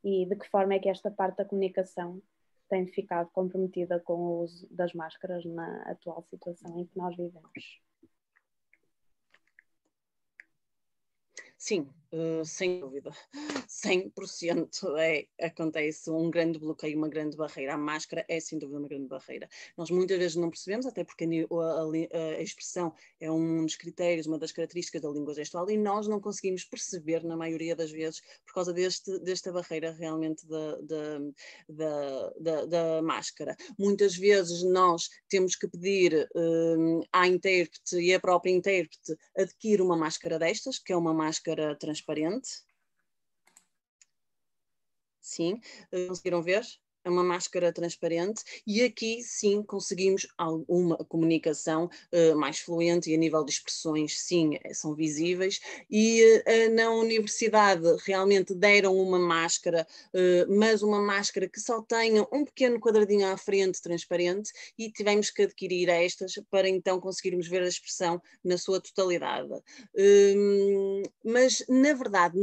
E 0.03 0.25
de 0.25 0.35
que 0.35 0.49
forma 0.49 0.73
é 0.73 0.79
que 0.79 0.89
esta 0.89 1.11
parte 1.11 1.37
da 1.37 1.45
comunicação 1.45 2.21
tem 2.69 2.87
ficado 2.87 3.29
comprometida 3.31 3.99
com 3.99 4.13
o 4.13 4.41
uso 4.43 4.67
das 4.71 4.93
máscaras 4.93 5.43
na 5.43 5.81
atual 5.83 6.23
situação 6.29 6.79
em 6.79 6.85
que 6.85 6.97
nós 6.97 7.15
vivemos? 7.17 7.81
Sim, 11.57 11.89
Uh, 12.11 12.43
sem 12.43 12.79
dúvida, 12.79 13.11
100% 13.69 14.97
é, 14.97 15.27
acontece 15.45 16.09
um 16.09 16.31
grande 16.31 16.57
bloqueio, 16.57 16.97
uma 16.97 17.07
grande 17.07 17.37
barreira. 17.37 17.75
A 17.75 17.77
máscara 17.77 18.25
é 18.27 18.39
sem 18.39 18.57
dúvida 18.57 18.79
uma 18.79 18.87
grande 18.87 19.07
barreira. 19.07 19.47
Nós 19.77 19.91
muitas 19.91 20.17
vezes 20.17 20.35
não 20.35 20.49
percebemos, 20.49 20.87
até 20.87 21.03
porque 21.03 21.25
a, 21.25 22.17
a, 22.17 22.37
a, 22.37 22.41
expressão 22.41 22.91
é 23.19 23.31
um 23.31 23.63
dos 23.63 23.75
critérios, 23.75 24.25
uma 24.25 24.39
das 24.39 24.51
características 24.51 25.03
da 25.03 25.09
língua 25.09 25.35
gestual, 25.35 25.69
e 25.69 25.77
nós 25.77 26.07
não 26.07 26.19
conseguimos 26.19 26.63
perceber, 26.63 27.23
na 27.23 27.37
maioria 27.37 27.75
das 27.75 27.91
vezes, 27.91 28.21
por 28.43 28.55
causa 28.55 28.73
deste, 28.73 29.19
desta 29.19 29.51
barreira 29.51 29.91
realmente 29.91 30.47
da, 30.47 30.77
da, 30.81 31.19
da, 31.69 32.33
da, 32.39 32.65
da 32.65 33.01
máscara. 33.03 33.55
Muitas 33.77 34.15
vezes 34.15 34.63
nós 34.63 35.09
temos 35.29 35.55
que 35.55 35.67
pedir 35.67 36.27
um, 36.35 37.01
à 37.13 37.27
intérprete 37.27 37.97
e 37.97 38.15
a 38.15 38.19
própria 38.19 38.51
intérprete 38.51 39.15
adquire 39.37 39.83
uma 39.83 39.95
máscara 39.95 40.39
destas, 40.39 40.79
que 40.79 40.91
é 40.91 40.97
uma 40.97 41.13
máscara 41.13 41.75
transparente 41.75 41.98
transparente. 42.03 42.63
Sim, 45.21 45.61
conseguiram 46.07 46.41
ver? 46.41 46.65
É 47.03 47.09
uma 47.09 47.23
máscara 47.23 47.71
transparente 47.71 48.43
e 48.67 48.83
aqui 48.83 49.21
sim 49.23 49.63
conseguimos 49.63 50.27
uma 50.67 50.97
comunicação 50.97 51.89
uh, 52.11 52.37
mais 52.37 52.59
fluente 52.59 53.09
e 53.09 53.15
a 53.15 53.17
nível 53.17 53.43
de 53.43 53.51
expressões 53.51 54.19
sim 54.19 54.57
eh, 54.63 54.73
são 54.73 54.93
visíveis 54.93 55.59
e 55.89 56.21
uh, 56.45 56.75
na 56.75 56.91
universidade 56.91 57.85
realmente 58.05 58.53
deram 58.53 58.97
uma 58.97 59.17
máscara, 59.17 59.87
uh, 60.13 60.57
mas 60.57 60.81
uma 60.81 61.01
máscara 61.01 61.47
que 61.47 61.59
só 61.59 61.81
tenha 61.81 62.27
um 62.31 62.43
pequeno 62.43 62.79
quadradinho 62.79 63.27
à 63.27 63.37
frente 63.37 63.81
transparente 63.81 64.51
e 64.77 64.91
tivemos 64.91 65.29
que 65.29 65.43
adquirir 65.43 65.89
estas 65.89 66.33
para 66.51 66.67
então 66.67 66.99
conseguirmos 66.99 67.47
ver 67.47 67.63
a 67.63 67.67
expressão 67.67 68.21
na 68.43 68.57
sua 68.57 68.81
totalidade. 68.81 69.49
Hum, 69.95 71.03
mas 71.23 71.63
na 71.67 71.93
verdade, 71.93 72.37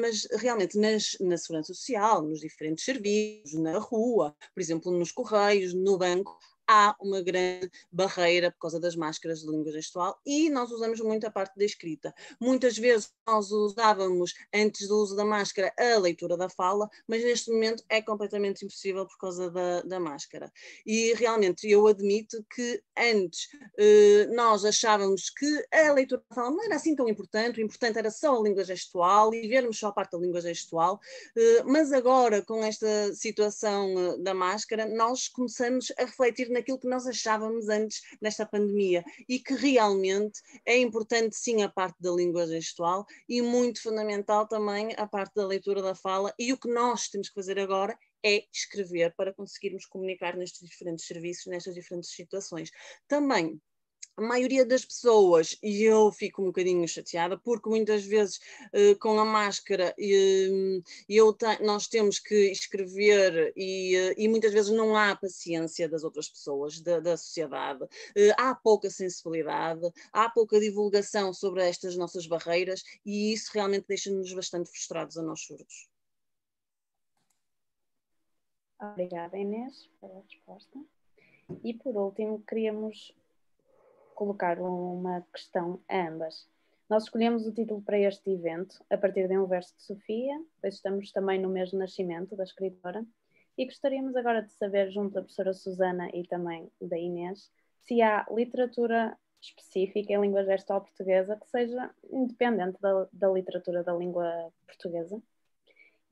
mas 0.00 0.26
realmente 0.32 0.78
nas, 0.78 1.16
na 1.20 1.36
segurança 1.36 1.72
social, 1.72 2.22
nos 2.22 2.40
diferentes 2.40 2.84
serviços, 2.84 3.54
na 3.54 3.83
rua, 3.84 4.36
por 4.54 4.60
exemplo, 4.60 4.90
nos 4.92 5.12
correios, 5.12 5.74
no 5.74 5.98
banco, 5.98 6.38
há 6.68 6.94
uma 7.00 7.22
grande 7.22 7.70
barreira 7.90 8.50
por 8.50 8.58
causa 8.60 8.80
das 8.80 8.96
máscaras 8.96 9.40
de 9.40 9.50
língua 9.50 9.72
gestual 9.72 10.18
e 10.24 10.50
nós 10.50 10.70
usamos 10.70 11.00
muito 11.00 11.26
a 11.26 11.30
parte 11.30 11.56
da 11.56 11.64
escrita. 11.64 12.14
Muitas 12.40 12.76
vezes 12.76 13.12
nós 13.26 13.50
usávamos, 13.50 14.34
antes 14.52 14.88
do 14.88 14.98
uso 14.98 15.16
da 15.16 15.24
máscara, 15.24 15.72
a 15.78 15.98
leitura 15.98 16.36
da 16.36 16.48
fala, 16.48 16.88
mas 17.06 17.22
neste 17.22 17.50
momento 17.50 17.84
é 17.88 18.00
completamente 18.00 18.64
impossível 18.64 19.06
por 19.06 19.18
causa 19.18 19.50
da, 19.50 19.82
da 19.82 20.00
máscara. 20.00 20.52
E 20.86 21.14
realmente 21.14 21.68
eu 21.68 21.86
admito 21.86 22.44
que 22.54 22.82
antes 22.96 23.48
eh, 23.78 24.26
nós 24.32 24.64
achávamos 24.64 25.30
que 25.30 25.66
a 25.72 25.92
leitura 25.92 26.22
da 26.28 26.34
fala 26.34 26.50
não 26.50 26.64
era 26.64 26.76
assim 26.76 26.94
tão 26.94 27.08
importante, 27.08 27.60
o 27.60 27.64
importante 27.64 27.98
era 27.98 28.10
só 28.10 28.38
a 28.38 28.42
língua 28.42 28.64
gestual 28.64 29.34
e 29.34 29.48
vermos 29.48 29.78
só 29.78 29.88
a 29.88 29.92
parte 29.92 30.12
da 30.12 30.18
língua 30.18 30.40
gestual, 30.40 31.00
eh, 31.36 31.62
mas 31.64 31.92
agora 31.92 32.42
com 32.42 32.62
esta 32.64 33.12
situação 33.14 33.94
eh, 33.98 34.18
da 34.18 34.34
máscara, 34.34 34.86
nós 34.86 35.28
começamos 35.28 35.92
a 35.98 36.04
refletir 36.04 36.50
naquilo 36.54 36.78
que 36.78 36.88
nós 36.88 37.06
achávamos 37.06 37.68
antes 37.68 38.00
desta 38.20 38.46
pandemia 38.46 39.04
e 39.28 39.38
que 39.38 39.54
realmente 39.54 40.40
é 40.64 40.78
importante 40.78 41.36
sim 41.36 41.62
a 41.62 41.68
parte 41.68 42.00
da 42.00 42.10
língua 42.10 42.46
gestual 42.46 43.04
e 43.28 43.42
muito 43.42 43.82
fundamental 43.82 44.48
também 44.48 44.94
a 44.96 45.06
parte 45.06 45.34
da 45.34 45.46
leitura 45.46 45.82
da 45.82 45.94
fala 45.94 46.32
e 46.38 46.52
o 46.52 46.58
que 46.58 46.68
nós 46.68 47.08
temos 47.08 47.28
que 47.28 47.34
fazer 47.34 47.58
agora 47.58 47.98
é 48.24 48.44
escrever 48.50 49.14
para 49.16 49.34
conseguirmos 49.34 49.84
comunicar 49.84 50.34
nestes 50.36 50.66
diferentes 50.66 51.06
serviços, 51.06 51.46
nestas 51.46 51.74
diferentes 51.74 52.10
situações. 52.10 52.70
Também 53.06 53.60
a 54.16 54.22
maioria 54.22 54.64
das 54.64 54.84
pessoas, 54.84 55.58
e 55.62 55.82
eu 55.82 56.10
fico 56.12 56.42
um 56.42 56.46
bocadinho 56.46 56.86
chateada, 56.86 57.36
porque 57.38 57.68
muitas 57.68 58.04
vezes 58.04 58.38
uh, 58.72 58.98
com 59.00 59.18
a 59.18 59.24
máscara 59.24 59.94
uh, 59.98 60.82
eu 61.08 61.36
nós 61.60 61.88
temos 61.88 62.18
que 62.18 62.52
escrever 62.52 63.52
e, 63.56 63.96
uh, 63.96 64.14
e, 64.16 64.28
muitas 64.28 64.52
vezes 64.52 64.70
não 64.70 64.96
há 64.96 65.16
paciência 65.16 65.88
das 65.88 66.04
outras 66.04 66.28
pessoas, 66.28 66.80
da, 66.80 67.00
da 67.00 67.16
sociedade, 67.16 67.84
há 68.36 68.54
pouca 68.54 68.88
sensibilidade, 68.88 69.90
há 70.12 70.28
pouca 70.30 70.60
divulgação 70.60 71.32
sobre 71.32 71.64
estas 71.64 71.96
nossas 71.96 72.26
barreiras 72.26 72.82
e 73.04 73.32
isso 73.32 73.50
realmente 73.52 73.86
deixa-nos 73.88 74.32
bastante 74.32 74.70
frustrados 74.70 75.16
a 75.18 75.22
nós 75.22 75.40
surdos. 75.40 75.88
Obrigada, 78.80 79.36
Inês, 79.38 79.88
pela 80.00 80.20
resposta. 80.20 80.78
E 81.62 81.74
por 81.74 81.96
último, 81.96 82.42
queríamos 82.46 83.14
colocar 84.14 84.60
uma 84.60 85.26
questão 85.32 85.80
a 85.88 86.08
ambas. 86.08 86.48
Nós 86.88 87.04
escolhemos 87.04 87.46
o 87.46 87.52
título 87.52 87.82
para 87.82 87.98
este 87.98 88.30
evento 88.30 88.84
a 88.90 88.96
partir 88.96 89.26
de 89.28 89.38
um 89.38 89.46
verso 89.46 89.74
de 89.76 89.82
Sofia, 89.82 90.34
pois 90.60 90.74
estamos 90.74 91.10
também 91.12 91.40
no 91.40 91.48
mês 91.48 91.70
de 91.70 91.76
nascimento 91.76 92.36
da 92.36 92.44
escritora, 92.44 93.04
e 93.56 93.64
gostaríamos 93.64 94.16
agora 94.16 94.42
de 94.42 94.52
saber, 94.52 94.90
junto 94.90 95.14
da 95.14 95.22
professora 95.22 95.52
Susana 95.52 96.10
e 96.12 96.26
também 96.26 96.70
da 96.80 96.98
Inês, 96.98 97.50
se 97.80 98.02
há 98.02 98.26
literatura 98.30 99.16
específica 99.40 100.12
em 100.12 100.20
língua 100.20 100.44
gestual 100.44 100.80
portuguesa 100.80 101.36
que 101.36 101.48
seja 101.48 101.90
independente 102.10 102.80
da, 102.80 103.08
da 103.12 103.28
literatura 103.28 103.82
da 103.82 103.94
língua 103.94 104.52
portuguesa 104.66 105.22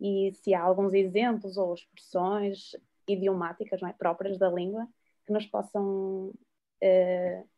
e 0.01 0.33
se 0.35 0.53
há 0.53 0.61
alguns 0.61 0.93
exemplos 0.93 1.57
ou 1.57 1.75
expressões 1.75 2.77
idiomáticas 3.09 3.83
é, 3.83 3.93
próprias 3.93 4.37
da 4.39 4.51
língua 4.51 4.87
que 5.25 5.33
nos 5.33 5.47
possam 5.47 6.29
uh, 6.29 7.49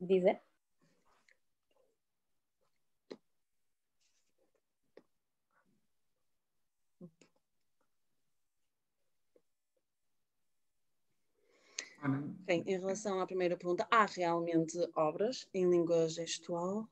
dizer? 0.00 0.40
Bem, 12.46 12.62
em 12.66 12.78
relação 12.78 13.20
à 13.20 13.26
primeira 13.26 13.56
pergunta, 13.56 13.86
há 13.90 14.06
realmente 14.06 14.78
obras 14.94 15.48
em 15.52 15.68
língua 15.68 16.08
gestual? 16.08 16.88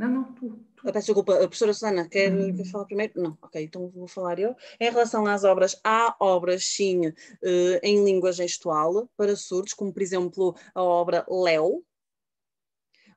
Não, 0.00 0.08
não, 0.08 0.32
tu. 0.32 0.58
tu. 0.74 0.82
Peço 0.90 1.08
desculpa, 1.08 1.34
a 1.34 1.38
professora 1.40 1.74
Susana, 1.74 2.08
quer, 2.08 2.32
hum. 2.32 2.56
quer 2.56 2.64
falar 2.64 2.86
primeiro? 2.86 3.12
Não, 3.20 3.36
ok, 3.42 3.62
então 3.62 3.90
vou 3.90 4.08
falar 4.08 4.38
eu. 4.38 4.56
Em 4.80 4.90
relação 4.90 5.26
às 5.26 5.44
obras, 5.44 5.78
há 5.84 6.16
obras, 6.18 6.64
sim, 6.64 7.08
eh, 7.42 7.80
em 7.82 8.02
língua 8.02 8.32
gestual 8.32 9.06
para 9.14 9.36
surdos, 9.36 9.74
como 9.74 9.92
por 9.92 10.00
exemplo 10.00 10.56
a 10.74 10.82
obra 10.82 11.26
Léo, 11.28 11.84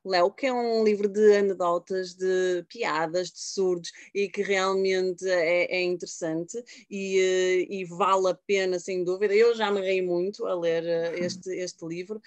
Léo, 0.04 0.30
que 0.30 0.44
é 0.44 0.52
um 0.52 0.84
livro 0.84 1.08
de 1.08 1.36
anedotas, 1.38 2.12
de 2.12 2.62
piadas, 2.68 3.30
de 3.30 3.40
surdos 3.40 3.90
e 4.14 4.28
que 4.28 4.42
realmente 4.42 5.26
é, 5.26 5.76
é 5.76 5.82
interessante 5.82 6.62
e, 6.90 7.18
eh, 7.18 7.66
e, 7.74 7.86
vale 7.86 8.28
a 8.28 8.34
pena, 8.34 8.78
sem 8.78 9.02
dúvida. 9.02 9.32
Eu 9.34 9.54
já 9.54 9.70
me 9.72 9.80
rei 9.80 10.02
muito 10.02 10.44
a 10.44 10.54
ler 10.54 10.84
eh, 10.84 11.18
este, 11.20 11.48
este 11.56 11.86
livro. 11.86 12.20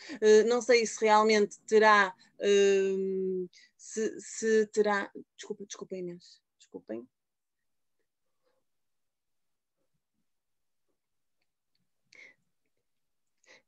Não 0.48 0.64
sei 0.64 0.84
se 0.88 1.06
realmente 1.06 1.60
terá. 1.68 2.12
Se, 3.88 4.20
se 4.20 4.68
terá. 4.68 5.10
Desculpa, 5.38 5.66
desculpa, 5.66 5.96
Inês. 5.96 6.42
Desculpem. 6.60 7.08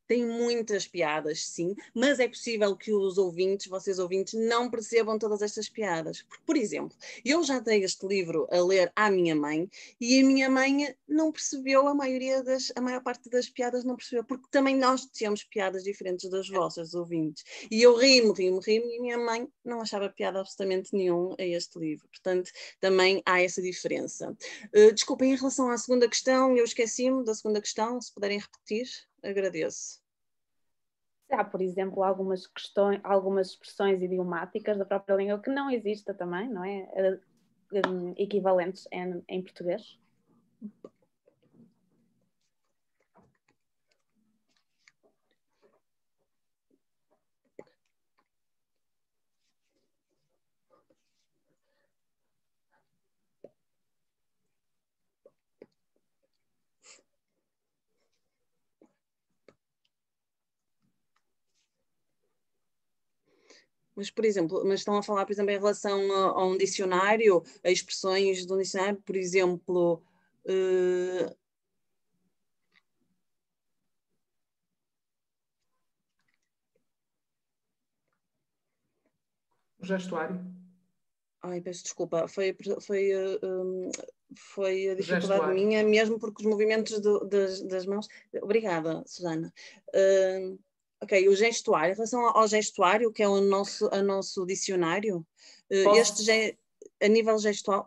Tem 0.09 0.25
muitas 0.25 0.87
piadas, 0.87 1.45
sim, 1.45 1.75
mas 1.93 2.19
é 2.19 2.27
possível 2.27 2.75
que 2.75 2.91
os 2.91 3.19
ouvintes, 3.19 3.67
vocês 3.67 3.99
ouvintes, 3.99 4.33
não 4.33 4.67
percebam 4.67 5.19
todas 5.19 5.43
estas 5.43 5.69
piadas. 5.69 6.25
Por 6.47 6.57
exemplo, 6.57 6.97
eu 7.23 7.43
já 7.43 7.59
dei 7.59 7.83
este 7.83 8.07
livro 8.07 8.47
a 8.51 8.59
ler 8.59 8.91
à 8.95 9.11
minha 9.11 9.35
mãe 9.35 9.69
e 10.01 10.19
a 10.19 10.25
minha 10.25 10.49
mãe 10.49 10.95
não 11.07 11.31
percebeu 11.31 11.87
a 11.87 11.93
maioria 11.93 12.41
das, 12.41 12.73
a 12.75 12.81
maior 12.81 13.03
parte 13.03 13.29
das 13.29 13.49
piadas 13.49 13.83
não 13.83 13.95
percebeu, 13.95 14.23
porque 14.23 14.47
também 14.49 14.75
nós 14.75 15.05
temos 15.05 15.43
piadas 15.43 15.83
diferentes 15.83 16.27
das 16.27 16.49
vossas 16.49 16.95
ouvintes. 16.95 17.43
E 17.69 17.79
eu 17.79 17.95
rimo, 17.95 18.33
rimo, 18.33 18.59
rimo, 18.59 18.87
e 18.87 18.97
a 18.97 19.01
minha 19.01 19.17
mãe 19.19 19.47
não 19.63 19.79
achava 19.79 20.09
piada 20.09 20.39
absolutamente 20.39 20.89
nenhum 20.91 21.35
a 21.37 21.43
este 21.43 21.77
livro. 21.77 22.07
Portanto, 22.09 22.49
também 22.79 23.21
há 23.27 23.43
essa 23.43 23.61
diferença. 23.61 24.35
Uh, 24.75 24.91
desculpem, 24.91 25.33
em 25.33 25.35
relação 25.35 25.69
à 25.69 25.77
segunda 25.77 26.09
questão, 26.09 26.57
eu 26.57 26.63
esqueci-me 26.63 27.23
da 27.23 27.35
segunda 27.35 27.61
questão, 27.61 28.01
se 28.01 28.11
puderem 28.11 28.39
repetir 28.39 28.87
agradeço. 29.23 29.98
Há, 31.31 31.43
por 31.43 31.61
exemplo, 31.61 32.03
algumas 32.03 32.47
questões, 32.47 32.99
algumas 33.03 33.49
expressões 33.49 34.01
idiomáticas 34.01 34.77
da 34.77 34.85
própria 34.85 35.15
língua 35.15 35.39
que 35.39 35.49
não 35.49 35.69
existem 35.69 36.15
também, 36.15 36.49
não 36.49 36.63
é? 36.65 36.89
Eh, 36.93 37.19
equivalentes 38.17 38.87
em, 38.91 39.23
em 39.27 39.41
português. 39.43 39.99
Mas, 63.99 64.09
por 64.09 64.23
exemplo, 64.23 64.63
mas 64.65 64.79
estão 64.79 64.95
a 64.97 65.03
falar, 65.03 65.25
por 65.25 65.33
exemplo, 65.33 65.51
em 65.51 65.57
relação 65.57 65.99
a, 66.13 66.39
a 66.39 66.45
um 66.45 66.57
dicionário, 66.57 67.43
a 67.61 67.69
expressões 67.69 68.45
de 68.45 68.53
um 68.53 68.57
dicionário, 68.57 69.01
por 69.05 69.17
exemplo, 69.17 70.01
uh... 70.45 71.35
o 79.79 79.85
gestuário. 79.85 80.39
Ai, 81.41 81.59
peço 81.59 81.83
desculpa, 81.83 82.25
foi, 82.29 82.55
foi, 82.79 83.11
um, 83.43 83.91
foi 84.33 84.91
a 84.91 84.95
dificuldade 84.95 85.53
minha, 85.53 85.83
mesmo 85.83 86.17
porque 86.17 86.41
os 86.41 86.49
movimentos 86.49 87.01
do, 87.01 87.25
das, 87.25 87.61
das, 87.63 87.85
mãos. 87.85 88.07
Obrigada, 88.41 89.03
Susana. 89.05 89.53
Uh, 89.89 90.57
ok, 91.01 91.27
o 91.29 91.35
gestuário, 91.35 91.93
em 91.93 91.95
relação 91.95 92.25
ao 92.25 92.47
gestuário, 92.47 93.11
que 93.11 93.23
é 93.23 93.27
o 93.27 93.41
nosso, 93.41 93.87
o 93.87 94.03
nosso 94.03 94.45
dicionário, 94.45 95.17
uh, 95.17 95.83
Posso? 95.83 95.99
este 95.99 96.57
a 97.01 97.07
nível 97.07 97.37
gestual. 97.39 97.85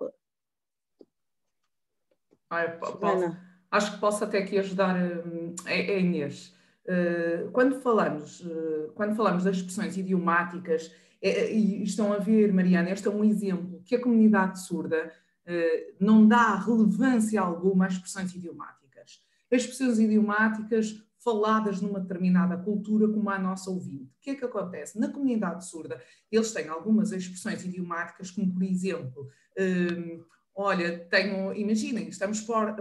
Acho 3.71 3.93
que 3.93 4.01
posso 4.01 4.25
até 4.25 4.39
aqui 4.39 4.59
ajudar 4.59 4.97
hum, 4.97 5.55
a, 5.65 5.71
a 5.71 5.99
Inês. 5.99 6.55
Uh, 6.85 7.51
quando 7.53 7.81
falamos, 7.81 8.41
uh, 8.41 8.93
quando 8.95 9.15
falamos 9.15 9.45
das 9.45 9.57
expressões 9.57 9.97
idiomáticas 9.97 10.93
é, 11.23 11.31
é, 11.31 11.53
e 11.53 11.83
estão 11.83 12.13
a 12.13 12.19
ver, 12.19 12.53
Mariana, 12.53 12.91
este 12.91 13.07
é 13.07 13.11
um 13.11 13.25
exemplo 13.25 13.81
que 13.85 13.95
a 13.95 14.03
comunidade 14.03 14.61
surda 14.61 15.13
eh, 15.45 15.95
não 15.99 16.27
dá 16.27 16.55
relevância 16.55 17.41
alguma 17.41 17.87
às 17.87 17.95
expressões 17.95 18.35
idiomáticas. 18.35 19.21
As 19.51 19.63
expressões 19.63 19.99
idiomáticas 19.99 21.03
faladas 21.23 21.81
numa 21.81 22.01
determinada 22.01 22.57
cultura, 22.57 23.09
como 23.09 23.31
a 23.31 23.39
nossa 23.39 23.71
ouvinte. 23.71 24.05
O 24.05 24.21
que 24.21 24.31
é 24.31 24.35
que 24.35 24.45
acontece? 24.45 24.99
Na 24.99 25.11
comunidade 25.11 25.67
surda, 25.67 26.03
eles 26.31 26.53
têm 26.53 26.69
algumas 26.69 27.13
expressões 27.13 27.65
idiomáticas, 27.65 28.31
como 28.31 28.53
por 28.53 28.63
exemplo, 28.63 29.29
eh, 29.57 30.21
olha, 30.55 30.99
tenho, 31.09 31.53
imaginem, 31.55 32.09
estamos 32.09 32.41
por, 32.41 32.75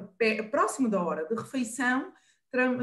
próximo 0.50 0.90
da 0.90 1.04
hora 1.04 1.26
de 1.28 1.36
refeição, 1.36 2.12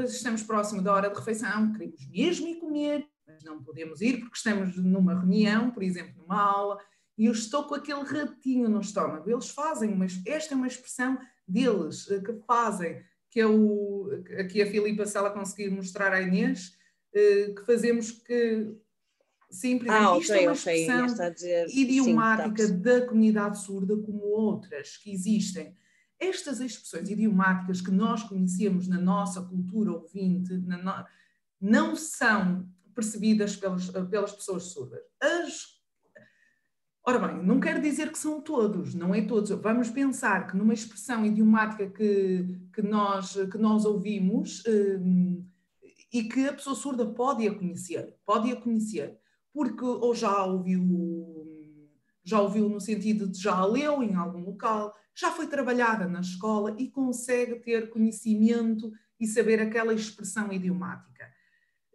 estamos 0.05 0.43
próximo 0.43 0.81
da 0.81 0.93
hora 0.93 1.09
de 1.09 1.15
refeição, 1.15 1.71
queremos 1.73 2.07
mesmo 2.09 2.47
ir 2.47 2.55
comer, 2.55 3.07
mas 3.27 3.43
não 3.43 3.61
podemos 3.61 4.01
ir 4.01 4.19
porque 4.19 4.37
estamos 4.37 4.75
numa 4.77 5.13
reunião, 5.13 5.71
por 5.71 5.83
exemplo, 5.83 6.13
numa 6.17 6.41
aula, 6.41 6.79
e 7.17 7.25
eu 7.25 7.33
estou 7.33 7.65
com 7.65 7.75
aquele 7.75 8.01
ratinho 8.03 8.69
no 8.69 8.79
estômago. 8.79 9.29
Eles 9.29 9.49
fazem, 9.49 9.93
mas 9.93 10.21
esta 10.25 10.53
é 10.53 10.57
uma 10.57 10.67
expressão 10.67 11.19
deles 11.45 12.09
eh, 12.09 12.21
que 12.21 12.33
fazem, 12.47 13.03
que 13.29 13.39
é 13.39 13.47
o 13.47 14.09
aqui 14.39 14.61
a 14.61 14.65
Filipa, 14.65 15.05
se 15.05 15.17
ela 15.17 15.29
conseguir 15.29 15.69
mostrar 15.69 16.11
à 16.11 16.21
Inês, 16.21 16.73
eh, 17.13 17.53
que 17.55 17.65
fazemos 17.65 18.11
que 18.11 18.75
sim, 19.49 19.79
ah, 19.87 20.17
isto 20.17 20.33
é 20.33 20.41
uma 20.41 20.53
expressão 20.53 21.05
dizer, 21.33 21.67
idiomática 21.69 22.67
sim, 22.67 22.79
da 22.79 23.05
comunidade 23.05 23.59
surda, 23.59 23.97
como 23.97 24.21
outras 24.21 24.97
que 24.97 25.11
existem. 25.11 25.75
Estas 26.19 26.59
expressões 26.59 27.09
idiomáticas 27.09 27.81
que 27.81 27.91
nós 27.91 28.23
conhecemos 28.23 28.87
na 28.87 28.99
nossa 28.99 29.41
cultura 29.41 29.93
ouvinte 29.93 30.53
no... 30.53 31.05
não 31.61 31.95
são 31.95 32.67
percebidas 32.93 33.55
pelas, 33.55 33.89
pelas 33.89 34.33
pessoas 34.33 34.63
surdas. 34.63 35.01
As... 35.21 35.78
Ora 37.09 37.27
bem, 37.27 37.43
não 37.43 37.59
quero 37.59 37.81
dizer 37.81 38.11
que 38.11 38.19
são 38.19 38.39
todos, 38.39 38.93
não 38.93 39.15
é 39.15 39.21
todos. 39.23 39.49
Vamos 39.49 39.89
pensar 39.89 40.45
que 40.45 40.55
numa 40.55 40.75
expressão 40.75 41.25
idiomática 41.25 41.89
que, 41.89 42.45
que, 42.71 42.83
nós, 42.83 43.33
que 43.51 43.57
nós 43.57 43.83
ouvimos 43.83 44.63
um, 44.67 45.43
e 46.13 46.25
que 46.25 46.47
a 46.47 46.53
pessoa 46.53 46.75
surda 46.75 47.07
pode 47.07 47.47
a 47.47 47.55
conhecer, 47.55 48.15
pode 48.23 48.51
a 48.51 48.55
conhecer, 48.55 49.17
porque 49.51 49.83
ou 49.83 50.13
já 50.13 50.45
ouviu, 50.45 50.85
já 52.23 52.39
ouviu 52.41 52.69
no 52.69 52.79
sentido 52.79 53.27
de 53.27 53.41
já 53.41 53.55
a 53.55 53.65
leu 53.65 54.03
em 54.03 54.13
algum 54.13 54.41
local, 54.41 54.93
já 55.15 55.31
foi 55.31 55.47
trabalhada 55.47 56.07
na 56.07 56.19
escola 56.19 56.75
e 56.77 56.91
consegue 56.91 57.55
ter 57.55 57.89
conhecimento 57.89 58.91
e 59.19 59.25
saber 59.25 59.59
aquela 59.59 59.95
expressão 59.95 60.53
idiomática. 60.53 61.27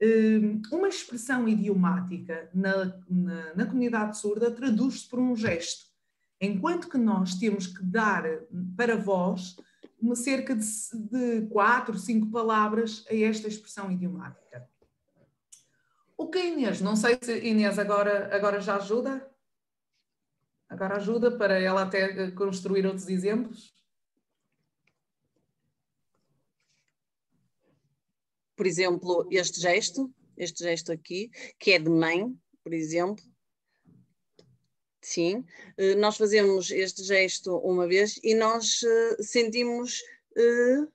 Hum, 0.05 0.61
uma 0.71 0.89
expressão 0.89 1.49
idiomática 1.49 2.51
na, 2.53 2.95
na, 3.09 3.55
na 3.55 3.67
comunidade 3.67 4.19
surda 4.19 4.51
traduz-se 4.51 5.09
por 5.09 5.19
um 5.19 5.35
gesto, 5.35 5.87
enquanto 6.39 6.91
que 6.91 6.99
nós 6.99 7.37
temos 7.37 7.67
que 7.67 7.83
dar 7.83 8.23
para 8.77 8.97
vós 8.97 9.57
uma 9.99 10.15
cerca 10.15 10.55
de, 10.55 10.67
de 10.93 11.47
quatro, 11.47 11.97
cinco 11.97 12.31
palavras 12.31 13.07
a 13.09 13.15
esta 13.15 13.49
expressão 13.49 13.91
idiomática. 13.91 14.69
O 16.19 16.29
que 16.29 16.39
Inês? 16.39 16.83
Não 16.83 16.97
sei 16.97 17.19
se 17.23 17.39
Inês 17.39 17.79
agora, 17.79 18.29
agora 18.37 18.61
já 18.61 18.77
ajuda? 18.77 19.27
Agora 20.69 20.97
ajuda 20.97 21.31
para 21.31 21.59
ela 21.59 21.83
até 21.83 22.31
construir 22.33 22.85
outros 22.85 23.09
exemplos? 23.09 23.73
Por 28.57 28.67
exemplo, 28.67 29.27
este 29.31 29.61
gesto, 29.61 30.13
este 30.37 30.65
gesto 30.65 30.93
aqui, 30.93 31.31
que 31.59 31.73
é 31.73 31.79
de 31.79 31.91
mãe, 31.91 32.35
por 32.63 32.73
exemplo. 32.73 33.25
Sim, 35.01 35.45
eh, 35.77 35.95
nós 35.97 36.17
fazemos 36.17 36.71
este 36.71 37.05
gesto 37.05 37.59
uma 37.59 37.87
vez 37.87 38.19
e 38.23 38.35
nós 38.35 38.81
uh, 38.83 39.23
sentimos. 39.23 40.01
Uh... 40.37 40.91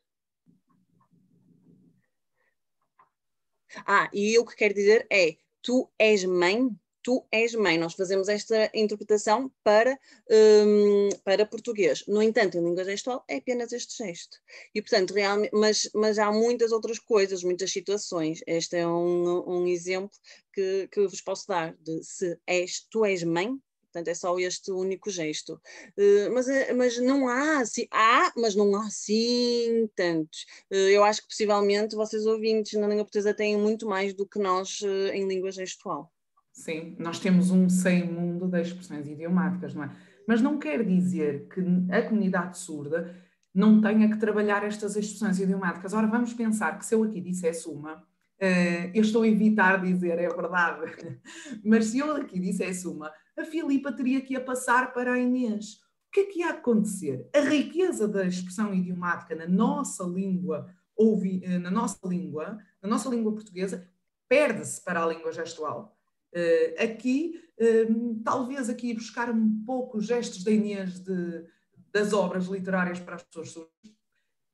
Ah, 3.85 4.09
e 4.11 4.37
o 4.39 4.45
que 4.45 4.55
quero 4.55 4.73
dizer 4.73 5.05
é: 5.11 5.37
tu 5.61 5.91
és 5.99 6.25
mãe 6.25 6.69
tu 7.01 7.25
és 7.31 7.53
mãe. 7.55 7.77
Nós 7.77 7.93
fazemos 7.93 8.27
esta 8.27 8.69
interpretação 8.73 9.51
para, 9.63 9.97
um, 10.29 11.09
para 11.23 11.45
português. 11.45 12.03
No 12.07 12.21
entanto, 12.21 12.57
em 12.57 12.63
língua 12.63 12.83
gestual 12.83 13.23
é 13.27 13.37
apenas 13.37 13.71
este 13.71 14.03
gesto. 14.03 14.37
E, 14.73 14.81
portanto, 14.81 15.13
realmente, 15.13 15.51
mas, 15.53 15.89
mas 15.93 16.19
há 16.19 16.31
muitas 16.31 16.71
outras 16.71 16.99
coisas, 16.99 17.43
muitas 17.43 17.71
situações. 17.71 18.41
Este 18.45 18.77
é 18.77 18.87
um, 18.87 19.43
um 19.47 19.67
exemplo 19.67 20.17
que, 20.53 20.87
que 20.91 21.07
vos 21.07 21.21
posso 21.21 21.47
dar 21.47 21.75
de 21.79 22.03
se 22.03 22.39
és, 22.47 22.85
tu 22.89 23.05
és 23.05 23.23
mãe, 23.23 23.59
Portanto, 23.91 24.07
é 24.07 24.13
só 24.13 24.37
este 24.37 24.71
único 24.71 25.09
gesto. 25.09 25.59
Uh, 25.97 26.31
mas, 26.31 26.47
eh, 26.47 26.73
mas 26.73 26.99
não 26.99 27.27
há 27.27 27.59
assim, 27.61 27.87
há, 27.91 28.31
mas 28.37 28.55
não 28.55 28.75
há 28.75 28.85
assim 28.85 29.89
tantos. 29.95 30.45
Uh, 30.71 30.89
eu 30.89 31.03
acho 31.03 31.23
que 31.23 31.27
possivelmente 31.27 31.95
vocês 31.95 32.25
ouvintes 32.25 32.79
na 32.79 32.87
língua 32.87 33.03
portuguesa 33.03 33.33
têm 33.33 33.57
muito 33.57 33.87
mais 33.87 34.13
do 34.13 34.27
que 34.27 34.37
nós 34.37 34.81
uh, 34.81 35.07
em 35.11 35.27
língua 35.27 35.51
gestual. 35.51 36.11
Sim, 36.59 36.93
nós 36.99 37.19
temos 37.19 37.51
um 37.51 37.69
sem 37.69 38.03
mundo 38.05 38.45
das 38.45 38.67
expressões 38.67 39.07
idiomáticas, 39.07 39.73
não 39.73 39.85
é? 39.85 39.95
Mas 40.27 40.41
não 40.41 40.59
quer 40.59 40.83
dizer 40.83 41.47
que 41.47 41.61
a 41.89 42.01
comunidade 42.01 42.57
surda 42.57 43.15
não 43.55 43.79
tenha 43.79 44.09
que 44.09 44.17
trabalhar 44.17 44.65
estas 44.65 44.97
expressões 44.97 45.39
idiomáticas. 45.39 45.93
Ora, 45.93 46.05
vamos 46.05 46.33
pensar 46.33 46.77
que 46.77 46.85
se 46.85 46.93
eu 46.93 47.01
aqui 47.01 47.21
dissesse 47.21 47.69
uma, 47.69 47.95
uh, 47.95 48.91
eu 48.93 49.01
estou 49.01 49.23
a 49.23 49.27
evitar 49.29 49.81
dizer, 49.81 50.19
é 50.19 50.27
verdade, 50.27 51.21
mas 51.63 51.85
se 51.85 51.99
eu 51.99 52.13
aqui 52.17 52.37
dissesse 52.37 52.85
uma, 52.89 53.09
a 53.37 53.45
Filipa 53.45 53.93
teria 53.93 54.19
que 54.19 54.35
a 54.35 54.41
passar 54.41 54.91
para 54.91 55.13
a 55.13 55.19
Inês. 55.19 55.75
O 56.09 56.11
que 56.11 56.19
é 56.19 56.25
que 56.25 56.39
ia 56.39 56.49
acontecer? 56.49 57.29
A 57.33 57.39
riqueza 57.39 58.05
da 58.05 58.25
expressão 58.25 58.73
idiomática 58.73 59.33
na 59.33 59.47
nossa 59.47 60.03
língua, 60.03 60.69
ouvi, 60.93 61.41
eh, 61.41 61.57
na 61.57 61.71
nossa 61.71 61.99
língua, 62.05 62.57
na 62.81 62.89
nossa 62.89 63.07
língua 63.07 63.31
portuguesa, 63.31 63.87
perde-se 64.27 64.83
para 64.83 65.01
a 65.01 65.07
língua 65.07 65.31
gestual. 65.31 65.98
Uh, 66.33 66.83
aqui, 66.83 67.41
uh, 67.59 68.21
talvez 68.23 68.69
aqui 68.69 68.93
buscar 68.93 69.29
um 69.29 69.63
pouco 69.65 69.97
os 69.97 70.05
gestos 70.05 70.43
da 70.43 70.51
Inês 70.51 70.99
de, 70.99 71.45
das 71.91 72.13
obras 72.13 72.45
literárias 72.45 72.99
para 72.99 73.15
as 73.15 73.23
pessoas 73.23 73.49
surdas, 73.49 73.71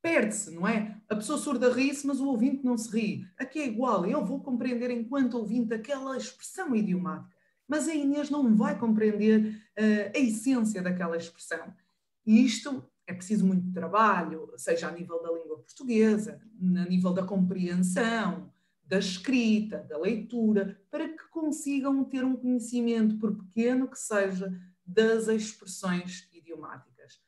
perde-se, 0.01 0.51
não 0.51 0.67
é? 0.67 1.01
A 1.09 1.15
pessoa 1.15 1.37
surda 1.37 1.73
ri-se, 1.73 2.05
mas 2.05 2.19
o 2.19 2.27
ouvinte 2.27 2.63
não 2.63 2.77
se 2.77 2.89
ri. 2.89 3.27
Aqui 3.37 3.59
é 3.59 3.67
igual, 3.67 4.05
eu 4.05 4.23
vou 4.23 4.39
compreender 4.39 4.91
enquanto 4.91 5.37
ouvinte 5.37 5.73
aquela 5.73 6.15
expressão 6.15 6.75
idiomática, 6.75 7.35
mas 7.67 7.87
a 7.87 7.93
Inês 7.93 8.29
não 8.29 8.55
vai 8.55 8.77
compreender 8.77 9.59
uh, 9.77 10.11
a 10.15 10.19
essência 10.19 10.81
daquela 10.81 11.17
expressão. 11.17 11.73
E 12.25 12.45
isto 12.45 12.83
é 13.07 13.13
preciso 13.13 13.45
muito 13.45 13.71
trabalho, 13.71 14.51
seja 14.57 14.87
a 14.87 14.91
nível 14.91 15.21
da 15.21 15.31
língua 15.31 15.57
portuguesa, 15.57 16.41
a 16.61 16.89
nível 16.89 17.13
da 17.13 17.23
compreensão, 17.23 18.51
da 18.87 18.99
escrita, 18.99 19.79
da 19.89 19.97
leitura, 19.97 20.79
para 20.91 21.07
que 21.09 21.27
consigam 21.29 22.03
ter 22.03 22.23
um 22.23 22.35
conhecimento, 22.35 23.17
por 23.17 23.35
pequeno 23.35 23.87
que 23.87 23.99
seja, 23.99 24.51
das 24.85 25.27
expressões 25.27 26.29
idiomáticas. 26.31 27.19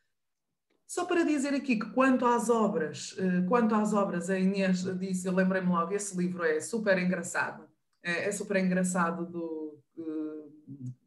Só 0.85 1.05
para 1.05 1.23
dizer 1.23 1.53
aqui 1.53 1.77
que 1.77 1.89
quanto 1.91 2.25
às 2.25 2.49
obras, 2.49 3.15
eh, 3.17 3.41
quanto 3.47 3.75
às 3.75 3.93
obras, 3.93 4.29
a 4.29 4.39
Inês 4.39 4.83
disse, 4.99 5.27
eu 5.27 5.33
lembrei-me 5.33 5.69
logo, 5.69 5.93
esse 5.93 6.15
livro 6.15 6.43
é 6.43 6.61
super 6.61 6.97
engraçado, 6.97 7.67
é, 8.03 8.29
é 8.29 8.31
super 8.31 8.57
engraçado 8.57 9.25
do, 9.25 9.79
eh, 9.97 10.49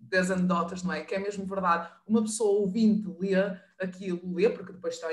das 0.01 0.30
anedotas, 0.30 0.82
não 0.82 0.92
é? 0.92 1.03
Que 1.03 1.14
é 1.14 1.18
mesmo 1.18 1.46
verdade. 1.46 1.90
Uma 2.07 2.22
pessoa 2.22 2.61
ouvinte 2.61 3.09
lê 3.18 3.34
aquilo, 3.78 4.34
lê, 4.34 4.51
porque 4.51 4.72
depois 4.72 4.94
está, 4.94 5.09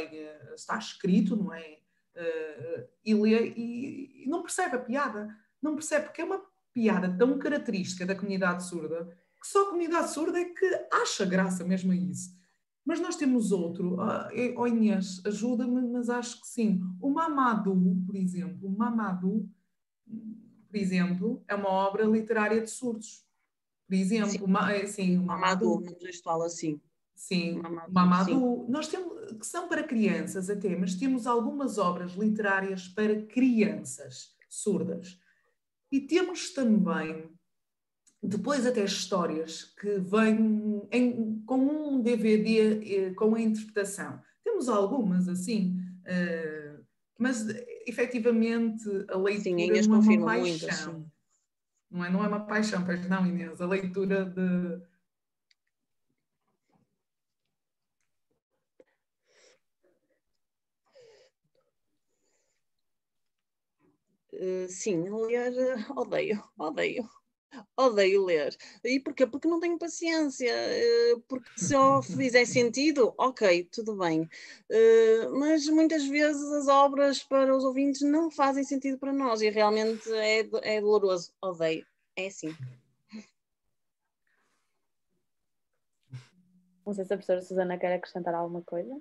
está 0.53 0.77
escrito, 0.77 1.35
não 1.35 1.53
é? 1.53 1.79
Uh, 2.17 2.87
e 3.05 3.13
lê 3.13 3.53
e, 3.55 4.23
e, 4.23 4.29
não 4.29 4.41
percebe 4.41 4.75
a 4.75 4.79
piada. 4.79 5.35
Não 5.61 5.75
percebe, 5.75 6.05
porque 6.05 6.21
é 6.21 6.25
uma 6.25 6.41
piada 6.73 7.15
tão 7.17 7.37
característica 7.39 8.05
da 8.05 8.15
comunidade 8.15 8.65
surda 8.65 9.07
que 9.39 9.47
só 9.47 9.63
a 9.63 9.65
comunidade 9.67 10.11
surda 10.11 10.39
é 10.39 10.45
que 10.45 10.87
acha 10.91 11.25
graça 11.25 11.63
mesmo 11.63 11.91
a 11.91 11.95
isso. 11.95 12.35
Mas 12.83 12.99
nós 12.99 13.15
temos 13.15 13.51
outro, 13.51 13.97
oh 14.55 14.67
Inês, 14.67 15.21
ajuda-me, 15.25 15.81
mas 15.89 16.09
acho 16.09 16.39
que 16.41 16.47
sim. 16.47 16.81
O 17.01 17.09
Mamadou, 17.09 17.75
por 18.05 18.15
exemplo, 18.15 18.67
o 18.67 18.71
Mamadou, 18.71 19.45
por 20.69 20.75
exemplo, 20.75 21.43
é 21.47 21.55
uma 21.55 21.69
obra 21.69 22.05
literária 22.05 22.61
de 22.61 22.69
surdos. 22.69 23.25
Por 23.85 23.95
exemplo, 23.95 24.31
sim, 24.31 24.41
uma, 24.41 24.71
assim, 24.71 25.17
o 25.17 25.23
Mamadou, 25.23 25.81
no 25.81 25.99
gestual 25.99 26.41
assim. 26.43 26.79
Sim, 27.17 27.59
Mamadou, 27.59 27.91
Mamadou. 27.91 28.65
Sim. 28.65 28.71
Nós 28.71 28.87
temos, 28.87 29.31
que 29.33 29.45
são 29.45 29.67
para 29.67 29.83
crianças 29.83 30.49
até, 30.49 30.75
mas 30.75 30.93
temos 30.93 31.25
algumas 31.25 31.79
obras 31.79 32.13
literárias 32.13 32.87
para 32.87 33.23
crianças 33.23 34.35
surdas. 34.47 35.19
E 35.91 35.99
temos 35.99 36.53
também 36.53 37.29
depois 38.21 38.65
até 38.65 38.83
histórias 38.83 39.63
que 39.63 39.99
vêm 39.99 40.87
em, 40.91 41.41
com 41.45 41.57
um 41.57 42.01
DVD 42.01 43.07
eh, 43.07 43.13
com 43.13 43.33
a 43.33 43.41
interpretação. 43.41 44.21
Temos 44.43 44.69
algumas 44.69 45.27
assim, 45.27 45.79
uh, 46.01 46.83
mas 47.17 47.47
efetivamente 47.85 48.83
a 49.09 49.17
leitura 49.17 49.81
Sim, 49.81 49.89
não 49.89 50.01
é 50.01 50.17
uma 50.17 50.25
paixão. 50.25 50.93
Muito, 50.93 51.11
não, 51.89 52.05
é, 52.05 52.09
não 52.11 52.23
é 52.23 52.27
uma 52.27 52.45
paixão, 52.45 52.83
pois 52.83 53.07
não, 53.07 53.25
Inês, 53.25 53.59
a 53.59 53.65
leitura 53.65 54.25
de. 54.25 54.81
Uh, 64.39 64.69
sim, 64.69 65.03
ler 65.09 65.53
odeio, 65.97 66.43
odeio 66.57 67.09
odeio 67.75 68.25
ler. 68.25 68.55
E 68.83 68.99
porquê? 68.99 69.25
Porque 69.25 69.47
não 69.47 69.59
tenho 69.59 69.77
paciência. 69.77 70.49
Eh, 70.49 71.15
porque 71.27 71.49
se 71.57 71.73
eu 71.73 72.01
fizer 72.03 72.45
sentido, 72.45 73.13
ok, 73.17 73.65
tudo 73.71 73.95
bem. 73.97 74.29
Eh, 74.69 75.27
mas 75.29 75.67
muitas 75.67 76.05
vezes 76.05 76.43
as 76.51 76.67
obras 76.67 77.23
para 77.23 77.55
os 77.55 77.63
ouvintes 77.63 78.01
não 78.01 78.29
fazem 78.29 78.63
sentido 78.63 78.97
para 78.97 79.13
nós 79.13 79.41
e 79.41 79.49
realmente 79.49 80.11
é, 80.13 80.47
é 80.63 80.81
doloroso. 80.81 81.33
Odeio. 81.41 81.85
É 82.15 82.27
assim. 82.27 82.55
Não 86.85 86.93
sei 86.93 87.03
se 87.03 87.13
a 87.13 87.17
professora 87.17 87.41
Susana 87.41 87.77
quer 87.77 87.93
acrescentar 87.93 88.33
alguma 88.33 88.61
coisa. 88.61 88.97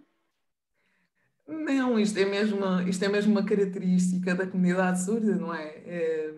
Não, 1.46 1.98
isto 1.98 2.18
é 2.18 2.24
mesmo, 2.24 2.58
isto 2.88 3.04
é 3.04 3.08
mesmo 3.08 3.32
uma 3.32 3.44
característica 3.44 4.34
da 4.34 4.46
comunidade 4.46 5.04
surda, 5.04 5.36
não 5.36 5.54
é? 5.54 5.68
é 5.86 6.34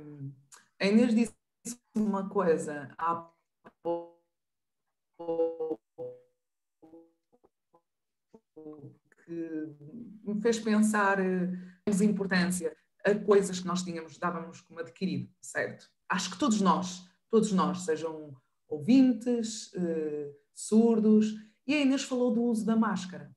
a 0.80 0.86
Inês 0.86 1.14
disse 1.14 1.34
uma 1.94 2.28
coisa 2.28 2.94
há 2.96 3.28
que 9.24 9.76
me 10.24 10.40
fez 10.40 10.58
pensar 10.58 11.18
eh, 11.20 11.50
importância 12.02 12.76
a 13.04 13.14
coisas 13.14 13.60
que 13.60 13.66
nós 13.66 13.82
tínhamos, 13.82 14.18
dávamos 14.18 14.60
como 14.60 14.80
adquirido, 14.80 15.30
certo? 15.40 15.90
Acho 16.08 16.30
que 16.30 16.38
todos 16.38 16.60
nós, 16.60 17.08
todos 17.30 17.52
nós, 17.52 17.82
sejam 17.82 18.36
ouvintes, 18.68 19.72
eh, 19.74 20.32
surdos, 20.54 21.34
e 21.66 21.74
a 21.74 21.80
Inês 21.80 22.02
falou 22.02 22.32
do 22.32 22.42
uso 22.42 22.64
da 22.64 22.76
máscara. 22.76 23.30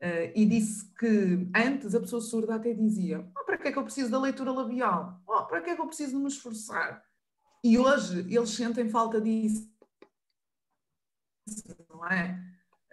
Uh, 0.00 0.30
e 0.32 0.46
disse 0.46 0.88
que 0.94 1.50
antes 1.54 1.92
a 1.92 2.00
pessoa 2.00 2.22
surda 2.22 2.54
até 2.54 2.72
dizia: 2.72 3.28
oh, 3.36 3.44
para 3.44 3.58
que 3.58 3.68
é 3.68 3.72
que 3.72 3.78
eu 3.78 3.82
preciso 3.82 4.10
da 4.10 4.20
leitura 4.20 4.52
labial? 4.52 5.20
Oh, 5.26 5.44
para 5.44 5.60
que 5.60 5.70
é 5.70 5.74
que 5.74 5.80
eu 5.80 5.86
preciso 5.88 6.16
de 6.16 6.22
me 6.22 6.28
esforçar? 6.28 7.04
E 7.64 7.76
hoje 7.76 8.20
eles 8.32 8.50
sentem 8.50 8.88
falta 8.88 9.20
disso, 9.20 9.68
não 11.90 12.06
é? 12.06 12.40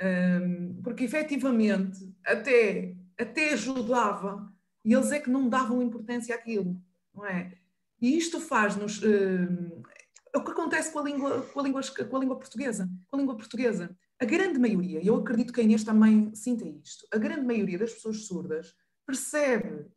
Um, 0.01 0.81
porque 0.81 1.03
efetivamente 1.03 2.13
até, 2.25 2.95
até 3.17 3.53
ajudava 3.53 4.51
e 4.83 4.93
eles 4.93 5.11
é 5.11 5.19
que 5.19 5.29
não 5.29 5.47
davam 5.47 5.81
importância 5.81 6.35
àquilo, 6.35 6.75
não 7.13 7.25
é? 7.25 7.55
E 8.01 8.17
isto 8.17 8.39
faz-nos. 8.39 9.01
Um, 9.03 9.83
é 10.33 10.37
o 10.37 10.43
que 10.43 10.51
acontece 10.51 10.91
com 10.91 10.99
a, 10.99 11.03
língua, 11.03 11.41
com, 11.43 11.59
a 11.59 11.63
língua, 11.63 11.81
com 12.09 12.17
a 12.17 12.19
língua 12.19 12.37
portuguesa. 12.37 12.89
Com 13.07 13.15
a 13.15 13.19
língua 13.19 13.37
portuguesa. 13.37 13.95
A 14.19 14.25
grande 14.25 14.57
maioria, 14.57 15.01
e 15.01 15.07
eu 15.07 15.15
acredito 15.15 15.51
que 15.51 15.59
a 15.59 15.63
Inês 15.63 15.83
também 15.83 16.33
sinta 16.33 16.65
isto, 16.65 17.05
a 17.11 17.17
grande 17.17 17.45
maioria 17.45 17.77
das 17.77 17.93
pessoas 17.93 18.25
surdas 18.25 18.73
percebe 19.05 19.91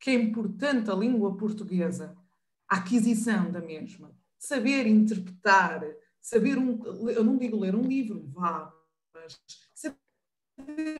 que 0.00 0.10
é 0.10 0.14
importante 0.14 0.90
a 0.90 0.94
língua 0.94 1.36
portuguesa 1.36 2.16
a 2.70 2.76
aquisição 2.76 3.50
da 3.50 3.60
mesma, 3.60 4.16
saber 4.38 4.86
interpretar, 4.86 5.82
saber 6.20 6.56
um, 6.56 7.08
eu 7.10 7.24
não 7.24 7.36
digo 7.36 7.58
ler 7.58 7.74
um 7.74 7.82
livro, 7.82 8.28
vá, 8.28 8.72
mas 9.12 9.36
saber 9.74 10.96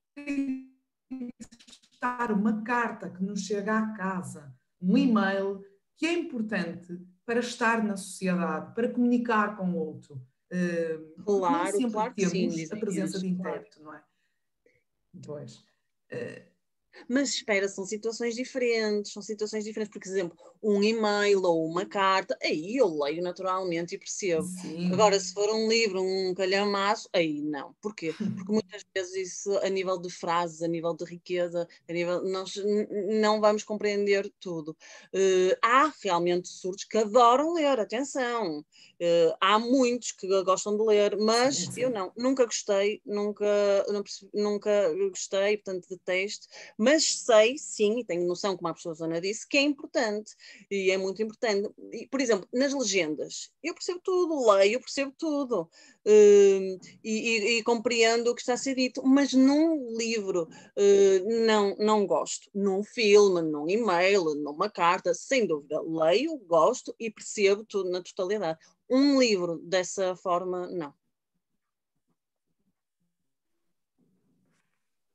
interpretar 1.08 2.32
uma 2.32 2.62
carta 2.62 3.08
que 3.08 3.22
nos 3.22 3.42
chega 3.42 3.78
à 3.78 3.92
casa, 3.92 4.52
um 4.82 4.98
e-mail, 4.98 5.64
que 5.96 6.06
é 6.06 6.12
importante 6.12 7.00
para 7.24 7.38
estar 7.38 7.84
na 7.84 7.96
sociedade, 7.96 8.74
para 8.74 8.90
comunicar 8.90 9.56
com 9.56 9.70
o 9.70 9.76
outro. 9.76 10.20
Uh, 10.52 11.22
claro, 11.22 11.62
nem 11.62 11.72
sempre 11.72 11.92
claro 11.92 12.14
temos 12.14 12.32
sim, 12.32 12.66
a 12.72 12.76
presença 12.76 13.18
de 13.20 13.28
intérprete, 13.28 13.80
não 13.80 13.94
é? 13.94 14.02
Pois. 15.24 15.56
Uh, 16.12 16.49
mas 17.08 17.30
espera, 17.30 17.68
são 17.68 17.84
situações 17.84 18.34
diferentes, 18.34 19.12
são 19.12 19.22
situações 19.22 19.64
diferentes, 19.64 19.92
porque, 19.92 20.08
por 20.08 20.14
exemplo, 20.14 20.38
um 20.62 20.82
e-mail 20.82 21.42
ou 21.42 21.66
uma 21.66 21.86
carta, 21.86 22.36
aí 22.42 22.76
eu 22.76 22.88
leio 23.02 23.22
naturalmente 23.22 23.94
e 23.94 23.98
percebo. 23.98 24.42
Sim. 24.42 24.92
Agora, 24.92 25.18
se 25.18 25.32
for 25.32 25.48
um 25.50 25.68
livro, 25.68 26.02
um 26.02 26.34
calhamaço, 26.34 27.08
aí 27.12 27.40
não. 27.40 27.74
Porquê? 27.80 28.14
Porque 28.44 28.52
muitas 28.52 28.84
vezes 28.94 29.14
isso, 29.14 29.58
a 29.58 29.68
nível 29.68 29.98
de 29.98 30.10
frases, 30.10 30.62
a 30.62 30.68
nível 30.68 30.94
de 30.94 31.04
riqueza, 31.04 31.66
a 31.88 31.92
nível, 31.92 32.22
nós 32.24 32.54
não 33.20 33.40
vamos 33.40 33.62
compreender 33.64 34.30
tudo. 34.38 34.76
Uh, 35.14 35.56
há 35.62 35.92
realmente 36.02 36.48
surdos 36.48 36.84
que 36.84 36.98
adoram 36.98 37.54
ler, 37.54 37.80
atenção. 37.80 38.60
Uh, 39.00 39.34
há 39.40 39.58
muitos 39.58 40.12
que 40.12 40.26
gostam 40.42 40.76
de 40.76 40.82
ler, 40.84 41.16
mas 41.16 41.56
sim, 41.56 41.72
sim. 41.72 41.80
eu 41.82 41.90
não, 41.90 42.12
nunca 42.16 42.44
gostei, 42.44 43.00
nunca, 43.04 43.46
nunca 44.34 44.92
gostei, 45.08 45.56
portanto 45.56 45.88
detesto, 45.88 46.46
mas 46.76 46.89
sei, 46.98 47.58
sim, 47.58 48.00
e 48.00 48.04
tenho 48.04 48.26
noção, 48.26 48.56
como 48.56 48.68
a 48.68 48.72
professora 48.72 48.94
Zona 48.94 49.20
disse, 49.20 49.46
que 49.46 49.58
é 49.58 49.62
importante, 49.62 50.34
e 50.70 50.90
é 50.90 50.96
muito 50.96 51.22
importante. 51.22 51.68
E, 51.92 52.06
por 52.06 52.20
exemplo, 52.20 52.48
nas 52.52 52.72
legendas, 52.72 53.52
eu 53.62 53.74
percebo 53.74 54.00
tudo, 54.02 54.50
leio, 54.52 54.80
percebo 54.80 55.12
tudo, 55.16 55.62
uh, 55.62 55.68
e, 56.06 56.78
e, 57.04 57.58
e, 57.58 57.62
compreendo 57.62 58.30
o 58.30 58.34
que 58.34 58.40
está 58.40 58.54
a 58.54 58.56
ser 58.56 58.74
dito, 58.74 59.02
mas 59.04 59.32
num 59.32 59.96
livro 59.96 60.48
uh, 60.48 61.46
não, 61.46 61.76
não 61.76 62.06
gosto. 62.06 62.50
Num 62.54 62.82
filme, 62.82 63.42
num 63.42 63.68
e-mail, 63.68 64.34
numa 64.34 64.70
carta, 64.70 65.12
sem 65.14 65.46
dúvida, 65.46 65.80
leio, 65.82 66.36
gosto 66.46 66.94
e 66.98 67.10
percebo 67.10 67.64
tudo 67.64 67.90
na 67.90 68.02
totalidade. 68.02 68.58
Um 68.88 69.20
livro 69.20 69.58
dessa 69.58 70.16
forma, 70.16 70.68
não. 70.68 70.92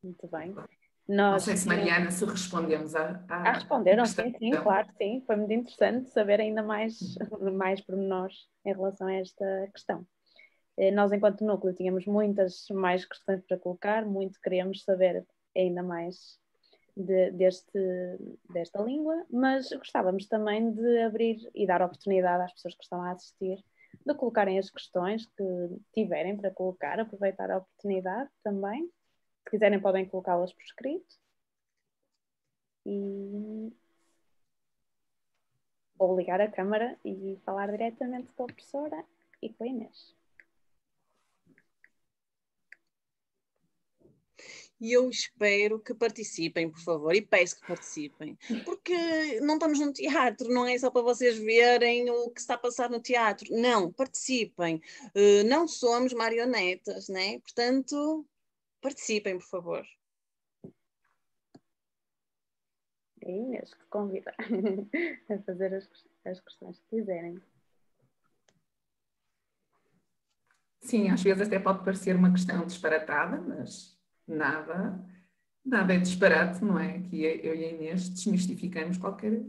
Muito 0.06 0.28
bem. 0.28 0.54
Nós, 1.08 1.34
Não 1.34 1.40
sei 1.40 1.58
se 1.58 1.68
Mariana, 1.68 2.10
se 2.10 2.26
respondemos 2.26 2.96
a. 2.96 3.24
A, 3.30 3.50
a 3.50 3.54
responderam, 3.54 4.06
sim, 4.06 4.34
sim, 4.40 4.52
claro 4.52 4.88
que 4.88 4.96
sim. 4.96 5.24
Foi 5.28 5.36
muito 5.36 5.54
interessante 5.54 6.10
saber 6.10 6.42
ainda 6.42 6.64
mais, 6.64 6.98
mais 7.54 7.80
pormenores 7.82 8.36
em 8.66 8.74
relação 8.74 9.08
a 9.08 9.14
esta 9.14 9.70
questão. 9.72 10.06
Eh, 10.78 10.92
nós, 10.92 11.12
enquanto 11.12 11.46
núcleo, 11.46 11.76
tínhamos 11.76 12.06
muitas 12.08 12.66
mais 12.72 13.06
questões 13.06 13.42
para 13.48 13.60
colocar, 13.60 14.04
muito 14.04 14.40
queríamos 14.42 14.84
saber 14.84 15.24
ainda 15.56 15.84
mais 15.84 16.40
de, 16.98 17.32
deste, 17.32 17.80
desta 18.50 18.82
língua, 18.82 19.26
mas 19.30 19.70
gostávamos 19.70 20.28
também 20.28 20.72
de 20.72 21.00
abrir 21.04 21.38
e 21.54 21.68
dar 21.68 21.82
oportunidade 21.82 22.44
às 22.44 22.54
pessoas 22.54 22.76
que 22.76 22.84
estão 22.84 23.02
a 23.02 23.12
assistir 23.12 23.64
de 24.06 24.14
colocarem 24.16 24.58
as 24.58 24.70
questões 24.70 25.26
que 25.38 25.44
tiverem 25.94 26.36
para 26.36 26.52
colocar, 26.52 27.00
aproveitar 27.00 27.52
a 27.52 27.58
oportunidade 27.58 28.30
também 28.44 28.90
se 29.46 29.52
quiserem, 29.52 29.80
podem 29.80 30.08
colocá-las 30.08 30.52
por 30.54 30.64
escrito. 30.64 31.16
E... 32.86 33.72
Ou 35.98 36.18
ligar 36.18 36.42
a 36.42 36.52
câmara 36.52 36.98
e 37.06 37.40
falar 37.46 37.72
diretamente 37.72 38.32
com 38.34 38.44
a 38.44 38.48
professora 38.48 39.06
e 39.42 39.50
com 39.54 39.64
a 39.64 39.68
Inês. 39.68 40.16
e 44.80 44.92
eu 44.92 45.10
espero 45.10 45.80
que 45.80 45.94
participem, 45.94 46.70
por 46.70 46.80
favor, 46.80 47.16
e 47.16 47.22
peço 47.22 47.60
que 47.60 47.68
participem, 47.68 48.38
porque 48.64 49.40
não 49.42 49.56
estamos 49.56 49.80
no 49.80 49.94
teatro, 49.94 50.50
não 50.50 50.68
é 50.68 50.78
só 50.78 50.92
para 50.92 51.02
vocês 51.02 51.38
verem 51.38 52.10
o 52.10 52.30
que 52.30 52.40
está 52.40 52.56
a 52.56 52.58
passar 52.58 52.90
no 52.90 53.00
teatro, 53.00 53.48
não, 53.52 53.92
participem, 53.92 54.82
uh, 55.16 55.48
não 55.48 55.68
somos 55.68 56.14
marionetas, 56.14 57.08
né? 57.08 57.40
Portanto, 57.40 58.26
Participem, 58.86 59.40
por 59.40 59.48
favor. 59.48 59.88
É 63.20 63.32
Inês 63.32 63.74
que 63.74 63.84
convida 63.86 64.32
a 65.28 65.40
fazer 65.40 65.74
as, 65.74 65.90
as 66.24 66.40
questões 66.40 66.78
que 66.78 66.98
quiserem. 66.98 67.42
sim, 70.82 71.10
às 71.10 71.24
vezes 71.24 71.48
até 71.48 71.58
pode 71.58 71.84
parecer 71.84 72.16
uma 72.16 72.32
questão 72.32 72.64
disparatada, 72.64 73.42
mas 73.42 74.00
nada, 74.28 75.04
nada 75.66 75.96
é 75.96 75.98
disparate, 75.98 76.64
não 76.64 76.78
é? 76.78 77.02
Que 77.02 77.24
eu 77.24 77.56
e 77.56 77.66
a 77.66 77.72
Inês 77.72 78.08
desmistificamos 78.08 79.00
qualquer, 79.00 79.44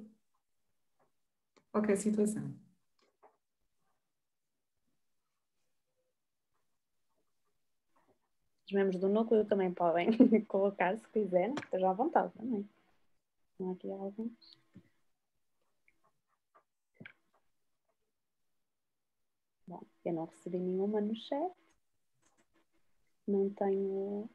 qualquer 1.71 1.99
situação. 1.99 2.55
Os 8.67 8.73
membros 8.73 9.01
do 9.01 9.09
núcleo 9.09 9.45
também 9.45 9.73
podem 9.73 10.11
colocar 10.47 10.97
se 10.99 11.09
quiserem, 11.11 11.55
estejam 11.55 11.89
à 11.89 11.93
vontade 11.93 12.33
também. 12.33 12.69
Não 13.61 13.73
aqui 13.73 13.91
alguns. 13.91 14.59
Bom, 19.69 19.83
eu 20.05 20.13
não 20.13 20.25
recebi 20.25 20.59
nenhuma 20.59 21.01
no 21.01 21.15
chat. 21.15 21.53
Não 23.27 23.51
tenho 23.51 24.29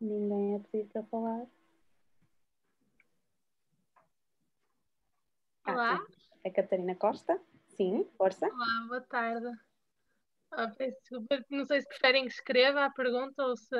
ninguém 0.00 0.56
a 0.56 0.60
pedir 0.60 0.86
para 0.88 1.02
falar. 1.04 1.46
Olá. 5.66 5.96
Ah, 5.96 6.06
é 6.44 6.50
Catarina 6.50 6.94
Costa. 6.94 7.40
Sim, 7.76 8.06
força. 8.16 8.46
Olá, 8.46 8.86
boa 8.88 9.00
tarde. 9.02 9.69
Ah, 10.52 10.68
peço 10.68 10.98
desculpa, 11.00 11.44
não 11.50 11.64
sei 11.64 11.80
se 11.80 11.88
preferem 11.88 12.24
que 12.26 12.32
escreva 12.32 12.84
a 12.84 12.90
pergunta 12.90 13.44
ou 13.44 13.56
se 13.56 13.76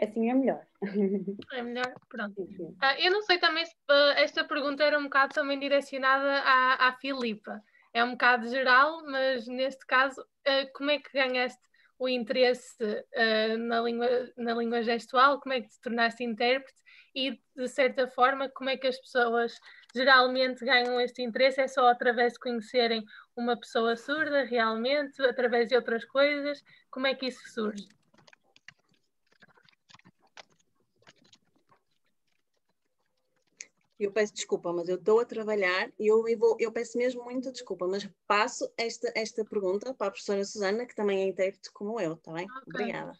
Assim 0.00 0.30
é 0.30 0.34
melhor. 0.34 0.66
é 1.52 1.62
melhor. 1.62 1.94
Pronto. 2.08 2.48
Ah, 2.80 3.00
eu 3.00 3.10
não 3.10 3.22
sei 3.22 3.38
também 3.38 3.64
se 3.64 3.74
ah, 3.88 4.14
esta 4.18 4.44
pergunta 4.44 4.84
era 4.84 4.98
um 4.98 5.04
bocado 5.04 5.34
também 5.34 5.58
direcionada 5.58 6.40
à, 6.40 6.88
à 6.88 6.92
Filipa. 6.92 7.62
É 7.94 8.04
um 8.04 8.10
bocado 8.10 8.46
geral, 8.48 9.02
mas 9.06 9.46
neste 9.46 9.86
caso, 9.86 10.22
ah, 10.46 10.66
como 10.74 10.90
é 10.90 10.98
que 10.98 11.10
ganhaste 11.12 11.60
o 11.98 12.08
interesse 12.08 12.76
ah, 13.16 13.56
na, 13.56 13.80
língua, 13.80 14.08
na 14.36 14.52
língua 14.52 14.82
gestual? 14.82 15.40
Como 15.40 15.54
é 15.54 15.62
que 15.62 15.68
te 15.68 15.80
tornaste 15.80 16.22
intérprete? 16.22 16.76
E, 17.14 17.40
de 17.56 17.68
certa 17.68 18.06
forma, 18.06 18.50
como 18.50 18.68
é 18.68 18.76
que 18.76 18.86
as 18.86 19.00
pessoas 19.00 19.58
geralmente 19.94 20.62
ganham 20.62 21.00
este 21.00 21.22
interesse? 21.22 21.62
É 21.62 21.66
só 21.66 21.88
através 21.88 22.34
de 22.34 22.38
conhecerem 22.38 23.02
uma 23.36 23.56
pessoa 23.56 23.96
surda, 23.96 24.44
realmente? 24.44 25.20
Através 25.22 25.68
de 25.68 25.76
outras 25.76 26.04
coisas? 26.04 26.64
Como 26.90 27.06
é 27.06 27.14
que 27.14 27.26
isso 27.26 27.46
surge? 27.48 27.86
Eu 33.98 34.12
peço 34.12 34.34
desculpa, 34.34 34.72
mas 34.72 34.88
eu 34.88 34.96
estou 34.96 35.20
a 35.20 35.24
trabalhar 35.24 35.90
e 35.98 36.06
eu, 36.06 36.28
eu, 36.28 36.38
vou, 36.38 36.56
eu 36.60 36.70
peço 36.70 36.98
mesmo 36.98 37.24
muita 37.24 37.50
desculpa, 37.50 37.86
mas 37.86 38.06
passo 38.26 38.70
esta, 38.76 39.10
esta 39.14 39.42
pergunta 39.42 39.94
para 39.94 40.08
a 40.08 40.10
professora 40.10 40.44
Susana, 40.44 40.84
que 40.84 40.94
também 40.94 41.22
é 41.22 41.28
intérprete 41.28 41.72
como 41.72 41.98
eu, 41.98 42.12
está 42.12 42.32
bem? 42.32 42.44
Ok. 42.44 42.62
Obrigada. 42.66 43.18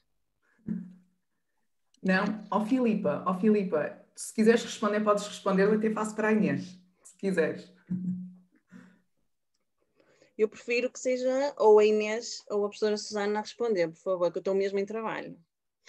Não, 2.03 2.45
ó 2.51 2.65
Filipa, 2.65 3.25
ó 3.27 3.35
Filipa, 3.39 3.99
se 4.15 4.35
quiseres 4.35 4.63
responder, 4.63 5.01
podes 5.01 5.27
responder, 5.27 5.65
eu 5.65 5.73
até 5.73 5.91
faço 5.91 6.15
para 6.15 6.29
a 6.29 6.33
Inês, 6.33 6.79
se 7.03 7.17
quiseres. 7.17 7.73
Eu 10.37 10.49
prefiro 10.49 10.91
que 10.91 10.99
seja 10.99 11.55
ou 11.57 11.79
a 11.79 11.85
Inês 11.85 12.45
ou 12.49 12.65
a 12.65 12.69
professora 12.69 12.97
Susana 12.97 13.39
a 13.39 13.43
responder, 13.43 13.89
por 13.89 13.97
favor, 13.97 14.31
que 14.31 14.39
eu 14.39 14.41
estou 14.41 14.55
mesmo 14.55 14.79
em 14.79 14.85
trabalho. 14.85 15.39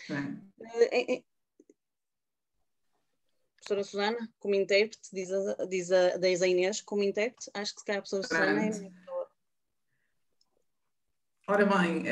É? 0.10 1.22
Professora 3.58 3.84
Susana, 3.84 4.30
como 4.40 4.56
intérprete, 4.56 5.10
diz 5.12 5.32
a, 5.32 5.66
diz 5.66 5.92
a, 5.92 6.18
diz 6.18 6.42
a 6.42 6.48
Inês, 6.48 6.82
como 6.82 7.04
intérprete, 7.04 7.52
acho 7.54 7.74
que 7.74 7.82
se 7.82 7.86
calhar 7.86 8.00
a 8.00 8.02
professora 8.02 8.24
Susana 8.24 8.66
é. 8.66 9.08
Ora 11.50 11.66
bem, 11.66 12.04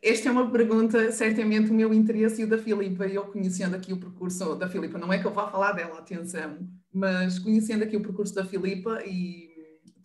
esta 0.00 0.28
é 0.28 0.32
uma 0.32 0.48
pergunta, 0.48 1.10
certamente 1.10 1.70
o 1.72 1.74
meu 1.74 1.92
interesse 1.92 2.40
e 2.40 2.44
o 2.44 2.48
da 2.48 2.56
Filipa, 2.56 3.04
eu 3.04 3.26
conhecendo 3.26 3.74
aqui 3.74 3.92
o 3.92 3.98
percurso 3.98 4.54
da 4.54 4.68
Filipa, 4.68 4.96
não 4.96 5.12
é 5.12 5.18
que 5.18 5.26
eu 5.26 5.32
vá 5.32 5.50
falar 5.50 5.72
dela, 5.72 5.98
atenção, 5.98 6.68
mas 6.92 7.36
conhecendo 7.40 7.82
aqui 7.82 7.96
o 7.96 8.02
percurso 8.02 8.32
da 8.32 8.44
Filipa 8.44 9.02
e 9.04 9.45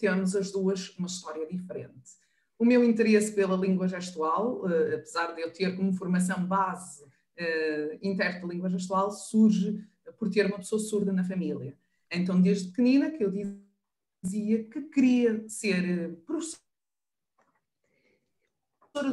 temos 0.02 0.36
as 0.36 0.52
duas 0.52 0.90
uma 0.98 1.08
história 1.08 1.48
diferente. 1.48 2.20
O 2.58 2.66
meu 2.66 2.84
interesse 2.84 3.32
pela 3.34 3.56
língua 3.56 3.88
gestual, 3.88 4.70
eh, 4.70 4.96
apesar 4.96 5.34
de 5.34 5.42
eu 5.42 5.52
ter 5.52 5.76
como 5.76 5.94
formação 5.94 6.46
base 6.46 7.06
eh, 7.38 8.00
intérprete 8.02 8.46
de 8.46 8.54
língua 8.54 8.70
gestual, 8.70 9.12
surge 9.12 9.84
por 10.18 10.30
ter 10.30 10.46
uma 10.46 10.58
pessoa 10.58 10.80
surda 10.80 11.14
na 11.14 11.24
família. 11.24 11.78
Então, 12.12 12.42
desde 12.42 12.70
pequenina 12.70 13.10
que 13.10 13.24
eu 13.24 13.32
dizia 13.32 14.64
que 14.66 14.82
queria 14.82 15.48
ser 15.48 15.84
eh, 15.84 16.10
professora 16.26 16.62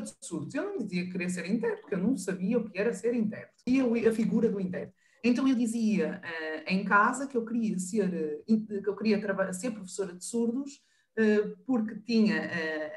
de 0.03 0.13
surdos. 0.21 0.55
Eu 0.55 0.65
não 0.65 0.79
dizia 0.79 1.05
que 1.05 1.13
queria 1.13 1.29
ser 1.29 1.47
intérprete, 1.47 1.83
porque 1.83 1.95
eu 1.95 2.03
não 2.03 2.17
sabia 2.17 2.59
o 2.59 2.69
que 2.69 2.79
era 2.79 2.93
ser 2.93 3.15
intérprete. 3.15 3.63
E 3.67 3.81
a 3.81 4.13
figura 4.13 4.49
do 4.51 4.61
intérprete. 4.61 4.98
Então 5.23 5.49
eu 5.49 5.55
dizia 5.55 6.21
uh, 6.23 6.63
em 6.67 6.85
casa 6.85 7.27
que 7.27 7.37
eu 7.37 7.45
queria 7.45 7.79
ser, 7.79 8.45
uh, 8.47 8.83
que 8.83 8.89
eu 8.89 8.97
queria 8.97 9.21
ser 9.53 9.73
professora 9.73 10.13
de 10.13 10.25
surdos, 10.25 10.83
uh, 11.19 11.57
porque 11.67 11.97
tinha 12.01 12.51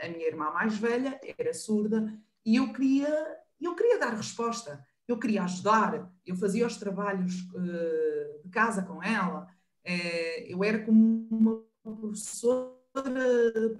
a 0.03 0.09
minha 0.09 0.27
irmã 0.27 0.51
mais 0.51 0.77
velha, 0.77 1.19
era 1.37 1.53
surda, 1.53 2.13
e 2.45 2.55
eu 2.55 2.71
queria, 2.73 3.37
eu 3.59 3.75
queria 3.75 3.99
dar 3.99 4.15
resposta, 4.15 4.85
eu 5.07 5.17
queria 5.17 5.43
ajudar, 5.43 6.11
eu 6.25 6.35
fazia 6.35 6.65
os 6.65 6.77
trabalhos 6.77 7.33
de 8.43 8.49
casa 8.49 8.83
com 8.83 9.03
ela, 9.03 9.47
eu 10.47 10.63
era 10.63 10.79
como 10.79 11.27
uma 11.29 11.63
professora 11.83 12.79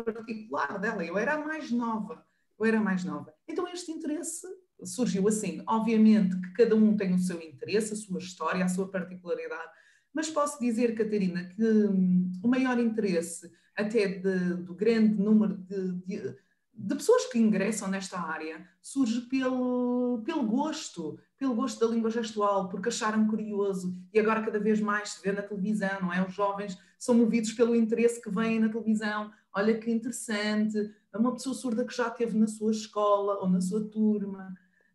particular 0.03 0.79
dela, 0.79 1.05
eu 1.05 1.17
era 1.17 1.33
a 1.33 1.45
mais 1.45 1.71
nova. 1.71 2.25
Eu 2.59 2.65
era 2.67 2.79
mais 2.79 3.03
nova. 3.03 3.33
Então 3.47 3.67
este 3.67 3.91
interesse 3.91 4.45
surgiu 4.83 5.27
assim. 5.27 5.63
Obviamente 5.67 6.35
que 6.39 6.53
cada 6.53 6.75
um 6.75 6.95
tem 6.95 7.13
o 7.13 7.19
seu 7.19 7.41
interesse, 7.41 7.93
a 7.93 7.95
sua 7.95 8.19
história, 8.19 8.63
a 8.65 8.69
sua 8.69 8.87
particularidade, 8.87 9.71
mas 10.13 10.29
posso 10.29 10.59
dizer, 10.59 10.95
Catarina, 10.95 11.45
que 11.45 11.63
hum, 11.63 12.31
o 12.43 12.47
maior 12.47 12.77
interesse 12.79 13.51
até 13.75 14.07
de, 14.07 14.55
do 14.55 14.73
grande 14.73 15.21
número 15.21 15.55
de, 15.55 15.93
de, 16.05 16.35
de, 16.73 16.95
pessoas 16.95 17.25
que 17.27 17.39
ingressam 17.39 17.87
nesta 17.87 18.19
área 18.19 18.67
surge 18.81 19.21
pelo, 19.21 20.21
pelo 20.25 20.43
gosto, 20.43 21.17
pelo 21.37 21.55
gosto 21.55 21.79
da 21.79 21.93
língua 21.93 22.09
gestual, 22.09 22.67
porque 22.67 22.89
acharam 22.89 23.27
curioso 23.27 23.97
e 24.13 24.19
agora 24.19 24.43
cada 24.43 24.59
vez 24.59 24.81
mais 24.81 25.11
se 25.11 25.23
vê 25.23 25.31
na 25.31 25.41
televisão, 25.41 26.01
não 26.01 26.13
é? 26.13 26.25
Os 26.25 26.33
jovens 26.33 26.77
são 26.99 27.15
movidos 27.15 27.53
pelo 27.53 27.75
interesse 27.75 28.21
que 28.21 28.29
vem 28.29 28.59
na 28.59 28.69
televisão. 28.69 29.31
Olha 29.53 29.77
que 29.77 29.89
interessante, 29.89 30.93
uma 31.15 31.33
pessoa 31.33 31.55
surda 31.55 31.85
que 31.85 31.95
já 31.95 32.07
esteve 32.07 32.37
na 32.37 32.47
sua 32.47 32.71
escola 32.71 33.39
ou 33.39 33.49
na 33.49 33.61
sua 33.61 33.83
turma. 33.89 34.53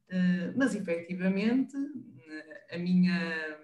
Eh, 0.08 0.52
mas 0.54 0.74
efetivamente 0.74 1.76
eh, 1.76 2.76
a 2.76 2.78
minha, 2.78 3.58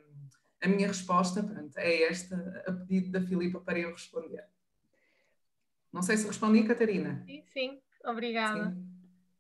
a 0.61 0.69
minha 0.69 0.89
resposta 0.89 1.43
pronto, 1.43 1.77
é 1.79 2.03
esta, 2.03 2.65
a 2.67 2.73
pedido 2.73 3.11
da 3.13 3.21
Filipa 3.21 3.61
para 3.61 3.79
eu 3.79 3.93
responder. 3.93 4.45
Não 5.93 6.03
sei 6.03 6.17
se 6.17 6.27
respondi, 6.27 6.65
Catarina. 6.65 7.23
Sim, 7.27 7.43
sim, 7.53 7.81
obrigada. 8.05 8.71
Sim. 8.71 8.89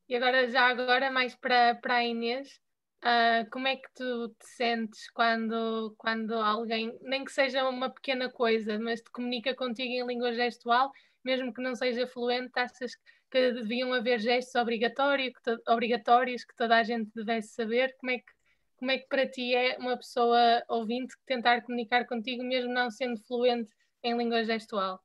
E 0.09 0.15
agora, 0.15 0.49
já 0.51 0.69
agora, 0.69 1.11
mais 1.11 1.35
para, 1.35 1.75
para 1.77 1.97
a 1.97 2.05
Inês, 2.05 2.61
uh, 3.03 3.49
como 3.51 3.67
é 3.67 3.77
que 3.77 3.89
tu 3.95 4.29
te 4.29 4.47
sentes 4.47 5.11
quando, 5.13 5.95
quando 5.97 6.35
alguém, 6.35 6.97
nem 7.03 7.25
que 7.25 7.33
seja 7.33 7.67
uma 7.69 7.89
pequena 7.89 8.31
coisa, 8.31 8.79
mas 8.79 9.01
te 9.01 9.11
comunica 9.11 9.55
contigo 9.55 9.91
em 9.91 10.07
língua 10.07 10.33
gestual 10.35 10.93
mesmo 11.25 11.53
que 11.53 11.63
não 11.63 11.75
seja 11.75 12.07
fluente, 12.07 12.53
achas 12.57 12.95
que 12.95 13.03
deviam 13.53 13.93
haver 13.93 14.21
gestos 14.21 14.55
obrigatórios 14.55 15.33
que, 15.43 15.71
obrigatórios 15.71 16.45
que 16.45 16.55
toda 16.57 16.77
a 16.77 16.83
gente 16.83 17.11
devesse 17.15 17.55
saber? 17.55 17.95
Como 17.99 18.13
é 18.13 18.19
que, 18.19 18.25
como 18.77 18.91
é 18.91 18.99
que 18.99 19.07
para 19.09 19.29
ti 19.29 19.55
é 19.55 19.79
uma 19.79 19.97
pessoa 19.97 20.63
ouvinte 20.69 21.15
tentar 21.27 21.63
comunicar 21.63 22.07
contigo, 22.07 22.43
mesmo 22.43 22.73
não 22.73 22.91
sendo 22.91 23.21
fluente 23.23 23.73
em 24.03 24.17
língua 24.17 24.45
gestual? 24.45 25.01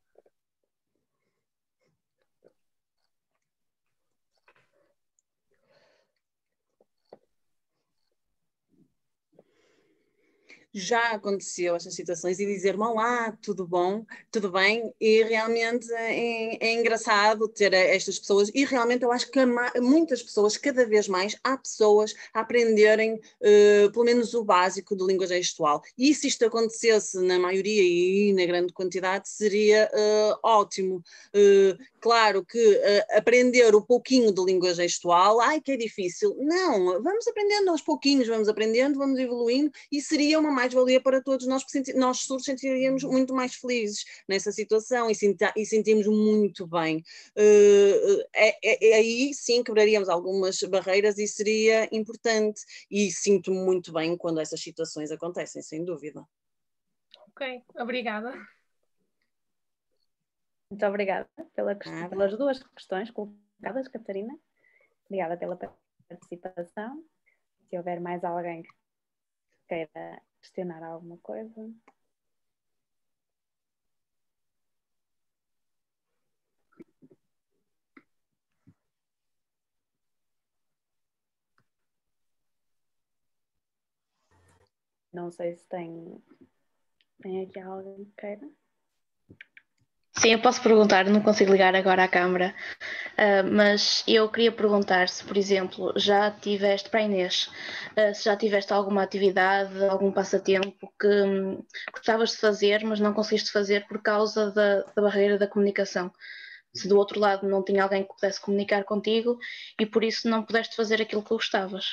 Já 10.74 11.12
aconteceu 11.12 11.76
estas 11.76 11.96
situações 11.96 12.40
e 12.40 12.46
dizer-me 12.46 12.84
olá, 12.84 13.36
tudo 13.42 13.66
bom, 13.66 14.06
tudo 14.32 14.52
bem, 14.52 14.94
e 15.00 15.24
realmente 15.24 15.92
é, 15.94 16.58
é, 16.64 16.74
engraçado 16.74 17.48
ter 17.48 17.74
estas 17.74 18.20
pessoas 18.20 18.52
e 18.54 18.66
realmente 18.66 19.04
eu 19.04 19.12
acho 19.12 19.30
que 19.32 19.40
muitas 19.80 20.22
pessoas, 20.22 20.58
cada 20.58 20.86
vez 20.86 21.08
mais, 21.08 21.36
há 21.44 21.58
pessoas 21.58 22.14
a 22.34 22.42
aprenderem 22.42 23.16
uh, 23.16 23.92
pelo 23.92 24.06
menos 24.06 24.34
o 24.34 24.44
básico 24.44 24.96
de 24.96 25.04
língua 25.04 25.28
gestual. 25.28 25.82
E 25.98 26.14
se 26.14 26.28
isto 26.28 26.46
acontecesse 26.46 27.20
na 27.20 27.40
maioria 27.40 27.84
e 27.84 28.34
na 28.34 28.46
grande 28.46 28.74
quantidade 28.74 29.28
seria 29.30 29.90
uh, 29.94 30.40
ótimo. 30.44 31.04
Uh, 31.34 31.78
claro 32.00 32.46
que 32.46 32.82
aprender 33.12 33.76
o 33.76 33.82
pouquinho 33.82 34.32
de 34.32 34.42
língua 34.42 34.74
gestual, 34.74 35.42
ai 35.42 35.60
que 35.60 35.72
é 35.72 35.78
difícil, 35.78 36.38
não, 36.40 37.02
vamos 37.02 37.28
aprendendo 37.28 37.70
aos 37.70 37.82
pouquinhos, 37.82 38.28
vamos 38.28 38.48
aprendendo, 38.48 38.98
vamos 38.98 39.20
evoluindo 39.20 39.72
e 39.92 40.02
seria 40.02 40.40
uma 40.40 40.52
mais 40.52 40.67
mais-valia 40.68 41.02
para 41.02 41.22
todos 41.22 41.48
nós, 41.48 41.64
porque 41.64 41.94
nós 41.94 42.20
surdos 42.20 42.46
sentiríamos 42.46 43.04
muito 43.04 43.34
mais 43.34 43.56
felizes 43.56 44.04
nessa 44.28 44.52
situação 44.52 45.10
e, 45.10 45.14
e 45.56 45.66
sentimos 45.66 46.06
muito 46.08 46.68
bem. 46.68 46.98
Uh, 47.36 48.22
é, 48.34 48.50
é, 48.64 48.90
é, 48.90 48.96
aí 48.96 49.34
sim 49.34 49.64
quebraríamos 49.64 50.10
algumas 50.10 50.62
barreiras 50.64 51.18
e 51.18 51.28
seria 51.28 51.88
importante. 51.96 52.62
E 52.92 53.10
sinto 53.12 53.52
muito 53.52 53.92
bem 53.94 54.18
quando 54.18 54.40
essas 54.40 54.62
situações 54.62 55.12
acontecem, 55.12 55.62
sem 55.62 55.84
dúvida. 55.84 56.24
Ok, 57.30 57.64
obrigada. 57.76 58.34
Muito 60.70 60.86
obrigada 60.86 61.30
pela, 61.56 61.76
pelas 61.76 62.38
duas 62.38 62.62
questões 62.62 63.10
colocadas, 63.12 63.88
Catarina. 63.88 64.38
Obrigada 65.06 65.38
pela 65.38 65.56
participação. 66.10 67.04
Se 67.70 67.78
houver 67.78 68.02
mais 68.02 68.24
alguém 68.24 68.64
que 68.64 68.70
queira 69.68 70.22
questionar 70.48 70.84
alguma 70.84 71.18
coisa. 71.18 71.70
Não 85.12 85.32
sei 85.32 85.56
se 85.56 85.68
tem, 85.68 86.24
tem 87.22 87.42
aqui 87.42 87.60
alguém 87.60 88.06
que 88.06 88.12
queira. 88.18 88.50
Sim, 90.20 90.32
eu 90.34 90.42
posso 90.42 90.62
perguntar, 90.64 91.06
não 91.06 91.22
consigo 91.22 91.52
ligar 91.52 91.76
agora 91.76 92.04
à 92.04 92.08
câmara, 92.08 92.56
uh, 93.14 93.52
mas 93.54 94.04
eu 94.08 94.28
queria 94.30 94.52
perguntar 94.52 95.10
se, 95.10 95.24
por 95.24 95.38
exemplo, 95.38 95.94
já 95.96 96.32
tiveste, 96.32 96.90
para 96.90 97.02
a 97.02 97.04
Inês, 97.04 97.52
uh, 97.92 98.16
se 98.16 98.24
já 98.26 98.36
tiveste 98.36 98.74
alguma 98.74 99.04
atividade, 99.04 99.84
algum 99.86 100.12
passatempo 100.12 100.92
que 101.00 101.08
um, 101.08 101.64
gostavas 101.94 102.32
de 102.32 102.38
fazer, 102.38 102.84
mas 102.84 103.00
não 103.00 103.14
conseguiste 103.14 103.52
fazer 103.52 103.88
por 103.88 104.02
causa 104.02 104.50
da, 104.52 104.82
da 104.82 105.02
barreira 105.04 105.38
da 105.38 105.48
comunicação. 105.48 106.12
Se 106.74 106.88
do 106.88 106.98
outro 106.98 107.20
lado 107.20 107.48
não 107.48 107.64
tinha 107.64 107.84
alguém 107.84 108.04
que 108.04 108.10
pudesse 108.10 108.42
comunicar 108.42 108.84
contigo 108.86 109.38
e 109.80 109.86
por 109.86 110.04
isso 110.04 110.28
não 110.30 110.44
pudeste 110.44 110.76
fazer 110.76 111.02
aquilo 111.02 111.24
que 111.24 111.30
gostavas. 111.30 111.86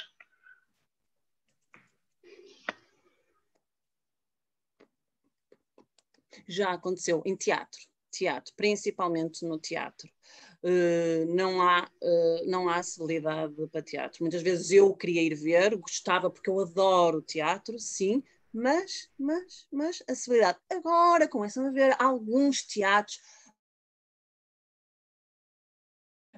Já 6.49 6.73
aconteceu 6.73 7.23
em 7.27 7.37
teatro 7.37 7.94
teatro, 8.17 8.53
principalmente 8.57 9.45
no 9.45 9.59
teatro. 9.59 10.09
Uh, 10.63 11.27
não, 11.35 11.61
há, 11.61 11.89
uh, 12.03 12.51
não 12.51 12.69
há 12.69 12.77
acessibilidade 12.77 13.55
para 13.71 13.83
teatro. 13.83 14.23
Muitas 14.23 14.43
vezes 14.43 14.71
eu 14.71 14.95
queria 14.95 15.23
ir 15.23 15.35
ver, 15.35 15.77
gostava 15.77 16.31
porque 16.31 16.49
eu 16.49 16.61
adoro 16.61 17.21
teatro, 17.21 17.79
sim, 17.79 18.23
mas, 18.53 19.11
mas, 19.19 19.67
mas 19.73 20.03
acessibilidade. 20.09 20.59
Agora 20.71 21.27
começam 21.27 21.67
a 21.67 21.71
ver 21.71 21.97
alguns 22.01 22.63
teatros 22.63 23.21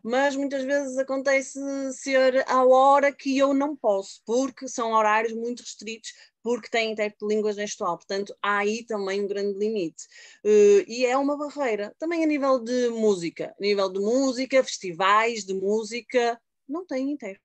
mas 0.07 0.37
muitas 0.37 0.63
vezes 0.63 0.97
acontece 0.99 1.59
ser 1.95 2.49
a 2.49 2.65
hora 2.65 3.13
que 3.13 3.37
eu 3.37 3.53
não 3.53 3.75
posso, 3.75 4.23
porque 4.25 4.69
são 4.69 4.93
horários 4.93 5.33
muito 5.33 5.63
restritos, 5.63 6.13
porque 6.45 6.69
têm 6.71 6.93
intérprete 6.93 7.27
de 7.27 7.35
língua 7.35 7.53
gestual, 7.53 7.97
portanto 7.97 8.33
há 8.41 8.59
aí 8.59 8.87
também 8.87 9.21
um 9.21 9.27
grande 9.27 9.59
limite. 9.59 10.05
Uh, 10.45 10.85
e 10.87 11.05
é 11.05 11.17
uma 11.17 11.37
barreira, 11.37 11.93
também 11.99 12.23
a 12.23 12.27
nível 12.27 12.61
de 12.61 12.89
música, 12.91 13.53
a 13.59 13.61
nível 13.61 13.91
de 13.91 13.99
música, 13.99 14.63
festivais 14.63 15.45
de 15.45 15.55
música, 15.55 16.41
não 16.69 16.87
tem 16.87 17.11
intérprete. 17.11 17.43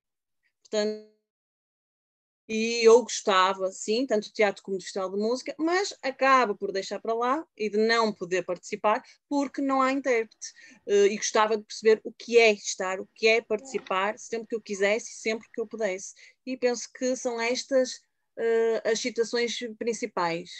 Portanto, 0.62 1.10
e 2.54 2.84
eu 2.84 3.02
gostava, 3.02 3.72
sim, 3.72 4.06
tanto 4.06 4.28
do 4.28 4.34
teatro 4.34 4.62
como 4.62 4.78
do 4.78 4.84
festival 4.84 5.10
de 5.10 5.18
música, 5.18 5.56
mas 5.58 5.94
acaba 6.04 6.54
por 6.54 6.74
deixar 6.74 7.00
para 7.00 7.14
lá 7.14 7.48
e 7.56 7.70
de 7.70 7.78
não 7.78 8.12
poder 8.12 8.44
participar 8.44 9.02
porque 9.30 9.62
não 9.62 9.82
há 9.82 9.94
intérprete. 9.94 10.50
Uh, 10.86 11.06
e 11.06 11.16
gostava 11.16 11.56
de 11.56 11.64
perceber 11.64 12.02
o 12.04 12.12
que 12.12 12.38
é 12.38 12.52
estar, 12.52 13.00
o 13.00 13.08
que 13.16 13.26
é 13.26 13.42
participar, 13.42 14.20
sempre 14.20 14.50
que 14.50 14.56
eu 14.56 14.62
quisesse 14.62 15.14
sempre 15.14 15.48
que 15.54 15.62
eu 15.62 15.66
pudesse. 15.66 16.14
E 16.46 16.58
penso 16.58 16.90
que 16.94 17.16
são 17.16 17.40
estas 17.40 17.94
uh, 18.38 18.82
as 18.84 19.00
situações 19.00 19.58
principais. 19.80 20.52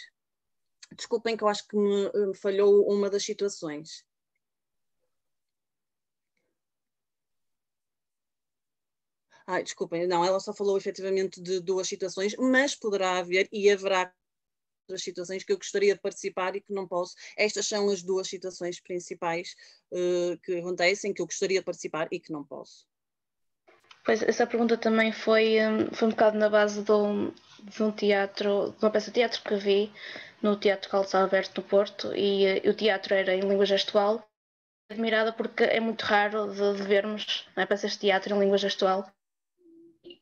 Desculpem 0.96 1.36
que 1.36 1.44
eu 1.44 1.48
acho 1.48 1.68
que 1.68 1.76
me, 1.76 2.10
me 2.28 2.34
falhou 2.34 2.88
uma 2.90 3.10
das 3.10 3.22
situações. 3.22 4.02
Ai, 9.52 9.62
desculpem, 9.62 10.06
não, 10.06 10.24
ela 10.24 10.40
só 10.40 10.54
falou 10.54 10.78
efetivamente 10.78 11.38
de 11.38 11.60
duas 11.60 11.86
situações, 11.86 12.34
mas 12.38 12.74
poderá 12.74 13.18
haver 13.18 13.46
e 13.52 13.70
haverá 13.70 14.10
outras 14.84 15.02
situações 15.02 15.44
que 15.44 15.52
eu 15.52 15.58
gostaria 15.58 15.94
de 15.94 16.00
participar 16.00 16.56
e 16.56 16.62
que 16.62 16.72
não 16.72 16.88
posso. 16.88 17.14
Estas 17.36 17.66
são 17.66 17.90
as 17.90 18.02
duas 18.02 18.26
situações 18.28 18.80
principais 18.80 19.54
uh, 19.92 20.38
que 20.42 20.56
acontecem, 20.56 21.12
que 21.12 21.20
eu 21.20 21.26
gostaria 21.26 21.58
de 21.58 21.66
participar 21.66 22.08
e 22.10 22.18
que 22.18 22.32
não 22.32 22.42
posso. 22.42 22.86
Pois, 24.06 24.22
essa 24.22 24.46
pergunta 24.46 24.78
também 24.78 25.12
foi, 25.12 25.58
hum, 25.60 25.92
foi 25.92 26.08
um 26.08 26.12
bocado 26.12 26.38
na 26.38 26.48
base 26.48 26.82
de 26.82 26.92
um, 26.92 27.30
de 27.62 27.82
um 27.82 27.92
teatro, 27.92 28.74
de 28.78 28.82
uma 28.82 28.90
peça 28.90 29.10
de 29.10 29.20
teatro 29.20 29.42
que 29.42 29.56
vi 29.56 29.92
no 30.40 30.56
Teatro 30.56 30.88
Carlos 30.88 31.14
Alberto 31.14 31.60
no 31.60 31.68
Porto 31.68 32.16
e, 32.16 32.58
uh, 32.58 32.70
o 32.70 32.74
teatro 32.74 33.12
era 33.12 33.34
em 33.34 33.40
língua 33.40 33.66
gestual. 33.66 34.26
Admirada 34.90 35.30
porque 35.30 35.64
é 35.64 35.78
muito 35.78 36.00
raro 36.06 36.50
de, 36.54 36.78
de 36.78 36.82
vermos 36.84 37.46
é, 37.54 37.66
peças 37.66 37.92
de 37.92 37.98
teatro 37.98 38.34
em 38.34 38.40
língua 38.40 38.56
gestual 38.56 39.06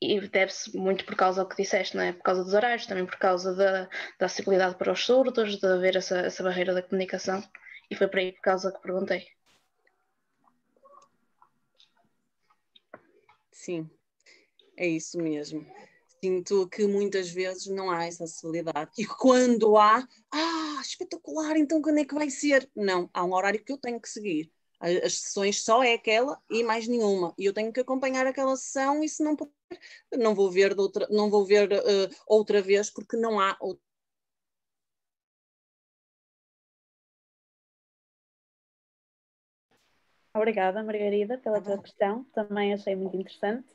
e 0.01 0.21
deve-se 0.29 0.77
muito 0.77 1.05
por 1.05 1.15
causa 1.15 1.43
do 1.43 1.49
que 1.49 1.63
disseste, 1.63 1.97
não 1.97 2.03
é? 2.03 2.13
Por 2.13 2.23
causa 2.23 2.43
dos 2.43 2.55
horários, 2.55 2.87
também 2.87 3.05
por 3.05 3.17
causa 3.17 3.55
da, 3.55 3.89
da 4.19 4.27
acessibilidade 4.27 4.77
para 4.77 4.93
os 4.93 5.05
surdos, 5.05 5.59
de 5.59 5.67
haver 5.67 5.97
essa, 5.97 6.19
essa 6.21 6.43
barreira 6.43 6.73
da 6.73 6.83
comunicação. 6.83 7.43
E 7.91 7.95
foi 7.95 8.09
por 8.09 8.19
aí 8.19 8.33
por 8.33 8.41
causa 8.41 8.73
que 8.73 8.81
perguntei. 8.81 9.27
Sim, 13.53 13.91
é 14.77 14.87
isso 14.89 15.19
mesmo. 15.19 15.67
Sinto 16.23 16.69
que 16.69 16.87
muitas 16.87 17.31
vezes 17.31 17.67
não 17.67 17.91
há 17.91 18.07
essa 18.07 18.25
acessibilidade. 18.25 18.91
E 18.99 19.05
quando 19.07 19.77
há, 19.77 20.07
ah, 20.33 20.81
espetacular, 20.83 21.57
então 21.57 21.83
quando 21.83 21.99
é 21.99 22.05
que 22.05 22.15
vai 22.15 22.31
ser? 22.31 22.71
Não, 22.75 23.11
há 23.13 23.25
um 23.25 23.35
horário 23.35 23.63
que 23.63 23.73
eu 23.73 23.79
tenho 23.79 24.01
que 24.01 24.09
seguir 24.09 24.51
as 24.81 25.19
sessões 25.19 25.63
só 25.63 25.83
é 25.83 25.93
aquela 25.93 26.41
e 26.51 26.63
mais 26.65 26.89
nenhuma. 26.89 27.35
E 27.37 27.45
eu 27.45 27.53
tenho 27.53 27.73
que 27.73 27.81
acompanhar 27.81 28.27
aquela 28.27 28.57
sessão 28.57 29.05
e 29.05 29.09
se 29.09 29.23
não 29.23 29.37
puder, 29.37 29.53
não 30.13 30.35
vou 30.35 30.51
ver, 30.51 30.79
outra, 30.79 31.07
não 31.11 31.31
vou 31.31 31.45
ver 31.45 31.73
uh, 31.73 32.15
outra 32.27 32.61
vez 32.61 32.91
porque 32.91 33.17
não 33.17 33.39
há 33.41 33.57
outra. 33.61 33.83
Obrigada, 40.35 40.83
Margarida, 40.83 41.39
pela 41.39 41.61
tua 41.61 41.83
questão. 41.83 42.25
Também 42.33 42.73
achei 42.73 42.95
muito 42.95 43.17
interessante 43.17 43.69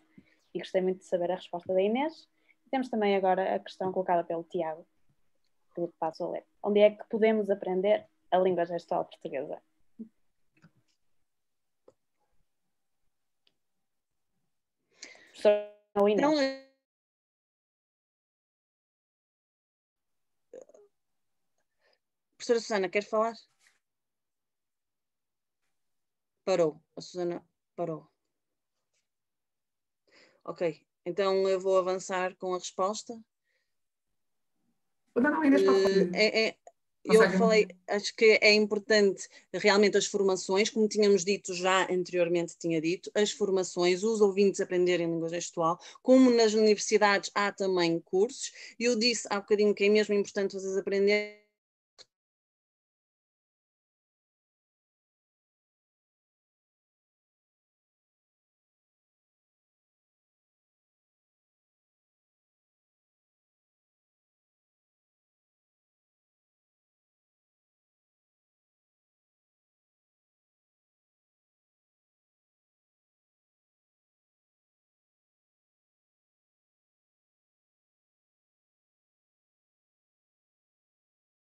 e 0.53 0.59
gostei 0.59 0.81
muito 0.81 0.99
de 0.99 1.05
saber 1.05 1.31
a 1.31 1.35
resposta 1.35 1.73
da 1.73 1.81
Inês. 1.81 2.27
Temos 2.71 2.89
também 2.89 3.15
agora 3.15 3.55
a 3.55 3.59
questão 3.59 3.91
colocada 3.91 4.23
pelo 4.23 4.43
Tiago, 4.43 4.85
que 5.75 5.87
passo 5.99 6.23
a 6.23 6.29
ler. 6.29 6.45
Onde 6.63 6.79
é 6.79 6.91
que 6.91 7.03
podemos 7.09 7.49
aprender 7.49 8.05
a 8.31 8.37
língua 8.37 8.65
gestual 8.65 9.05
portuguesa? 9.05 9.61
Professora 15.95 16.09
Inês. 16.09 16.21
Não. 16.21 16.65
Professora 22.37 22.59
Susana, 22.59 22.89
quer 22.89 23.03
falar? 23.03 23.33
Parou. 26.43 26.83
A 26.95 27.01
Susana 27.01 27.47
parou. 27.75 28.11
Ok, 30.43 30.85
então 31.05 31.47
eu 31.49 31.59
vou 31.59 31.77
avançar 31.77 32.35
com 32.35 32.53
a 32.53 32.59
resposta. 32.59 33.19
Não, 35.15 35.43
Inês, 35.43 35.63
uh, 35.63 36.13
é, 36.13 36.49
é, 36.49 36.57
eu 37.05 37.29
falei, 37.31 37.67
acho 37.87 38.15
que 38.15 38.39
é 38.41 38.53
importante 38.53 39.27
realmente 39.53 39.97
as 39.97 40.05
formações, 40.05 40.69
como 40.69 40.87
tínhamos 40.87 41.23
dito 41.23 41.53
já 41.53 41.87
anteriormente, 41.91 42.57
tinha 42.57 42.81
dito, 42.81 43.11
as 43.13 43.31
formações, 43.31 44.03
os 44.03 44.21
ouvintes 44.21 44.59
aprenderem 44.59 45.07
língua 45.07 45.29
gestual, 45.29 45.79
como 46.01 46.31
nas 46.31 46.53
universidades 46.53 47.29
há 47.35 47.51
também 47.51 47.99
cursos. 47.99 48.51
Eu 48.79 48.95
disse 48.95 49.27
há 49.29 49.39
bocadinho 49.39 49.73
que 49.73 49.85
é 49.85 49.89
mesmo 49.89 50.13
importante 50.15 50.53
vocês 50.53 50.77
aprenderem 50.77 51.44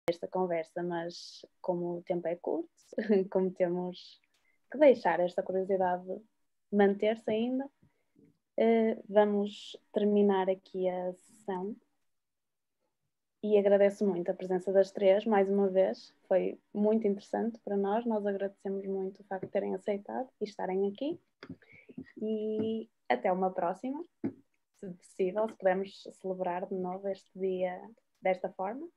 esta 0.07 0.27
conversa, 0.27 0.83
mas 0.83 1.45
como 1.61 1.97
o 1.97 2.03
tempo 2.03 2.27
é 2.27 2.35
curto, 2.35 2.69
como 3.31 3.51
temos 3.51 4.21
que 4.71 4.77
deixar 4.77 5.19
esta 5.19 5.41
curiosidade 5.41 6.05
manter-se 6.71 7.29
ainda, 7.29 7.65
uh, 7.65 9.03
vamos 9.09 9.75
terminar 9.91 10.49
aqui 10.49 10.87
a 10.87 11.13
sessão. 11.13 11.75
E 13.41 13.57
agradeço 13.57 14.05
muito 14.05 14.29
a 14.29 14.33
presença 14.33 14.71
das 14.71 14.91
três, 14.91 15.23
mais 15.25 15.47
uma 15.49 15.69
vez. 15.69 16.13
Foi 16.27 16.59
muito 16.73 17.07
interessante 17.07 17.59
para 17.59 17.77
nós. 17.77 18.03
Nós 18.03 18.25
agradecemos 18.25 18.85
muito 18.87 19.21
o 19.21 19.23
facto 19.25 19.45
de 19.45 19.51
terem 19.51 19.75
aceitado 19.75 20.27
e 20.41 20.45
estarem 20.45 20.87
aqui. 20.87 21.19
E 22.19 22.89
até 23.07 23.31
uma 23.31 23.51
próxima, 23.51 24.03
se 24.79 24.89
possível, 24.93 25.47
se 25.47 25.55
pudermos 25.57 26.03
celebrar 26.19 26.65
de 26.65 26.73
novo 26.73 27.07
este 27.07 27.29
dia 27.37 27.79
desta 28.19 28.49
forma. 28.49 28.87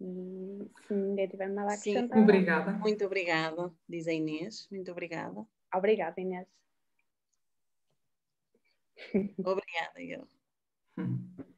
E 0.00 0.70
se 0.86 0.94
ninguém 0.94 1.28
tiver 1.28 1.48
nada 1.48 1.70
a 1.70 1.74
acrescentar. 1.74 2.18
Sim, 2.18 2.22
obrigada. 2.22 2.72
Muito 2.72 3.04
obrigada, 3.04 3.72
diz 3.88 4.06
a 4.06 4.12
Inês. 4.12 4.68
Muito 4.70 4.90
obrigada. 4.90 5.46
Obrigada, 5.74 6.20
Inês. 6.20 6.46
Obrigada, 9.38 10.02
eu. 10.02 10.26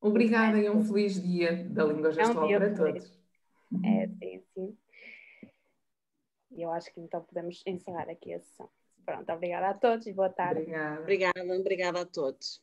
Obrigada 0.00 0.58
e 0.58 0.70
um 0.70 0.82
feliz 0.82 1.22
dia 1.22 1.64
da 1.64 1.84
língua 1.84 2.10
gestual 2.10 2.50
é 2.50 2.56
um 2.56 2.60
para 2.60 2.74
todos. 2.74 3.20
É, 3.84 4.08
sim, 4.08 4.42
sim. 4.54 4.78
E 6.50 6.62
eu 6.62 6.70
acho 6.72 6.92
que 6.92 7.00
então 7.00 7.22
podemos 7.22 7.62
encerrar 7.66 8.08
aqui 8.08 8.32
a 8.32 8.40
sessão. 8.40 8.68
Pronto, 9.04 9.30
obrigada 9.30 9.68
a 9.68 9.74
todos 9.74 10.06
e 10.06 10.12
boa 10.12 10.30
tarde. 10.30 10.60
Obrigada. 10.62 11.00
Obrigada, 11.00 11.58
obrigada 11.58 12.00
a 12.00 12.06
todos. 12.06 12.62